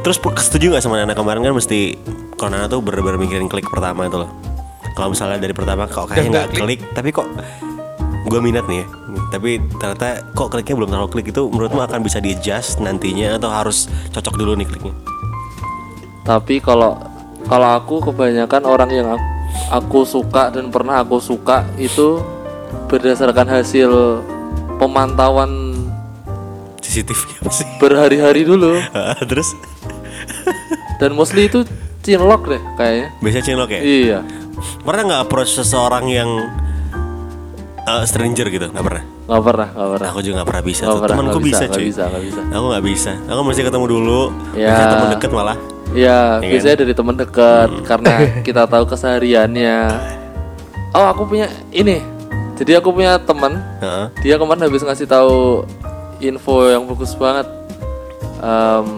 Terus 0.00 0.16
pu- 0.16 0.32
setuju 0.32 0.72
gak 0.72 0.80
sama 0.80 0.96
Nana 0.96 1.12
kemarin 1.12 1.42
kan 1.42 1.52
mesti 1.52 1.98
kalau 2.34 2.50
Nana 2.50 2.64
tuh 2.66 2.80
bener-bener 2.80 3.18
mikirin 3.18 3.44
klik 3.44 3.66
pertama 3.66 4.06
itu 4.06 4.16
loh. 4.16 4.30
Kalau 4.94 5.12
misalnya 5.12 5.36
dari 5.36 5.52
pertama 5.52 5.84
kok 5.84 6.08
kayaknya 6.08 6.24
nggak 6.32 6.46
nggak 6.46 6.56
klik, 6.56 6.80
tapi 6.90 7.08
kok 7.10 7.28
gue 8.24 8.40
minat 8.40 8.64
nih 8.64 8.80
ya. 8.80 8.86
Tapi 9.26 9.58
ternyata 9.82 10.22
kok 10.32 10.54
kliknya 10.54 10.74
belum 10.78 10.90
terlalu 10.94 11.10
klik 11.10 11.26
itu 11.34 11.42
menurutmu 11.50 11.82
akan 11.82 12.00
bisa 12.00 12.22
di 12.22 12.30
adjust 12.34 12.78
nantinya 12.78 13.36
atau 13.36 13.50
harus 13.50 13.90
cocok 14.14 14.34
dulu 14.38 14.52
nih 14.54 14.66
kliknya? 14.70 14.94
Tapi 16.22 16.62
kalau 16.62 16.98
kalau 17.46 17.78
aku 17.78 18.02
kebanyakan 18.10 18.62
orang 18.66 18.90
yang 18.90 19.08
aku, 19.14 19.26
aku 19.70 20.00
suka 20.02 20.50
dan 20.50 20.70
pernah 20.70 21.02
aku 21.02 21.22
suka 21.22 21.62
itu 21.78 22.18
berdasarkan 22.90 23.46
hasil 23.46 24.22
pemantauan 24.78 25.74
CCTV 26.82 27.20
sih? 27.56 27.66
berhari-hari 27.78 28.42
dulu 28.46 28.78
Terus 29.30 29.54
dan 30.98 31.14
mostly 31.14 31.46
itu 31.50 31.62
cinlok 32.02 32.46
deh 32.46 32.62
kayaknya. 32.78 33.08
biasa 33.20 33.38
cinlok 33.42 33.70
ya? 33.74 33.80
Iya. 33.82 34.18
Pernah 34.86 35.02
nggak 35.10 35.22
approach 35.28 35.52
seseorang 35.58 36.06
yang 36.08 36.30
uh, 37.86 38.02
stranger 38.04 38.46
gitu? 38.50 38.66
Nggak 38.68 38.84
pernah. 38.84 39.04
nggak 39.26 39.42
pernah, 39.42 39.68
nggak 39.74 39.90
pernah. 39.90 40.08
Aku 40.14 40.20
juga 40.22 40.34
nggak 40.38 40.48
pernah 40.50 40.64
bisa. 40.66 40.82
Pernah, 40.86 41.08
Temanku 41.10 41.38
bisa, 41.42 41.46
bisa, 41.46 41.62
nggak 41.66 41.74
cuy. 41.74 41.86
bisa, 41.90 42.04
bisa. 42.22 42.40
Aku 42.52 42.64
nggak 42.70 42.84
bisa. 42.84 43.12
Aku 43.26 43.40
mesti 43.42 43.62
ketemu 43.66 43.86
dulu. 43.90 44.20
Ya. 44.54 44.76
Teman 44.90 45.08
deket 45.18 45.30
malah. 45.34 45.58
Iya, 45.94 46.42
kan? 46.42 46.50
biasanya 46.50 46.76
dari 46.82 46.94
teman 46.98 47.16
dekat 47.16 47.70
karena 47.86 48.12
kita 48.46 48.62
tahu 48.66 48.84
kesehariannya. 48.90 49.78
Oh, 50.92 51.06
aku 51.10 51.22
punya 51.30 51.46
ini. 51.70 52.02
Jadi 52.56 52.72
aku 52.72 52.88
punya 52.88 53.20
teman, 53.20 53.60
Heeh. 53.84 54.06
dia 54.24 54.40
kemarin 54.40 54.64
habis 54.64 54.80
ngasih 54.80 55.04
tahu 55.04 55.68
info 56.24 56.72
yang 56.72 56.88
bagus 56.88 57.12
banget. 57.12 57.44
Em, 58.40 58.88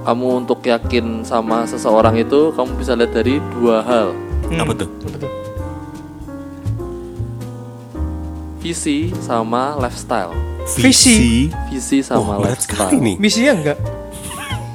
kamu 0.00 0.26
untuk 0.44 0.64
yakin 0.64 1.20
sama 1.20 1.68
seseorang 1.68 2.16
itu 2.16 2.56
kamu 2.56 2.70
bisa 2.80 2.96
lihat 2.96 3.12
dari 3.12 3.36
dua 3.52 3.84
hal, 3.84 4.16
Apa 4.56 4.72
tuh? 4.72 4.88
Apa 5.04 5.16
tuh? 5.20 5.39
Visi 8.60 9.08
sama 9.18 9.74
lifestyle. 9.76 10.32
Visi. 10.76 11.48
Visi 11.68 12.04
sama 12.04 12.36
Oh, 12.36 12.44
lifestyle. 12.44 12.92
nih. 12.94 13.16
Misinya 13.16 13.52
enggak? 13.56 13.78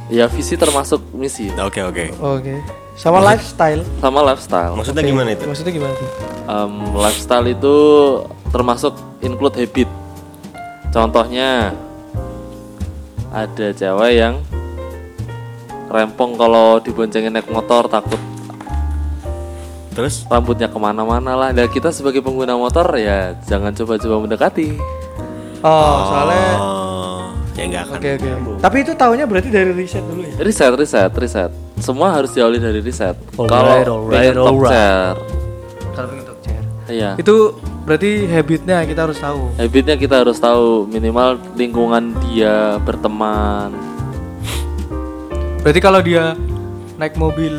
Ya 0.06 0.30
visi 0.30 0.54
termasuk 0.54 1.02
misi 1.14 1.50
Oke 1.56 1.82
oke. 1.82 2.14
Oke. 2.20 2.62
Sama 2.96 3.20
lifestyle. 3.22 3.82
sama 4.00 4.22
lifestyle. 4.24 4.74
Maksudnya 4.74 5.02
Oke. 5.02 5.10
gimana 5.12 5.30
itu? 5.32 5.44
Maksudnya 5.46 5.74
gimana 5.74 5.94
tuh? 5.94 6.10
Em, 6.46 6.74
lifestyle 6.96 7.48
itu 7.48 7.76
termasuk 8.50 8.94
include 9.20 9.58
habit. 9.58 9.90
Contohnya 10.90 11.76
ada 13.30 13.68
cewek 13.70 14.12
yang 14.16 14.40
rempong 15.86 16.36
kalau 16.36 16.80
diboncengin 16.80 17.36
naik 17.36 17.48
motor 17.48 17.86
takut 17.86 18.18
Terus? 19.96 20.28
rambutnya 20.28 20.68
ke 20.68 20.76
mana-mana 20.76 21.32
lah. 21.34 21.50
Dan 21.50 21.66
kita 21.68 21.88
sebagai 21.90 22.20
pengguna 22.20 22.54
motor 22.54 22.84
ya 22.96 23.40
jangan 23.44 23.72
coba-coba 23.72 24.16
mendekati. 24.22 24.76
Oh, 25.64 25.98
soalnya 26.06 26.48
Oh, 26.56 27.20
ya 27.56 27.64
nggak 27.66 27.82
akan. 27.88 27.96
Oke 27.98 28.10
oke. 28.14 28.30
Tapi 28.60 28.78
itu 28.84 28.92
tahunya 28.94 29.26
berarti 29.26 29.50
dari 29.50 29.72
riset 29.72 30.04
dulu 30.04 30.22
ya. 30.22 30.34
Riset, 30.38 30.74
riset, 30.76 31.12
riset. 31.12 31.52
Semua 31.80 32.12
harus 32.14 32.30
diawali 32.30 32.60
dari 32.60 32.80
riset. 32.80 33.16
Kalau 33.34 34.12
pengen 34.12 34.36
top 34.36 34.58
chair, 34.68 35.16
Kalau 35.92 36.08
pengen 36.12 36.24
talk 36.24 36.40
chair. 36.44 36.64
iya. 36.86 37.12
Itu 37.16 37.56
berarti 37.86 38.28
habitnya 38.28 38.84
kita 38.84 39.08
harus 39.08 39.18
tahu. 39.18 39.42
Habitnya 39.56 39.96
kita 39.96 40.16
harus 40.22 40.38
tahu 40.38 40.86
minimal 40.86 41.40
lingkungan 41.56 42.04
dia 42.28 42.76
berteman. 42.80 43.72
Berarti 45.62 45.80
kalau 45.80 46.04
dia 46.04 46.38
naik 46.96 47.16
mobil 47.16 47.54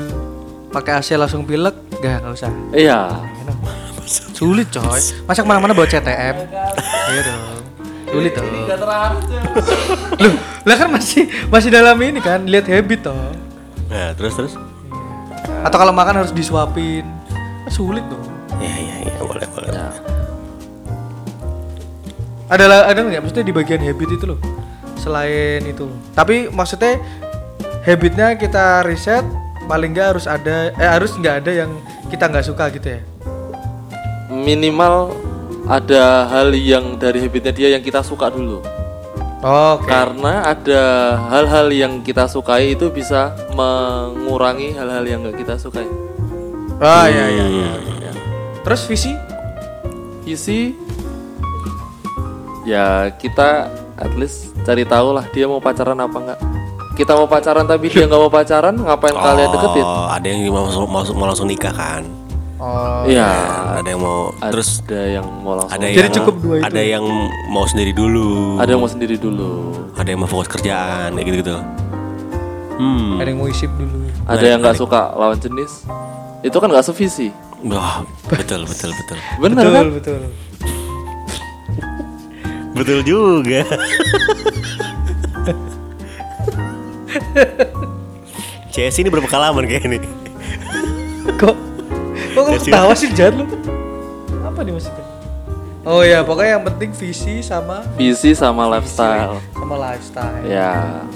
pakai 0.70 1.01
AC 1.01 1.16
langsung 1.16 1.43
pilek, 1.43 1.74
gak 2.01 2.23
nggak 2.23 2.35
usah. 2.35 2.51
Iya. 2.73 3.01
Sulit 4.07 4.69
coy. 4.71 5.01
Masa 5.27 5.43
ke 5.43 5.49
mana-mana 5.49 5.75
bawa 5.75 5.89
CTM? 5.89 6.37
Iya 7.11 7.21
dong. 7.27 7.43
Sulit 8.07 8.33
dong. 8.39 8.47
Loh, 10.23 10.35
lah 10.63 10.77
kan 10.79 10.89
masih 10.95 11.27
masih 11.51 11.71
dalam 11.75 11.99
ini 11.99 12.23
kan, 12.23 12.47
lihat 12.47 12.71
habit 12.71 13.03
toh. 13.03 13.17
Nah, 13.91 14.15
terus 14.15 14.35
terus. 14.39 14.55
Atau 15.67 15.77
kalau 15.81 15.91
makan 15.91 16.23
harus 16.23 16.31
disuapin. 16.31 17.03
Sulit 17.67 18.07
dong. 18.07 18.23
Ya 18.63 18.77
ya 18.79 18.97
ya 19.11 19.21
boleh 19.21 19.47
boleh. 19.51 19.69
Ya. 19.75 19.91
Ada 22.47 22.95
ada 22.95 23.01
nggak 23.03 23.21
maksudnya 23.27 23.43
di 23.43 23.55
bagian 23.55 23.83
habit 23.83 24.09
itu 24.15 24.25
loh. 24.25 24.39
Selain 24.95 25.67
itu. 25.67 25.91
Tapi 26.15 26.47
maksudnya 26.55 27.03
habitnya 27.83 28.39
kita 28.39 28.87
riset 28.87 29.27
paling 29.67 29.91
nggak 29.93 30.09
harus 30.17 30.27
ada 30.31 30.71
eh 30.73 30.89
harus 30.89 31.12
nggak 31.19 31.45
ada 31.45 31.53
yang 31.53 31.71
kita 32.09 32.31
nggak 32.31 32.47
suka 32.47 32.71
gitu 32.71 32.89
ya. 32.97 33.01
Minimal 34.31 35.12
ada 35.67 36.31
hal 36.31 36.55
yang 36.55 36.95
dari 36.95 37.27
habitnya 37.27 37.51
dia 37.51 37.69
yang 37.75 37.83
kita 37.83 38.01
suka 38.07 38.31
dulu. 38.31 38.62
Oke. 39.43 39.91
Karena 39.91 40.55
ada 40.55 40.83
hal-hal 41.29 41.69
yang 41.75 41.93
kita 42.01 42.31
sukai 42.31 42.73
itu 42.79 42.89
bisa 42.89 43.35
mengurangi 43.53 44.73
hal-hal 44.75 45.05
yang 45.05 45.21
nggak 45.27 45.39
kita 45.43 45.55
sukai. 45.59 45.87
Ah 46.79 47.11
iya 47.11 47.27
iya 47.29 47.47
iya. 47.47 47.71
iya. 47.83 48.12
Terus 48.62 48.83
visi? 48.87 49.12
Isi 50.27 50.75
ya 52.67 53.14
kita 53.14 53.71
at 53.95 54.12
least 54.19 54.51
cari 54.67 54.83
tahu 54.83 55.14
lah 55.14 55.23
dia 55.31 55.47
mau 55.47 55.62
pacaran 55.62 55.99
apa 56.03 56.19
enggak. 56.19 56.41
Kita 56.97 57.13
mau 57.13 57.29
pacaran 57.29 57.69
tapi 57.69 57.93
dia 57.93 58.09
nggak 58.09 58.21
mau 58.25 58.33
pacaran, 58.33 58.73
ngapain 58.73 59.13
kalian 59.13 59.49
deketin? 59.53 59.85
Oh, 59.85 60.09
ada 60.09 60.25
yang 60.25 60.41
mau 60.49 60.65
mau, 60.89 61.05
mau 61.13 61.27
langsung 61.29 61.45
nikah 61.45 61.69
kan? 61.69 62.09
Oh. 62.57 63.05
Iya. 63.05 63.29
Ada 63.85 63.89
yang 63.93 64.01
mau 64.01 64.33
terus 64.49 64.81
ada 64.89 65.21
yang 65.21 65.27
mau 65.45 65.61
langsung 65.61 65.77
ada 65.77 65.85
Jadi 65.93 66.01
yang 66.01 66.17
cukup 66.17 66.35
dua 66.41 66.55
itu. 66.57 66.65
ada 66.65 66.81
yang 66.81 67.05
mau 67.53 67.65
sendiri 67.69 67.93
dulu. 67.93 68.57
ada 68.57 68.71
yang 68.73 68.81
mau 68.81 68.89
sendiri 68.89 69.17
dulu. 69.21 69.53
ada 69.93 70.09
yang 70.09 70.21
mau 70.25 70.29
fokus 70.29 70.49
kerjaan 70.49 71.13
kayak 71.21 71.27
gitu 71.29 71.37
gitu. 71.45 71.57
Hmm. 72.81 73.21
Ada 73.21 73.29
yang 73.29 73.39
mau 73.45 73.49
isip 73.53 73.69
dulu. 73.77 74.09
Ada 74.25 74.47
yang 74.57 74.61
nggak 74.65 74.77
suka 74.81 75.01
lawan 75.21 75.37
jenis. 75.37 75.85
Itu 76.41 76.57
kan 76.65 76.73
nggak 76.73 76.85
sevisi. 76.89 77.29
Wah, 77.69 78.09
betul 78.33 78.65
betul 78.65 78.89
betul. 78.97 79.17
Bener 79.45 79.61
betul, 79.61 79.73
kan? 79.77 79.87
betul. 79.93 80.21
Betul 82.73 82.99
juga. 83.05 83.61
CS 88.73 89.01
ini 89.01 89.09
berpengalaman 89.09 89.64
kayak 89.64 89.85
ini. 89.85 89.99
Kok 91.37 91.57
kok 92.35 92.43
kamu 92.45 92.59
sih. 92.61 92.71
ketawa 92.71 92.93
sih 92.93 93.09
jahat 93.12 93.35
lu? 93.37 93.45
Apa 94.43 94.61
nih 94.61 94.73
maksudnya? 94.73 95.05
Oh 95.87 96.03
ya, 96.03 96.21
pokoknya 96.21 96.59
yang 96.59 96.64
penting 96.67 96.91
visi 96.93 97.39
sama 97.41 97.87
Visi 97.95 98.35
sama 98.35 98.67
lifestyle. 98.67 99.39
sama 99.55 99.75
lifestyle. 99.79 100.43
Ya, 100.45 101.07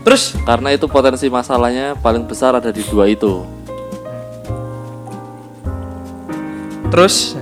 Terus 0.00 0.34
karena 0.42 0.74
itu 0.74 0.88
potensi 0.88 1.28
masalahnya 1.28 1.94
paling 1.94 2.24
besar 2.24 2.56
ada 2.56 2.70
di 2.70 2.82
dua 2.84 3.06
itu. 3.06 3.46
terus 6.90 7.38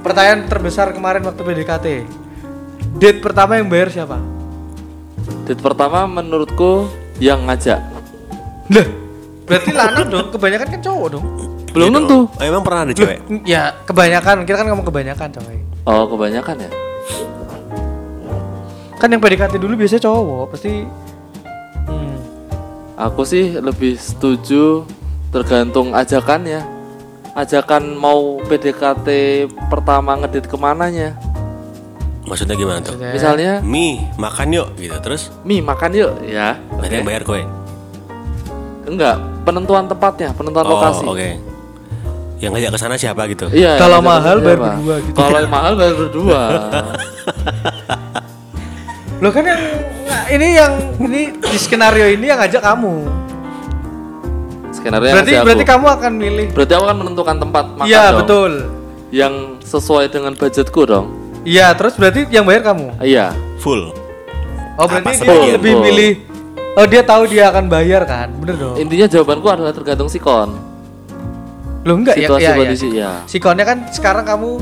pertanyaan 0.00 0.48
terbesar 0.48 0.96
kemarin 0.96 1.20
waktu 1.20 1.44
PDKT. 1.44 1.86
Date 2.96 3.20
pertama 3.20 3.60
yang 3.60 3.68
bayar 3.68 3.92
siapa? 3.92 4.16
Date 5.44 5.60
pertama 5.60 6.08
menurutku 6.08 6.88
yang 7.20 7.44
ngajak. 7.48 7.80
Lah, 8.72 8.88
berarti 9.44 9.70
lanang 9.76 10.08
dong, 10.08 10.26
kebanyakan 10.32 10.68
kan 10.72 10.80
cowok 10.80 11.08
dong. 11.12 11.24
Belum 11.74 11.88
Iya 11.90 11.96
tentu. 12.00 12.18
dong. 12.30 12.38
Oh, 12.38 12.44
emang 12.46 12.62
pernah 12.62 12.80
ada 12.86 12.92
cewek? 12.94 13.18
Ya, 13.44 13.74
kebanyakan, 13.84 14.46
kita 14.46 14.56
kan 14.62 14.66
ngomong 14.72 14.86
kebanyakan 14.88 15.28
coy. 15.34 15.58
Oh, 15.84 16.06
kebanyakan 16.08 16.56
ya. 16.64 16.70
Kan 18.96 19.12
yang 19.12 19.20
PDKT 19.20 19.60
dulu 19.60 19.76
biasanya 19.76 20.06
cowok, 20.08 20.44
pasti 20.54 20.72
hmm. 21.90 22.16
Aku 22.94 23.26
sih 23.26 23.58
lebih 23.58 23.98
setuju 24.00 24.86
tergantung 25.28 25.92
ajakannya. 25.92 26.62
Ajakan 27.34 27.98
mau 27.98 28.38
PDKT 28.46 29.08
pertama 29.66 30.14
ngedit 30.22 30.46
ke 30.46 30.54
mananya. 30.54 31.18
Maksudnya 32.24 32.54
gimana 32.54 32.78
tuh? 32.80 32.94
Maksudnya- 32.94 33.12
Misalnya, 33.12 33.52
Mi, 33.60 34.00
makan 34.16 34.46
yuk 34.50 34.66
gitu. 34.74 34.96
Terus 34.98 35.28
Mi 35.42 35.60
makan 35.60 35.90
yuk 35.92 36.10
ya. 36.24 36.56
nanti 36.72 36.94
yang 36.94 37.04
bayar 37.04 37.20
kowe. 37.20 37.42
Enggak, 38.84 39.16
penentuan 39.42 39.84
tempatnya, 39.84 40.28
penentuan 40.32 40.64
Oh, 40.64 40.70
lokasi. 40.74 41.04
oke. 41.04 41.28
Yang 42.36 42.50
ngajak 42.52 42.70
ke 42.70 42.78
sana 42.78 42.94
siapa 42.94 43.22
gitu? 43.26 43.46
Iya. 43.48 43.74
Kalau 43.76 43.98
yang 43.98 44.06
mahal 44.06 44.34
siapa? 44.34 44.46
bayar 44.46 44.58
berdua 44.60 44.94
gitu. 45.00 45.14
Kalau 45.14 45.36
yang 45.38 45.50
mahal 45.50 45.72
bayar 45.74 45.94
berdua. 45.94 46.40
Lo 49.22 49.28
kan 49.30 49.44
yang 49.46 49.60
ini 50.30 50.46
yang 50.52 50.72
ini 50.98 51.20
di 51.32 51.56
skenario 51.56 52.06
ini 52.06 52.26
yang 52.26 52.36
ngajak 52.36 52.60
kamu. 52.60 52.94
Skenario 54.70 55.10
Berarti 55.12 55.32
aku. 55.32 55.44
berarti 55.46 55.64
kamu 55.64 55.86
akan 55.90 56.12
milih. 56.12 56.46
Berarti 56.52 56.72
aku 56.74 56.84
kan 56.84 56.96
menentukan 56.98 57.36
tempat 57.38 57.64
makan 57.74 57.88
Iya, 57.88 58.04
betul. 58.12 58.52
Yang 59.08 59.34
sesuai 59.64 60.10
dengan 60.10 60.32
budgetku 60.34 60.82
dong. 60.84 61.06
Iya, 61.44 61.76
terus 61.76 61.94
berarti 61.94 62.24
yang 62.32 62.48
bayar 62.48 62.64
kamu. 62.72 62.98
Iya. 63.04 63.36
Full. 63.60 63.92
Oh, 64.74 64.86
berarti 64.88 65.22
Apa 65.22 65.32
dia 65.38 65.54
lebih 65.54 65.72
Full. 65.78 65.84
milih 65.84 66.12
Oh, 66.74 66.86
dia 66.90 67.06
tahu 67.06 67.30
dia 67.30 67.54
akan 67.54 67.70
bayar 67.70 68.02
kan? 68.02 68.34
Bener 68.34 68.58
dong. 68.58 68.74
Intinya 68.74 69.06
jawabanku 69.06 69.46
adalah 69.46 69.70
tergantung 69.70 70.10
sikon. 70.10 70.58
Lo 71.86 71.94
enggak 71.94 72.18
ya? 72.18 72.26
Situasi 72.26 72.42
ya, 72.42 72.54
kondisi 72.58 72.88
ya. 72.90 73.10
Sikonnya 73.30 73.62
kan 73.62 73.78
sekarang 73.94 74.26
kamu 74.26 74.58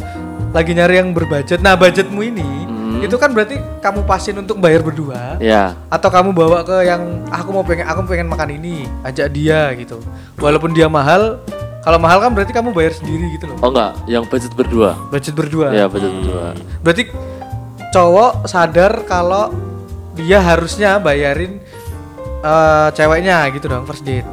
lagi 0.53 0.77
nyari 0.77 1.01
yang 1.01 1.17
berbudget. 1.17 1.65
Nah, 1.65 1.73
budgetmu 1.73 2.21
ini 2.21 2.45
Hmm. 2.93 3.01
itu 3.01 3.17
kan 3.17 3.33
berarti 3.33 3.57
kamu 3.81 4.05
pasin 4.05 4.37
untuk 4.37 4.61
bayar 4.61 4.85
berdua. 4.85 5.41
Ya. 5.41 5.73
Atau 5.89 6.13
kamu 6.13 6.37
bawa 6.37 6.61
ke 6.61 6.85
yang 6.85 7.25
aku 7.33 7.49
mau 7.49 7.65
pengen 7.65 7.89
aku 7.89 8.05
pengen 8.05 8.29
makan 8.29 8.61
ini, 8.61 8.85
ajak 9.01 9.33
dia 9.33 9.73
gitu. 9.81 9.97
Walaupun 10.37 10.77
dia 10.77 10.93
mahal, 10.93 11.41
kalau 11.83 11.99
mahal 11.99 12.23
kan 12.23 12.31
berarti 12.31 12.55
kamu 12.55 12.71
bayar 12.71 12.95
sendiri 12.95 13.27
gitu 13.35 13.51
loh. 13.51 13.59
Oh 13.59 13.71
enggak, 13.75 13.93
yang 14.07 14.23
budget 14.27 14.55
berdua. 14.55 14.95
Budget 15.11 15.35
berdua. 15.35 15.75
Ya, 15.75 15.91
budget 15.91 16.15
berdua. 16.15 16.55
Berarti 16.87 17.03
cowok 17.91 18.47
sadar 18.47 19.03
kalau 19.05 19.51
dia 20.15 20.39
harusnya 20.39 21.03
bayarin 21.03 21.59
eh, 22.43 22.89
ceweknya 22.95 23.51
gitu 23.51 23.67
dong 23.67 23.83
first 23.83 24.07
date. 24.07 24.27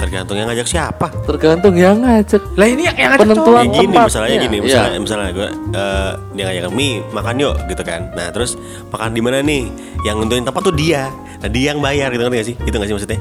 Tergantung 0.00 0.32
yang 0.40 0.48
ngajak 0.48 0.64
siapa. 0.64 1.12
Tergantung 1.28 1.76
yang 1.76 2.00
ngajak. 2.00 2.40
Lah 2.56 2.66
ini 2.66 2.88
yang, 2.88 2.96
ngajak 2.96 3.20
Penentuan 3.20 3.64
Ya 3.68 3.72
gini 3.84 3.96
misalnya 4.00 4.36
gini, 4.40 4.56
Iya. 4.56 4.64
misalnya 4.64 4.98
misalnya 5.04 5.30
gue 5.36 5.48
eh, 5.76 6.12
dia 6.34 6.44
ngajak 6.48 6.72
Mi 6.72 6.90
makan 7.12 7.34
yuk 7.36 7.54
gitu 7.68 7.82
kan. 7.84 8.08
Nah 8.16 8.32
terus 8.32 8.56
makan 8.88 9.12
di 9.12 9.20
mana 9.20 9.44
nih? 9.44 9.68
Yang 10.02 10.16
nentuin 10.24 10.44
tempat 10.48 10.62
tuh 10.64 10.74
dia. 10.74 11.12
Nah 11.44 11.48
dia 11.52 11.76
yang 11.76 11.84
bayar 11.84 12.08
gitu 12.10 12.22
kan 12.24 12.32
gak 12.32 12.48
sih? 12.48 12.56
Itu 12.64 12.74
gak 12.80 12.88
sih 12.88 12.96
maksudnya? 12.96 13.20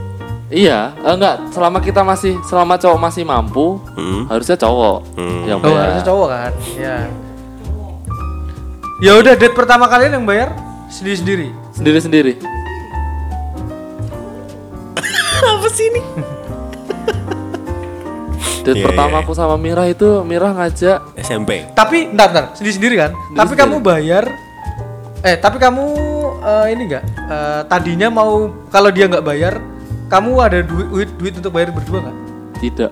Iya, 0.50 0.98
eh, 0.98 1.14
enggak, 1.14 1.54
selama 1.54 1.78
kita 1.78 2.02
masih 2.02 2.34
selama 2.44 2.74
cowok 2.76 2.98
masih 3.00 3.22
mampu, 3.22 3.78
Hmm. 3.94 4.26
harusnya 4.26 4.58
cowok 4.58 4.98
Hmm. 5.14 5.46
yang 5.46 5.58
Oh, 5.58 5.64
bayar. 5.64 5.82
harusnya 5.86 6.06
cowok 6.06 6.28
kan? 6.28 6.52
Ya. 6.74 6.98
Ya 9.00 9.12
udah 9.16 9.34
date 9.34 9.54
pertama 9.54 9.86
kalian 9.86 10.12
yang 10.12 10.26
bayar 10.26 10.50
sendiri-sendiri. 10.90 11.54
Sendiri-sendiri. 11.72 12.34
Apa 15.46 15.68
sih 15.70 15.86
ini? 15.88 16.02
Date 18.60 18.76
Iya, 18.76 18.86
pertama 18.86 19.16
iya. 19.16 19.24
aku 19.24 19.32
sama 19.32 19.56
Mira 19.56 19.88
itu 19.88 20.20
Mira 20.22 20.52
ngajak 20.52 21.16
SMP. 21.16 21.64
Tapi 21.72 22.12
entar 22.12 22.28
entar 22.28 22.46
sendiri-sendiri 22.54 22.96
kan? 22.98 23.12
tapi 23.32 23.54
Sendiri-sendiri. 23.56 23.62
kamu 23.62 23.76
bayar 23.80 24.24
eh 25.20 25.36
tapi 25.36 25.58
kamu 25.58 25.84
eh, 26.40 26.66
ini 26.70 26.84
enggak 26.86 27.04
eh, 27.06 27.62
tadinya 27.66 28.08
mau 28.10 28.32
kalau 28.68 28.88
dia 28.88 29.04
nggak 29.06 29.20
bayar 29.22 29.60
kamu 30.10 30.30
ada 30.42 30.60
duit, 30.66 30.90
duit 30.90 31.10
duit 31.22 31.34
untuk 31.38 31.54
bayar 31.54 31.70
berdua 31.72 32.02
nggak? 32.04 32.30
tidak. 32.60 32.92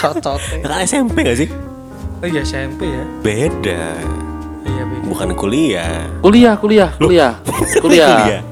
Cocok. 0.00 0.40
Kan 0.64 0.80
SMP 0.82 1.16
gak 1.22 1.38
sih? 1.38 1.48
Oh 2.20 2.26
iya 2.28 2.42
SMP 2.44 2.88
ya. 2.88 3.04
Beda. 3.20 3.84
Iya 4.64 4.82
beda. 4.88 5.06
Bukan 5.08 5.28
kuliah. 5.36 6.08
Kuliah, 6.20 6.54
kuliah, 6.56 6.90
kuliah. 6.96 7.32
kuliah. 7.84 8.16
Kuliah. 8.24 8.42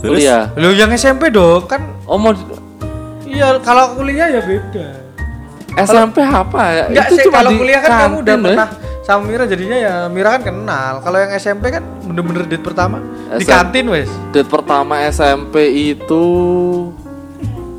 Terus? 0.00 0.20
Kuliah. 0.20 0.42
Lo 0.56 0.68
yang 0.72 0.92
SMP 0.96 1.32
dong 1.32 1.64
kan? 1.68 1.80
Oh 2.04 2.20
mau 2.20 2.32
Iya 3.24 3.56
kalau 3.64 3.96
kuliah 3.96 4.28
ya 4.28 4.40
beda. 4.44 4.86
SMP 5.74 6.22
apa 6.22 6.62
ya? 6.70 6.84
Enggak 6.92 7.06
Itu 7.08 7.14
sih 7.16 7.24
cuma 7.28 7.36
kalau 7.40 7.50
di 7.50 7.56
kuliah 7.58 7.80
kan 7.80 7.90
kamu 8.06 8.16
udah 8.22 8.36
eh. 8.36 8.42
pernah 8.46 8.68
sama 9.04 9.22
Mira 9.28 9.44
jadinya 9.44 9.76
ya 9.76 9.94
Mira 10.06 10.28
kan 10.38 10.42
kenal. 10.44 10.92
Kalau 11.02 11.18
yang 11.18 11.32
SMP 11.34 11.72
kan 11.72 11.82
bener-bener 12.04 12.44
date 12.46 12.62
pertama 12.62 13.00
di 13.34 13.42
SM. 13.42 13.50
kantin 13.50 13.84
wes. 13.90 14.12
Date 14.30 14.46
pertama 14.46 15.02
SMP 15.08 15.72
itu 15.96 16.22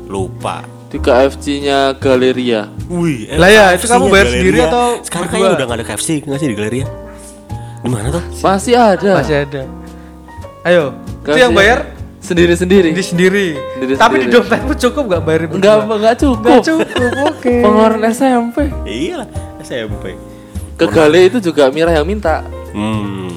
Lupa. 0.06 0.62
di 0.86 1.02
KFC-nya 1.02 1.98
Galeria. 1.98 2.70
Wih, 2.86 3.26
Lah 3.34 3.50
ya, 3.50 3.64
itu 3.74 3.84
kamu 3.84 4.06
bayar 4.06 4.22
Galeria. 4.24 4.38
sendiri 4.38 4.58
atau 4.62 4.84
sekarang 5.02 5.28
kayaknya 5.28 5.50
udah 5.52 5.64
gak 5.66 5.76
ada 5.76 5.84
KFC 5.84 6.08
nggak 6.22 6.38
sih 6.38 6.48
di 6.48 6.56
Galeria? 6.56 6.86
Di 7.82 7.88
mana 7.90 8.08
tuh? 8.08 8.22
Masih 8.38 8.74
ada. 8.74 9.10
Masih 9.18 9.36
ada. 9.42 9.62
Ayo, 10.62 10.94
itu 11.22 11.36
yang 11.36 11.50
bayar 11.52 11.90
Sendiri-sendiri. 12.16 12.90
Di 12.90 13.02
sendiri. 13.02 13.54
Sendiri 13.54 13.92
Tapi 13.94 14.14
di 14.18 14.28
dompetmu 14.28 14.74
cukup 14.76 15.04
gak 15.08 15.22
bayar? 15.22 15.40
Enggak 15.46 15.74
enggak 15.84 16.14
cukup. 16.16 16.42
Nggak 16.42 16.64
cukup. 16.64 16.86
Oke. 17.30 17.54
Pengeluaran 17.66 18.02
SMP. 18.06 18.56
Iya 18.82 19.14
lah, 19.22 19.28
SMP. 19.60 20.04
Ke 20.74 20.86
Gale 20.86 21.20
itu 21.24 21.38
juga 21.40 21.66
Mira 21.68 21.90
yang 21.90 22.02
minta 22.02 22.42
Hmm. 22.70 23.30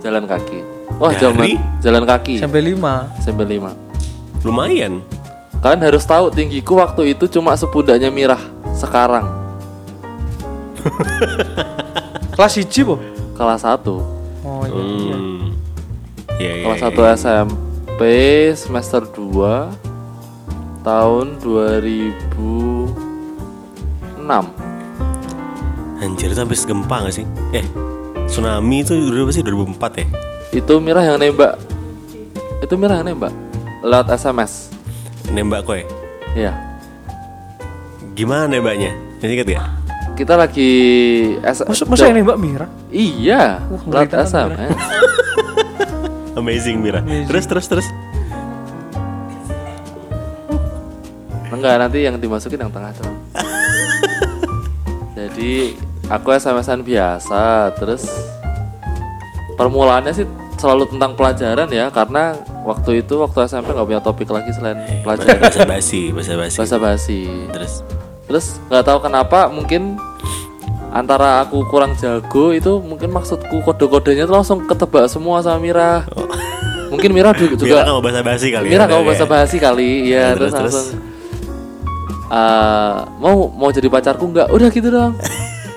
jalan 0.00 0.24
kaki. 0.24 0.58
Wah, 0.96 1.12
Dari? 1.12 1.20
zaman 1.20 1.46
jalan 1.80 2.04
kaki 2.04 2.34
Sampai 2.36 2.60
lima. 2.60 3.08
sampai 3.20 3.44
5. 3.52 3.85
Lumayan. 4.44 5.00
Kalian 5.64 5.82
harus 5.82 6.04
tahu 6.04 6.30
tinggiku 6.30 6.78
waktu 6.78 7.16
itu 7.16 7.26
cuma 7.26 7.56
sepundaknya 7.56 8.12
Mirah 8.12 8.38
sekarang 8.76 9.24
Kelas 12.36 12.54
hiji 12.60 12.84
po? 12.84 13.00
kelas 13.36 13.68
1. 13.68 13.84
Oh 13.84 14.00
iya. 14.64 14.72
iya. 14.72 15.16
Hmm. 15.16 15.52
Iya, 16.40 16.52
iya. 16.62 16.64
Kelas 16.64 16.80
iya. 16.80 16.88
1 17.18 17.20
SMP 17.20 18.00
semester 18.56 19.04
2 19.04 19.68
tahun 20.86 21.26
2006. 21.42 22.94
Anjir 25.96 26.28
itu 26.30 26.40
habis 26.40 26.68
gempa 26.68 26.96
gak 27.08 27.16
sih? 27.16 27.24
Eh, 27.56 27.64
tsunami 28.28 28.84
itu 28.84 28.92
berapa 29.10 29.32
sih? 29.32 29.42
2004 29.44 30.00
ya? 30.00 30.06
Itu 30.54 30.80
Mirah 30.80 31.04
yang 31.04 31.18
nembak. 31.20 31.58
Itu 32.64 32.76
Mirah 32.78 32.96
yang 33.02 33.08
nembak 33.16 33.32
lewat 33.86 34.10
SMS. 34.18 34.74
Nembak 35.30 35.62
ya? 35.70 35.86
Iya. 36.34 36.52
Gimana 38.18 38.50
nembaknya? 38.50 38.98
Masih 39.22 39.34
ingat 39.38 39.48
ya? 39.48 39.62
Kita 40.18 40.34
lagi 40.34 40.70
S 41.44 41.62
Masa, 41.62 41.84
masa 41.86 42.08
yang 42.10 42.24
nembak 42.24 42.38
Mira? 42.40 42.66
Iya, 42.90 43.62
Wah, 43.62 43.82
lewat 43.86 44.26
SMS. 44.26 44.74
Amazing 46.40 46.82
Mira. 46.82 47.00
Terus 47.30 47.46
terus 47.46 47.66
terus. 47.70 47.86
Enggak, 51.54 51.78
nanti 51.78 52.02
yang 52.02 52.18
dimasukin 52.18 52.58
yang 52.58 52.72
tengah 52.74 52.90
doang. 52.98 53.16
Jadi 55.18 55.78
aku 56.10 56.34
SMS-an 56.34 56.82
biasa, 56.82 57.72
terus 57.78 58.04
permulaannya 59.56 60.12
sih 60.12 60.26
selalu 60.60 60.90
tentang 60.90 61.16
pelajaran 61.16 61.70
ya, 61.72 61.88
karena 61.88 62.36
waktu 62.66 63.00
itu 63.00 63.14
waktu 63.16 63.46
SMP 63.46 63.70
nggak 63.70 63.86
punya 63.86 64.02
topik 64.02 64.26
lagi 64.26 64.50
selain 64.50 64.74
pelajaran 65.00 65.38
Bahasa 65.38 65.62
basi, 65.64 66.10
bahasa 66.10 66.34
basi. 66.34 66.56
bahasa 66.58 66.76
basi. 66.76 67.20
Terus 67.54 67.72
Terus 68.26 68.46
nggak 68.66 68.84
tahu 68.84 68.98
kenapa 69.00 69.46
mungkin 69.46 69.94
antara 70.90 71.46
aku 71.46 71.62
kurang 71.66 71.94
jago 71.94 72.50
itu 72.50 72.82
mungkin 72.82 73.14
maksudku 73.14 73.62
kode-kodenya 73.62 74.26
tuh 74.26 74.34
langsung 74.34 74.58
ketebak 74.66 75.06
semua 75.06 75.38
sama 75.40 75.62
Mira. 75.62 76.02
Mungkin 76.86 77.10
Mira 77.10 77.30
juga, 77.38 77.54
Mira 77.62 77.82
kamu 77.84 78.00
bahasa 78.00 78.20
basi 78.22 78.46
kali 78.50 78.66
Mira 78.66 78.84
ya? 78.84 78.90
kamu 78.90 79.02
bahasa 79.04 79.24
basi 79.24 79.56
kali, 79.58 79.90
Ya, 80.06 80.10
ya 80.10 80.26
terus, 80.34 80.52
terus, 80.52 80.74
langsung 80.74 80.98
eh, 82.26 82.94
mau 83.16 83.46
mau 83.48 83.70
jadi 83.70 83.86
pacarku 83.86 84.26
nggak? 84.26 84.48
Udah 84.50 84.68
gitu 84.68 84.88
dong. 84.90 85.14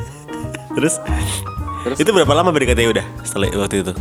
Terus? 0.78 0.96
Terus? 1.82 1.98
Itu 1.98 2.10
berapa 2.10 2.30
lama 2.32 2.50
BDKT 2.50 2.82
udah 2.88 3.06
setelah 3.22 3.50
waktu 3.58 3.82
itu? 3.84 3.94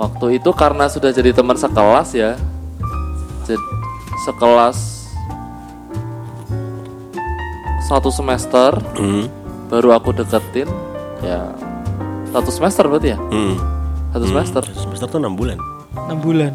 Waktu 0.00 0.40
itu 0.40 0.48
karena 0.50 0.88
sudah 0.88 1.12
jadi 1.12 1.28
teman 1.30 1.54
sekelas 1.54 2.16
ya, 2.16 2.40
jadi 3.44 3.60
sekelas 4.24 4.78
satu 7.82 8.08
semester 8.08 8.80
Hmm. 8.94 9.26
baru 9.66 9.92
aku 9.92 10.14
deketin 10.14 10.68
ya 11.20 11.52
satu 12.30 12.48
semester 12.48 12.86
berarti 12.86 13.12
ya 13.12 13.18
Hmm. 13.18 13.58
satu 14.10 14.24
semester 14.24 14.62
Satu 14.64 14.80
semester 14.80 15.06
tuh 15.06 15.18
6 15.18 15.34
bulan. 15.34 15.58
Enam 16.06 16.18
bulan. 16.18 16.52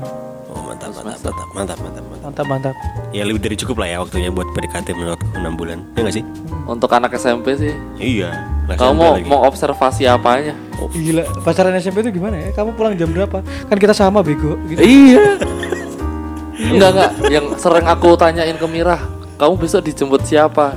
Oh, 0.55 0.63
mantap, 0.63 0.89
mantap, 0.95 1.19
mantap, 1.19 1.47
mantap, 1.53 1.77
mantap, 1.83 2.03
mantap. 2.07 2.23
Mantap 2.23 2.45
mantap. 2.47 2.75
Ya 3.11 3.27
lebih 3.27 3.43
dari 3.43 3.55
cukup 3.59 3.83
lah 3.83 3.87
ya 3.91 3.97
waktunya 4.01 4.31
buat 4.31 4.47
PDKT 4.55 4.95
menurutku 4.95 5.27
6 5.35 5.59
bulan. 5.59 5.83
Ya 5.99 6.07
gak 6.07 6.15
sih? 6.15 6.25
untuk 6.65 6.89
anak 6.89 7.13
SMP 7.13 7.53
sih 7.55 7.73
Iya. 8.01 8.41
Kamu 8.73 8.93
mau 8.97 9.13
lagi. 9.13 9.29
mau 9.29 9.45
observasi 9.45 10.09
apanya 10.09 10.57
Gila, 10.91 11.21
pacaran 11.45 11.77
SMP 11.77 12.01
itu 12.01 12.17
gimana 12.17 12.41
ya? 12.41 12.49
Kamu 12.57 12.73
pulang 12.73 12.97
jam 12.97 13.13
berapa? 13.13 13.45
Kan 13.69 13.77
kita 13.77 13.93
sama 13.93 14.25
bego. 14.25 14.57
Gitu. 14.65 14.81
iya 14.81 15.37
enggak 16.73 16.89
enggak 16.95 17.11
yang 17.29 17.45
sering 17.59 17.85
aku 17.85 18.15
tanyain 18.15 18.55
ke 18.55 18.65
Mirah 18.65 18.97
kamu 19.35 19.59
besok 19.59 19.83
dijemput 19.83 20.23
siapa 20.23 20.71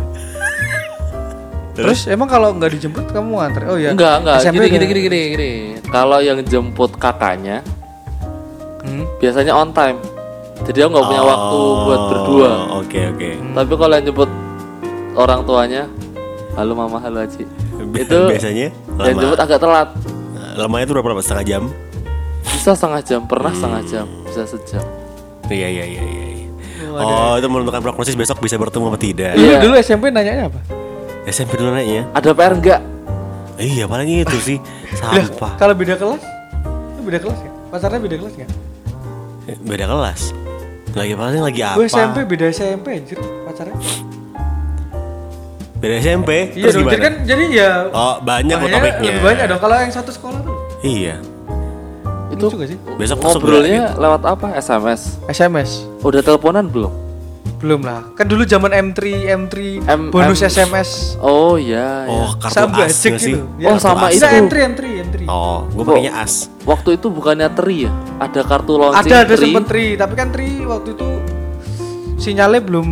Terus 1.79 2.11
emang 2.11 2.27
kalau 2.27 2.51
nggak 2.59 2.75
dijemput 2.75 3.15
kamu 3.15 3.39
nganter? 3.39 3.63
Oh 3.71 3.79
ya. 3.79 3.95
enggak 3.95 4.27
enggak 4.27 4.43
SMP 4.43 4.67
gini, 4.67 4.83
gini 4.83 4.87
gini 4.91 5.01
gini 5.07 5.21
gini 5.31 5.51
kalau 5.87 6.19
yang 6.19 6.43
jemput 6.43 6.99
kakaknya 6.99 7.63
Hmm. 8.81 9.05
biasanya 9.17 9.53
on 9.53 9.71
time 9.71 9.99
jadi 10.61 10.85
aku 10.85 10.91
nggak 10.91 11.07
punya 11.07 11.23
waktu 11.25 11.59
buat 11.81 12.01
berdua 12.09 12.51
Oh, 12.69 12.81
Oke, 12.81 13.01
oke. 13.07 13.31
tapi 13.53 13.73
kalau 13.73 13.93
yang 13.93 14.05
jemput 14.05 14.31
orang 15.15 15.41
tuanya 15.43 15.83
halo 16.55 16.73
mama 16.73 16.99
halo 16.99 17.21
Aji 17.21 17.43
Bi- 17.85 18.03
itu 18.03 18.19
biasanya 18.29 18.71
yang 19.01 19.15
lama. 19.15 19.21
jemput 19.21 19.41
agak 19.41 19.59
telat 19.59 19.89
Lamanya 20.55 20.85
itu 20.85 20.95
berapa? 20.97 21.19
Setengah 21.19 21.45
jam? 21.45 21.63
bisa 22.43 22.73
setengah 22.73 22.99
jam 23.01 23.21
pernah 23.23 23.51
setengah 23.51 23.83
jam 23.85 24.07
bisa 24.25 24.43
sejam 24.45 24.83
Iya, 25.47 25.65
iya, 25.67 25.85
iya, 25.87 26.03
iya. 26.03 26.25
iya. 26.37 26.47
Oh, 26.91 27.35
itu 27.35 27.47
menentukan 27.47 27.81
prognosis 27.81 28.13
besok 28.13 28.39
bisa 28.39 28.55
bertemu 28.55 28.85
apa 28.87 28.99
tidak. 28.99 29.33
Dulu, 29.33 29.45
Iya. 29.45 29.59
dulu 29.59 29.75
SMP 29.77 30.05
nanyanya 30.09 30.45
apa? 30.47 30.61
SMP 31.25 31.57
dulu 31.57 31.71
nanya. 31.71 32.05
ada 32.11 32.31
PR 32.31 32.53
enggak 32.53 32.81
Iya, 33.57 33.85
paling 33.85 34.09
itu 34.19 34.37
sih. 34.39 34.59
Lah, 34.95 35.19
Sampah. 35.19 35.53
kalau 35.57 35.73
beda 35.73 35.95
kelas? 35.95 36.23
Itu 36.91 37.01
beda 37.03 37.19
kelas 37.19 37.39
ya? 37.41 37.51
Pacarnya 37.69 37.99
beda 37.99 38.17
kelas 38.19 38.35
ya? 38.37 38.47
Beda 39.57 39.89
kelas. 39.89 40.37
Lagi 40.93 41.13
paling 41.15 41.41
lagi 41.41 41.61
apa? 41.65 41.77
Gue 41.77 41.87
SMP 41.87 42.17
beda 42.25 42.47
SMP 42.49 42.87
anjir 43.01 43.17
pacarnya. 43.17 43.77
Beda 45.79 45.95
SMP. 46.03 46.31
Iya 46.53 46.65
Terus 46.69 46.75
dong, 46.75 46.83
gimana? 46.85 46.93
jadi 46.93 47.01
kan 47.01 47.15
jadi 47.23 47.45
ya 47.49 47.71
Oh, 47.89 48.15
banyak 48.21 48.51
kok 48.53 48.61
makanya 48.61 48.77
topiknya. 48.83 49.09
Lebih 49.09 49.23
banyak 49.25 49.45
dong 49.47 49.61
kalau 49.63 49.75
yang 49.79 49.93
satu 49.95 50.11
sekolah 50.11 50.41
tuh. 50.43 50.57
Iya. 50.83 51.17
itu 52.29 52.45
Lucu 52.45 52.61
gak 52.61 52.69
sih? 52.69 52.79
Besok 53.01 53.19
ngobrolnya 53.25 53.97
lewat 53.97 54.21
apa 54.23 54.53
SMS 54.55 55.17
SMS. 55.27 55.89
udah 56.05 56.21
teleponan 56.21 56.69
belum 56.69 56.93
Belum 57.59 57.81
lah. 57.81 58.07
Kan 58.15 58.25
dulu 58.25 58.43
zaman 58.43 58.71
M3, 58.71 59.01
M3 59.29 59.83
M- 59.83 60.09
bonus 60.09 60.39
M- 60.39 60.47
SMS. 60.49 61.19
oh 61.19 61.55
ya, 61.55 62.07
ya. 62.07 62.09
Oh, 62.09 62.31
kartu 62.35 62.55
Sama 62.57 62.77
as 62.81 62.95
sih? 62.95 63.11
gitu. 63.13 63.43
Oh, 63.63 63.77
sama 63.77 64.07
Tidak, 64.09 64.31
itu. 64.31 64.45
M3, 64.47 64.57
M3, 64.69 64.83
M3. 65.05 65.17
Oh, 65.27 65.67
gue 65.67 65.83
pakainya 65.83 66.13
as. 66.17 66.47
waktu 66.63 66.95
itu 66.95 67.09
bukannya 67.09 67.49
tri 67.51 67.85
ya 67.85 67.93
ada 68.19 68.41
kartu 68.43 68.77
launching 68.77 69.09
ada 69.09 69.25
ada 69.25 69.35
tri. 69.35 69.45
sempet 69.45 69.65
tri, 69.67 69.87
tapi 69.95 70.15
kan 70.15 70.29
tri 70.29 70.49
waktu 70.63 70.93
itu 70.93 71.09
sinyalnya 72.17 72.61
belum 72.61 72.89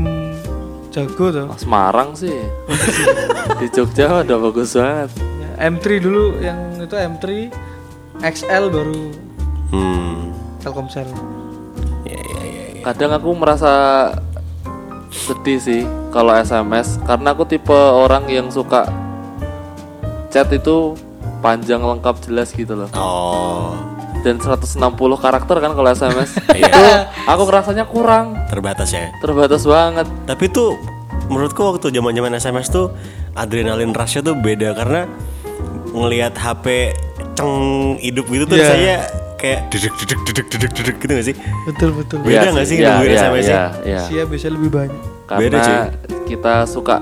jago 0.89 1.27
tuh. 1.29 1.47
Semarang 1.55 2.13
sih 2.13 2.33
di 3.61 3.67
Jogja 3.69 4.23
udah 4.23 4.39
bagus 4.41 4.73
banget 4.73 5.11
Ya, 5.37 5.69
M3 5.69 5.87
dulu 6.01 6.25
yang 6.39 6.59
itu 6.75 6.93
M3 6.93 7.27
XL 8.19 8.65
baru 8.67 8.99
Hmm. 9.67 10.31
Telkomsel. 10.59 11.05
Ya, 12.03 12.15
ya, 12.15 12.41
ya, 12.41 12.65
ya. 12.73 12.83
kadang 12.83 13.13
aku 13.13 13.31
merasa 13.33 13.73
sedih 15.09 15.59
sih 15.59 15.81
kalau 16.09 16.33
SMS 16.33 16.99
karena 17.03 17.31
aku 17.31 17.45
tipe 17.45 17.73
orang 17.73 18.27
yang 18.27 18.49
suka 18.49 18.85
chat 20.29 20.51
itu 20.51 20.95
panjang 21.39 21.79
lengkap 21.79 22.19
jelas 22.23 22.51
gitu 22.51 22.75
loh 22.75 22.89
Oh, 22.93 23.73
dan 24.21 24.37
160 24.37 24.77
karakter 25.17 25.57
kan 25.57 25.73
kalau 25.73 25.89
SMS 25.89 26.35
Iya. 26.53 26.67
itu 26.67 26.83
aku 27.25 27.43
ngerasanya 27.45 27.85
kurang 27.85 28.35
terbatas 28.47 28.91
ya. 28.91 29.09
terbatas 29.19 29.63
banget 29.63 30.07
Tapi 30.25 30.49
tuh 30.49 30.75
menurutku 31.27 31.63
waktu 31.65 31.91
zaman-zaman 31.91 32.35
SMS 32.35 32.69
tuh 32.69 32.91
adrenalin 33.33 33.91
rush-nya 33.91 34.23
tuh 34.23 34.35
beda 34.35 34.75
karena 34.75 35.07
ngelihat 35.89 36.35
HP 36.35 36.93
ceng 37.33 37.55
hidup 37.99 38.27
gitu 38.27 38.45
tuh 38.47 38.57
Iya. 38.57 38.65
rasanya 38.65 38.97
kayak 39.37 39.69
dedek 39.69 39.93
dedek 39.97 40.19
dedek 40.25 40.47
dedek 40.49 40.71
dedek 40.73 40.97
gitu 40.97 41.13
gak 41.13 41.25
sih? 41.25 41.37
Betul 41.65 41.89
betul. 41.95 42.17
Beda 42.21 42.33
Iya 42.33 42.41
nggak 42.51 42.65
sih 42.65 42.75
iya, 42.75 42.87
nungguin 42.91 43.09
iya, 43.09 43.21
SMS-nya? 43.21 43.53
iya, 43.53 43.65
iya. 43.85 44.01
Sia 44.03 44.23
biasanya 44.25 44.53
lebih 44.55 44.71
banyak. 44.73 45.01
karena 45.27 45.41
Beda, 45.43 45.59
cuy. 45.59 45.77
kita 46.25 46.53
suka 46.65 46.97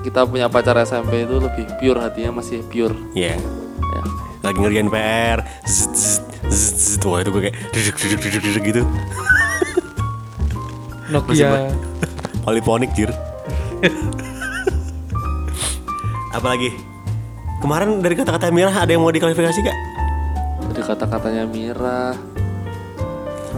kita 0.00 0.20
punya 0.24 0.46
pacar 0.46 0.72
SMP 0.80 1.20
itu 1.20 1.36
lebih 1.36 1.62
pure 1.76 1.98
hatinya 1.98 2.30
masih 2.34 2.62
pure 2.62 2.94
Iya. 3.12 3.36
ya. 3.36 3.38
Lagi 4.40 4.56
ngerjain 4.58 4.88
PR, 4.88 5.38
zzz, 5.62 5.84
zzz, 5.92 6.20
zzz, 6.42 6.68
zzz. 6.96 7.02
wah 7.04 7.18
itu 7.18 7.28
gue 7.30 7.42
kayak 7.42 7.56
dedek 7.70 7.94
dedek 7.96 8.18
dedek 8.20 8.42
dedek 8.42 8.62
gitu. 8.66 8.82
Nokia. 11.10 11.70
Poliponik 12.40 12.90
jir. 12.92 13.08
Apalagi 16.30 16.70
kemarin 17.60 17.98
dari 17.98 18.14
kata-kata 18.14 18.48
Mirah 18.48 18.74
ada 18.74 18.88
yang 18.88 19.00
mau 19.00 19.10
diklarifikasi 19.10 19.58
gak? 19.60 19.76
Jadi 20.70 20.80
kata-katanya 20.80 21.44
Mira 21.44 22.14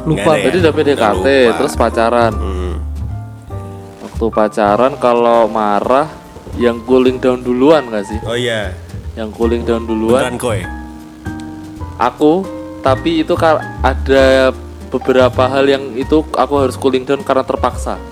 Lupa. 0.02 0.34
Ya? 0.34 0.48
Tadi 0.48 0.56
udah 0.58 0.72
PDKT 0.72 1.26
lupa. 1.46 1.54
terus 1.54 1.74
pacaran 1.74 2.32
Hmm. 2.32 2.74
Waktu 4.02 4.26
pacaran 4.28 4.92
kalau 4.96 5.46
marah 5.46 6.08
yang 6.54 6.80
cooling 6.80 7.16
down 7.16 7.38
duluan 7.38 7.86
gak 7.86 8.06
sih? 8.06 8.18
Oh 8.22 8.34
iya, 8.34 8.72
Yang 9.12 9.28
cooling 9.32 9.62
down 9.62 9.82
duluan 9.82 10.26
beneran 10.26 10.38
koi. 10.38 10.60
aku 11.96 12.42
tapi 12.80 13.20
itu 13.20 13.36
ada 13.80 14.50
beberapa 14.88 15.42
hal 15.46 15.64
yang 15.64 15.94
itu 15.94 16.20
aku 16.28 16.54
harus 16.58 16.74
cooling 16.74 17.02
down 17.02 17.20
karena 17.20 17.42
terpaksa 17.42 17.96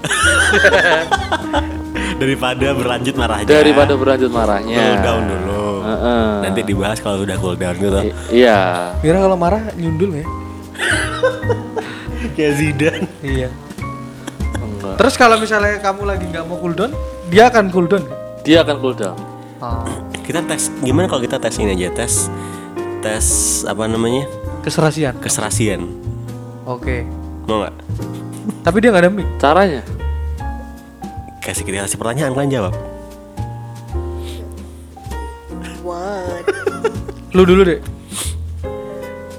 Daripada 2.16 2.70
berlanjut 2.70 3.14
marah 3.14 3.36
aja. 3.38 3.48
daripada 3.50 3.92
berlanjut 3.94 4.28
marahnya. 4.30 4.76
cool 4.76 4.96
down 5.00 5.22
dulu. 5.24 5.64
Heeh. 5.82 6.29
Nanti 6.50 6.62
dibahas 6.66 6.98
kalau 6.98 7.22
udah 7.22 7.36
cool 7.38 7.54
down 7.54 7.74
gitu. 7.74 7.94
I- 7.96 8.14
iya. 8.42 8.58
Mira 9.00 9.18
kalau 9.18 9.34
marah 9.34 9.70
nyundul 9.74 10.10
ya? 10.14 10.26
Kayak 12.36 12.52
Zidane. 12.56 13.06
Iya. 13.22 13.48
Enggak. 14.56 14.96
Terus 14.98 15.14
kalau 15.14 15.36
misalnya 15.38 15.78
kamu 15.78 16.02
lagi 16.04 16.24
nggak 16.26 16.44
mau 16.44 16.58
cooldown, 16.58 16.92
dia 17.28 17.48
akan 17.48 17.70
cooldown. 17.70 18.02
kan? 18.02 18.16
Dia 18.42 18.64
akan 18.64 18.76
cool 18.80 18.94
down. 18.94 19.16
Oh. 19.60 19.84
Kita 20.20 20.40
tes 20.42 20.72
gimana 20.80 21.04
kalau 21.04 21.20
kita 21.20 21.36
tes 21.36 21.52
ini 21.58 21.74
aja 21.74 21.92
tes 21.92 22.30
tes 23.00 23.26
apa 23.64 23.84
namanya 23.84 24.24
Keserasian. 24.60 25.16
keserasian 25.18 25.84
Oke. 26.64 27.02
mau 27.44 27.64
nggak 27.64 27.74
Tapi 28.62 28.76
dia 28.78 28.88
nggak 28.88 29.04
ada 29.04 29.10
mic. 29.10 29.26
Caranya? 29.36 29.82
kasih 31.40 31.64
kita 31.64 31.82
kasih 31.82 31.96
pertanyaan 31.96 32.30
kalian 32.30 32.52
jawab 32.52 32.74
Lu 37.30 37.42
dulu 37.44 37.62
deh. 37.62 37.80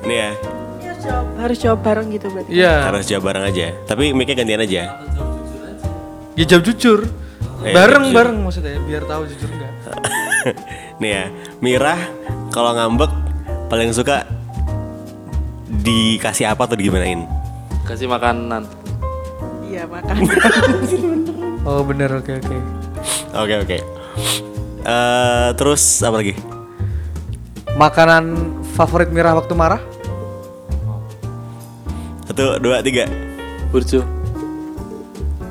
ini 0.02 0.16
ya 0.18 0.32
harus 0.34 1.00
jawab, 1.04 1.26
harus 1.38 1.58
jawab 1.60 1.80
bareng 1.82 2.08
gitu 2.10 2.28
berarti. 2.28 2.50
Iya. 2.52 2.74
harus 2.84 3.06
jawab 3.06 3.24
bareng 3.24 3.44
aja 3.46 3.66
tapi 3.86 4.04
mic-nya 4.12 4.36
gantian 4.36 4.62
aja 4.62 4.82
Ya 6.32 6.46
jawab 6.48 6.64
jujur. 6.64 7.00
Eh, 7.62 7.70
bareng 7.70 8.08
jujur. 8.08 8.16
bareng 8.16 8.38
maksudnya 8.40 8.80
biar 8.82 9.04
tahu 9.04 9.28
jujur 9.28 9.46
enggak. 9.48 9.72
nih 11.02 11.12
ya 11.12 11.24
Mirah 11.60 12.00
kalau 12.50 12.72
ngambek 12.72 13.12
paling 13.68 13.92
suka 13.92 14.26
dikasih 15.70 16.48
apa 16.48 16.66
atau 16.66 16.74
digimanain 16.74 17.30
Kasih 17.84 18.08
makanan. 18.08 18.66
Iya 19.64 19.86
makan. 19.86 20.16
Oh 21.62 21.86
bener 21.86 22.10
oke 22.12 22.42
oke. 22.42 22.58
oke 23.36 23.56
oke 23.62 23.78
Eh, 24.82 25.50
terus 25.54 26.02
apa 26.02 26.18
lagi 26.18 26.34
Makanan 27.82 28.38
favorit 28.78 29.10
Mira 29.10 29.34
waktu 29.34 29.58
marah? 29.58 29.82
satu 32.30 32.62
dua 32.62 32.86
tiga 32.86 33.10
Burjo. 33.74 34.06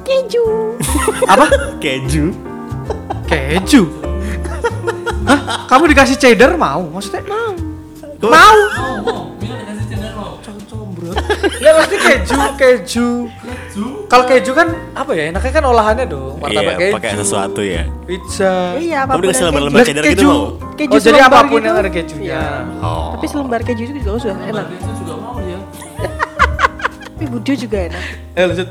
Keju. 0.06 0.78
Apa? 1.34 1.74
keju 1.82 2.30
Keju. 3.26 3.82
Hah? 5.26 5.66
Kamu 5.66 5.90
dikasih 5.90 6.14
cheddar 6.14 6.54
mau? 6.54 6.86
Maksudnya? 6.86 7.26
Mau. 7.26 7.50
Mau. 8.22 8.58
Ya 11.60 11.70
pasti 11.74 11.96
keju, 11.96 12.38
keju. 12.56 13.08
Kalau 14.06 14.24
keju 14.24 14.52
kan 14.52 14.68
apa 14.92 15.10
ya? 15.12 15.28
Enaknya 15.28 15.52
kan 15.52 15.64
olahannya 15.64 16.04
dong. 16.04 16.36
Martabak 16.38 16.74
iya 16.74 16.80
keju. 16.80 16.94
pakai 16.96 17.10
sesuatu 17.16 17.60
ya 17.60 17.82
Pizza. 18.02 18.74
Iya, 18.76 18.96
apa 19.04 19.12
pun 19.14 19.22
dikasih 19.22 19.38
yang 19.38 19.48
lembar-lembar 19.50 19.84
cheddar 19.84 20.04
gitu 20.04 20.14
keju. 20.16 20.28
mau 20.28 20.42
Keju 20.74 20.90
oh 20.90 21.00
jadi 21.00 21.18
apa 21.20 21.38
pun 21.42 21.48
gitu. 21.52 21.66
yang 21.66 21.76
ada 21.76 21.90
kejunya. 21.90 22.26
Iya. 22.26 22.44
oh 22.80 23.08
Tapi 23.14 23.26
selembar 23.26 23.60
keju 23.62 23.82
itu 23.84 23.92
juga 23.96 24.10
sudah 24.18 24.36
enak. 24.42 24.66
Tapi 27.10 27.24
budio 27.26 27.54
juga 27.54 27.78
enak. 27.86 28.02
Eh 28.32 28.44
lanjut. 28.44 28.68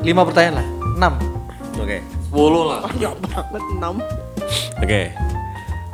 Lima 0.00 0.22
pertanyaan 0.22 0.54
lah. 0.56 0.66
Enam. 0.96 1.14
oke 1.76 1.98
10 2.30 2.70
lah. 2.70 2.78
Ya 2.96 3.10
banget 3.12 3.62
6. 3.74 4.00
oke 4.76 5.02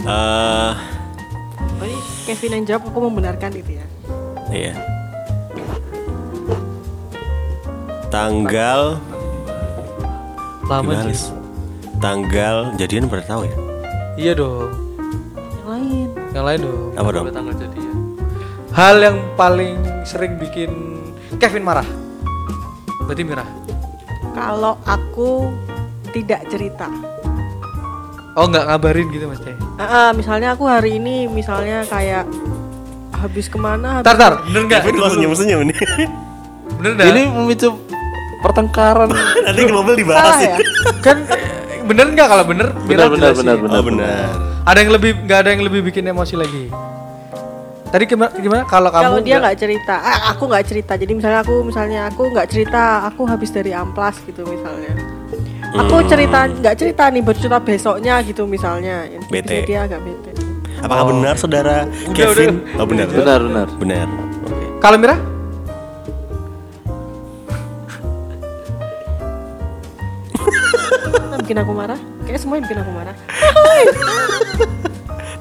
Eh, 0.02 0.72
Oh, 1.72 1.84
ini 1.84 1.98
Kevin 2.22 2.50
yang 2.52 2.64
jawab 2.64 2.86
aku 2.86 2.98
membenarkan 3.02 3.50
itu 3.52 3.74
ya. 3.74 3.86
iya 4.52 4.74
tanggal 8.12 9.00
Lama 10.68 10.94
Gimana, 10.94 11.10
sih. 11.10 11.32
Tanggal 11.98 12.56
jadian 12.78 13.10
pernah 13.10 13.26
tahu 13.26 13.42
ya? 13.48 13.54
Iya 14.14 14.32
dong. 14.38 14.70
Yang 15.34 15.66
lain. 15.66 16.08
Yang 16.32 16.44
lain 16.44 16.60
dong. 16.62 16.90
Apa 16.94 17.08
dong? 17.10 17.24
Tanggal 17.32 17.54
jadi 17.56 17.78
ya. 17.80 17.92
Hal 18.72 18.96
yang 19.02 19.18
paling 19.34 19.76
sering 20.06 20.36
bikin 20.38 20.70
Kevin 21.40 21.64
marah. 21.66 21.88
Berarti 23.04 23.22
Mira. 23.26 23.44
Kalau 24.32 24.80
aku 24.86 25.50
tidak 26.14 26.46
cerita. 26.48 26.88
Oh 28.32 28.48
nggak 28.48 28.64
ngabarin 28.64 29.12
gitu 29.12 29.28
mas 29.28 29.44
Teh. 29.44 29.52
Ah, 29.76 29.84
ah, 29.84 30.08
misalnya 30.16 30.56
aku 30.56 30.64
hari 30.64 30.96
ini 30.96 31.28
misalnya 31.28 31.84
kayak 31.84 32.24
habis 33.12 33.44
ke 33.52 33.60
mana 33.60 34.00
habis 34.00 34.08
Tar 34.08 34.16
tar, 34.16 34.32
bener 34.48 34.62
nggak? 34.72 34.80
Kok 34.88 35.10
senyum-senyum 35.20 35.68
nih 35.68 35.76
Bener 36.80 36.90
nggak? 36.96 37.06
Ini 37.12 37.22
memicu 37.28 37.68
pertengkaran. 38.42 39.08
Nanti 39.46 39.60
di 39.62 39.72
mobil 39.72 39.94
dibahas 39.96 40.20
salah 40.20 40.40
ya 40.42 40.56
kan 41.00 41.16
eh, 41.30 41.40
bener 41.82 42.06
nggak 42.10 42.28
kalau 42.28 42.44
bener? 42.44 42.68
Benar, 42.84 43.06
jelasin. 43.14 43.42
benar, 43.46 43.56
benar. 43.58 43.78
Oh 43.78 43.84
benar 43.84 44.28
Ada 44.62 44.78
yang 44.78 44.92
lebih 44.92 45.10
nggak 45.22 45.38
ada 45.42 45.50
yang 45.50 45.62
lebih 45.62 45.80
bikin 45.82 46.04
emosi 46.06 46.34
lagi. 46.34 46.70
Tadi 47.92 48.04
gimana? 48.08 48.32
Gimana 48.34 48.62
kalau 48.64 48.88
kamu? 48.88 49.04
kalau 49.04 49.20
dia 49.20 49.36
nggak 49.36 49.56
cerita 49.58 49.94
ah, 50.00 50.32
aku 50.32 50.48
nggak 50.48 50.64
cerita 50.64 50.92
jadi 50.96 51.12
misalnya 51.12 51.40
aku 51.44 51.54
misalnya 51.60 52.00
aku 52.08 52.22
nggak 52.32 52.48
cerita 52.48 52.82
aku 53.04 53.22
habis 53.28 53.50
dari 53.52 53.76
amplas 53.76 54.16
gitu 54.24 54.48
misalnya 54.48 54.96
aku 55.76 56.00
cerita 56.08 56.48
nggak 56.48 56.74
cerita 56.78 57.02
nih 57.12 57.20
baru 57.20 57.36
cerita 57.36 57.58
besoknya 57.60 58.14
gitu 58.24 58.48
misalnya 58.48 59.08
Bete. 59.28 59.68
Dia 59.68 59.84
agak 59.84 60.00
bete 60.02 60.32
Apakah 60.82 61.14
benar 61.14 61.38
saudara 61.38 61.86
Udah, 61.86 62.16
Kevin? 62.16 62.58
udah. 62.58 62.80
Oh 62.82 62.86
benar 62.88 63.06
Benar, 63.06 63.40
benar. 63.44 63.66
Benar 63.78 64.06
Oke 64.48 64.66
Kalau 64.80 64.96
Mira? 64.98 65.16
Bikin 71.52 71.68
aku 71.68 71.76
marah 71.76 72.00
kayak 72.24 72.40
semuanya 72.40 72.62
bikin 72.64 72.80
aku 72.80 72.92
marah 72.96 73.16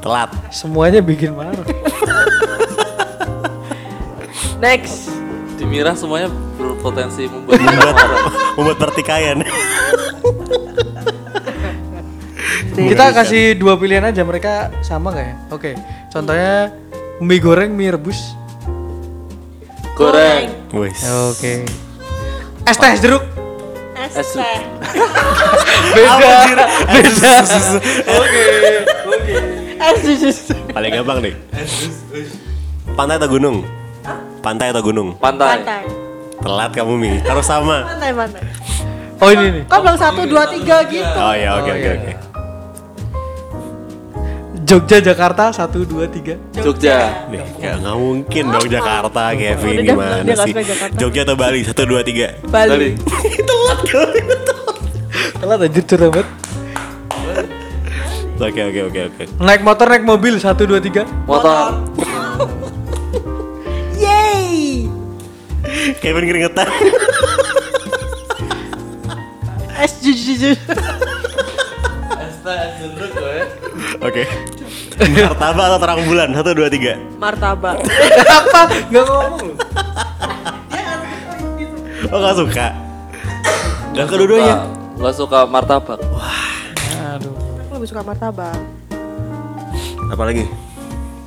Telat 0.03 0.27
Semuanya 0.51 0.99
bikin 0.99 1.31
marah. 1.31 1.55
next 4.65 5.07
Di 5.55 5.63
Mira 5.63 5.95
semuanya 5.95 6.27
berpotensi 6.59 7.31
membuat 7.31 7.63
marah. 7.63 7.95
Membuat 8.59 8.77
pertikaian 8.83 9.39
Kita 12.75 13.15
kasih 13.15 13.55
dua 13.55 13.79
pilihan 13.79 14.03
aja 14.03 14.27
mereka 14.27 14.67
sama 14.83 15.15
nggak 15.15 15.27
ya? 15.31 15.35
Oke. 15.47 15.79
Contohnya 16.11 16.75
mie 17.23 17.39
goreng, 17.39 17.71
mie 17.71 17.95
rebus. 17.95 18.35
Goreng. 19.95 20.51
Wes 20.75 21.07
Oke. 21.31 21.63
Es 22.67 22.75
teh 22.75 22.99
jeruk. 22.99 23.40
Es 24.01 24.33
Beda. 25.93 26.65
Beda. 26.89 27.33
Oke. 28.11 28.45
Oke. 29.05 29.35
Paling 30.71 30.91
gampang 30.93 31.19
nih 31.21 31.33
Pantai 32.91 33.15
atau 33.17 33.29
gunung? 33.29 33.57
Pantai 34.41 34.67
atau 34.69 34.81
gunung? 34.81 35.13
pantai. 35.15 35.59
pantai 35.59 35.83
Telat 36.41 36.71
kamu 36.73 36.93
Mi 36.95 37.11
Harus 37.21 37.45
sama 37.45 37.85
pantai 37.85 38.09
pantai 38.09 38.41
Oh 39.21 39.29
ini 39.29 39.45
nih. 39.53 39.63
kau 39.69 39.85
bilang 39.85 40.01
satu 40.01 40.25
dua 40.25 40.49
tiga 40.49 40.81
gitu 40.83 41.05
Oh 41.13 41.33
ya 41.35 41.61
oke 41.61 41.69
Oh, 41.69 41.69
oke 41.69 41.77
iya. 41.77 41.93
oke 41.93 42.11
Jogja 44.71 45.03
Jakarta 45.03 45.51
satu 45.51 45.83
dua 45.83 46.07
tiga. 46.07 46.39
Jogja. 46.55 47.27
Nih, 47.27 47.43
ya 47.59 47.75
nggak 47.75 47.91
mungkin 47.91 48.43
dong 48.55 48.71
Jakarta, 48.71 49.35
Kevin 49.35 49.83
dia 49.83 49.91
gimana 49.91 50.23
nggak 50.23 50.47
sih? 50.47 50.53
suka 50.55 50.63
Jakarta. 50.63 50.95
Jogja 50.95 51.21
atau 51.27 51.35
Bali? 51.35 51.59
Satu, 51.67 51.83
dua, 51.83 51.99
tiga. 52.07 52.39
Bali 52.47 52.95
Telat 55.43 55.59
aja 55.67 55.81
curang 55.83 56.11
banget. 56.15 56.27
Oke, 58.39 58.61
oke, 58.63 58.79
oke, 58.87 58.99
oke. 59.11 59.23
Naik 59.43 59.59
motor 59.59 59.91
naik 59.91 60.07
mobil 60.07 60.39
satu 60.39 60.63
dua 60.63 60.79
tiga. 60.79 61.03
Motor. 61.27 61.75
Yeay 63.99 64.87
Kevin 65.99 66.31
keringetan. 66.31 66.71
es 69.83 69.99
jujur 69.99 70.55
Oke. 74.01 74.25
Martabak 75.27 75.65
atau 75.71 75.79
terang 75.79 76.01
bulan? 76.05 76.27
Satu, 76.35 76.51
dua, 76.53 76.67
tiga. 76.67 76.99
martabak 77.17 77.79
Apa? 78.27 78.61
Gak 78.91 79.03
ngomong. 79.07 79.47
Oh 82.11 82.19
nggak 82.19 82.35
suka? 82.35 82.67
Gak 83.95 84.07
kedua-duanya. 84.09 84.67
Gak 84.99 85.15
suka 85.15 85.47
martabak. 85.47 85.99
Aduh. 87.15 87.33
aku 87.65 87.73
lebih 87.81 87.89
suka 87.89 88.03
martabak 88.03 88.55
Apa 90.11 90.23
lagi? 90.27 90.45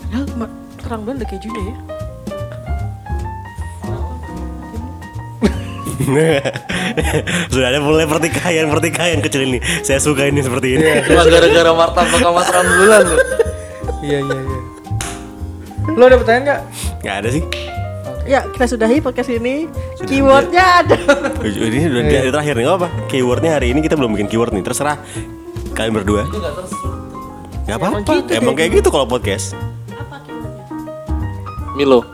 Padahal 0.05 0.25
ma- 0.39 0.55
terang 0.79 1.01
bulan 1.03 1.17
ada 1.19 1.27
kejunya 1.27 1.63
ya 1.65 1.77
Sudah 7.55 7.69
ada 7.73 7.81
mulai 7.81 8.05
pertikaian 8.05 8.69
pertikaian 8.69 9.25
kecil 9.25 9.47
ini. 9.47 9.59
Saya 9.81 10.03
suka 10.03 10.29
ini 10.29 10.45
seperti 10.45 10.77
ini. 10.77 10.85
Cuma 11.07 11.25
gara-gara 11.25 11.71
martabak 11.73 12.21
sama 12.21 12.43
terang 12.45 12.69
bulan 12.77 13.03
loh. 13.09 13.21
Iya 14.05 14.19
iya 14.21 14.37
iya. 14.37 14.59
Lo 15.97 16.03
ada 16.05 16.17
pertanyaan 16.21 16.45
nggak? 16.45 16.61
Nggak 17.01 17.17
ada 17.17 17.29
sih. 17.33 17.43
Ya 18.25 18.41
kita 18.49 18.65
sudahi 18.69 19.01
podcast 19.01 19.29
ini. 19.29 19.69
Keywordnya 20.05 20.85
ada. 20.85 20.97
Ini 21.41 21.89
udah 21.89 22.03
Iya. 22.05 22.21
di 22.29 22.31
terakhir 22.33 22.55
nih, 22.57 22.65
nggak 22.65 22.79
apa? 22.79 22.89
Keywordnya 23.09 23.51
hari 23.57 23.73
ini 23.73 23.81
kita 23.81 23.97
belum 23.97 24.13
bikin 24.13 24.29
keyword 24.29 24.53
nih, 24.53 24.65
terserah 24.65 25.01
kalian 25.73 25.97
berdua. 25.97 26.29
Gak 27.65 27.81
apa-apa, 27.81 28.05
gitu, 28.05 28.31
emang 28.37 28.53
kayak 28.53 28.77
gitu 28.77 28.93
kalau 28.93 29.09
podcast. 29.09 29.57
Milo, 31.75 32.05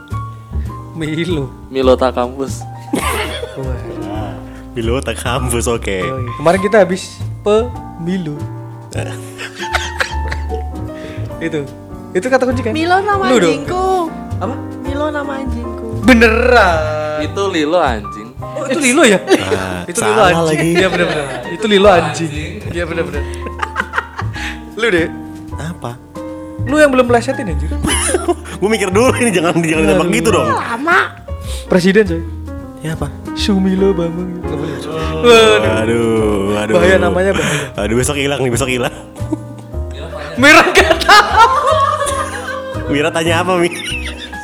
Milo. 0.94 1.50
Milo 1.68 1.98
tak 1.98 2.14
kampus. 2.14 2.62
Wah. 3.58 4.30
Bilo 4.70 5.02
tak 5.02 5.18
kampus, 5.18 5.66
oke. 5.66 5.90
Yoi. 5.90 6.26
Kemarin 6.38 6.60
kita 6.62 6.86
habis 6.86 7.18
pemilu. 7.42 8.38
itu. 11.40 11.60
Itu 12.10 12.26
kata 12.26 12.44
kunci 12.44 12.60
kan? 12.60 12.72
Milo 12.72 12.96
nama 12.98 13.24
Lu 13.24 13.36
dong. 13.36 13.48
anjingku. 13.48 13.86
Apa? 14.38 14.54
Milo 14.80 15.06
nama 15.08 15.32
anjingku. 15.36 15.88
Beneran. 16.02 17.20
Itu 17.20 17.42
Lilo 17.48 17.78
anjing. 17.78 18.28
Oh, 18.40 18.64
itu 18.64 18.80
Lilo 18.80 19.02
ya? 19.04 19.18
Ah, 19.52 19.84
itu 19.90 20.00
Lilo 20.00 20.22
anjing. 20.22 20.46
lagi. 20.48 20.68
Iya 20.74 20.88
bener-bener. 20.88 21.24
Itu 21.50 21.66
Lilo 21.66 21.88
anjing. 21.88 22.30
Iya 22.66 22.84
bener-bener. 22.84 23.22
Lu 24.80 24.86
deh. 24.88 25.08
Apa? 25.54 25.92
Lu 26.64 26.76
yang 26.76 26.90
belum 26.90 27.06
plesetin 27.06 27.46
anjir. 27.46 27.68
Gue 28.60 28.68
mikir 28.68 28.88
dulu 28.88 29.12
ini 29.16 29.32
jangan 29.32 29.56
jangan 29.60 29.84
nembak 29.86 30.08
gitu 30.10 30.28
dong. 30.30 30.48
Lama. 30.50 31.16
Presiden 31.68 32.04
coy. 32.04 32.22
Ya 32.80 32.96
apa? 32.96 33.08
Sumilo 33.32 33.92
Bambang. 33.92 34.40
Nggak 34.40 34.56
boleh. 34.56 34.76
Waduh. 35.20 35.80
Aduh, 35.84 36.56
aduh. 36.56 36.74
Bahaya 36.80 36.96
namanya, 36.96 37.32
bahaya. 37.36 37.64
Aduh 37.76 37.94
besok 37.94 38.16
hilang 38.16 38.40
nih, 38.40 38.50
besok 38.50 38.68
hilang. 38.68 38.92
Merah 40.40 40.66
gak 40.72 40.92
tahu. 41.04 41.76
Mira 42.88 43.12
tanya 43.12 43.44
apa, 43.44 43.52
Mi? 43.60 43.68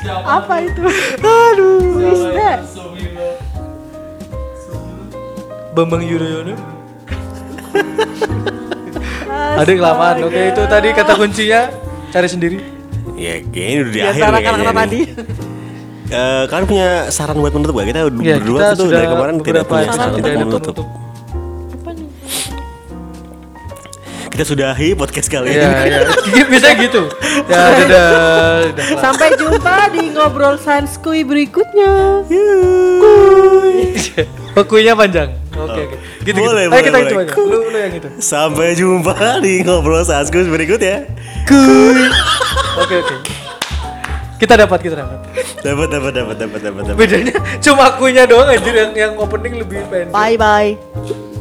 Apa 0.07 0.55
itu? 0.63 0.83
Aduh. 1.19 1.99
Wisda. 1.99 2.53
Bambang 5.73 6.05
Yudhoyono. 6.05 6.55
Ada 9.57 9.73
kelamaan. 9.73 10.17
Oke, 10.25 10.41
itu 10.53 10.63
tadi 10.69 10.89
kata 10.93 11.13
kuncinya 11.17 11.61
cari 12.13 12.29
sendiri. 12.29 12.59
Ya, 13.17 13.41
kayaknya 13.49 13.77
udah 13.81 13.93
di, 13.93 13.97
Di 13.97 14.03
akhir 14.05 14.23
nih 14.23 14.43
kayaknya 14.45 14.73
tadi. 14.77 15.01
Eh, 16.07 16.45
kalian 16.47 16.67
punya 16.71 16.89
saran 17.11 17.35
buat 17.43 17.51
menutup 17.51 17.75
gak? 17.83 17.89
Kita 17.91 17.99
Ya, 18.23 18.39
berdua 18.39 18.59
kita 18.63 18.69
tuh 18.79 18.87
dari 18.93 19.07
kemarin 19.11 19.35
tidak 19.43 19.65
punya 19.67 19.89
saran 19.91 20.13
tidak 20.15 20.31
untuk 20.31 20.31
ada 20.31 20.45
menutup. 20.47 20.87
Kita 24.37 24.53
sudahi 24.53 24.93
podcast 24.93 25.32
kali 25.32 25.49
Iya, 25.49 25.64
ini. 25.64 25.97
iya. 26.28 26.45
Bisa 26.45 26.76
gitu. 26.76 27.09
Ya, 27.49 27.72
dadah. 27.72 28.68
dadah. 28.68 29.01
Sampai 29.01 29.32
jumpa 29.32 29.89
di 29.89 30.12
ngobrol 30.12 30.61
sanskui 30.61 31.24
berikutnya. 31.24 32.20
Oh, 34.57 34.64
kuenya 34.64 34.97
panjang. 34.97 35.37
Oke, 35.53 35.84
oke. 35.84 35.97
Gitu, 36.24 36.37
Boleh, 36.37 36.64
gitu. 36.64 36.68
Ayo 36.68 36.68
boleh, 36.68 36.84
kita 36.84 36.97
boleh. 36.97 37.11
coba 37.12 37.20
aja. 37.20 37.32
Lu, 37.37 37.59
lu 37.68 37.76
yang 37.76 37.93
itu. 37.93 38.09
Sampai 38.20 38.72
jumpa 38.72 39.14
di 39.41 39.55
ngobrol 39.61 40.01
Saskus 40.01 40.49
berikut 40.49 40.80
ya. 40.80 41.05
Oke, 42.76 42.95
oke. 43.05 43.14
Kita 44.37 44.57
dapat, 44.57 44.78
kita 44.80 44.97
dapat. 45.01 45.18
Dapat, 45.61 45.89
dapat, 45.93 46.12
dapat, 46.12 46.37
dapat, 46.41 46.61
dapat, 46.61 46.82
dapat. 46.89 46.97
Bedanya 46.97 47.37
cuma 47.61 47.89
akunya 47.89 48.24
doang 48.24 48.49
anjir 48.49 48.72
yang 48.72 48.93
yang 48.93 49.12
opening 49.16 49.61
lebih 49.61 49.80
pendek. 49.89 50.12
Bye 50.12 50.37
bye. 50.37 51.36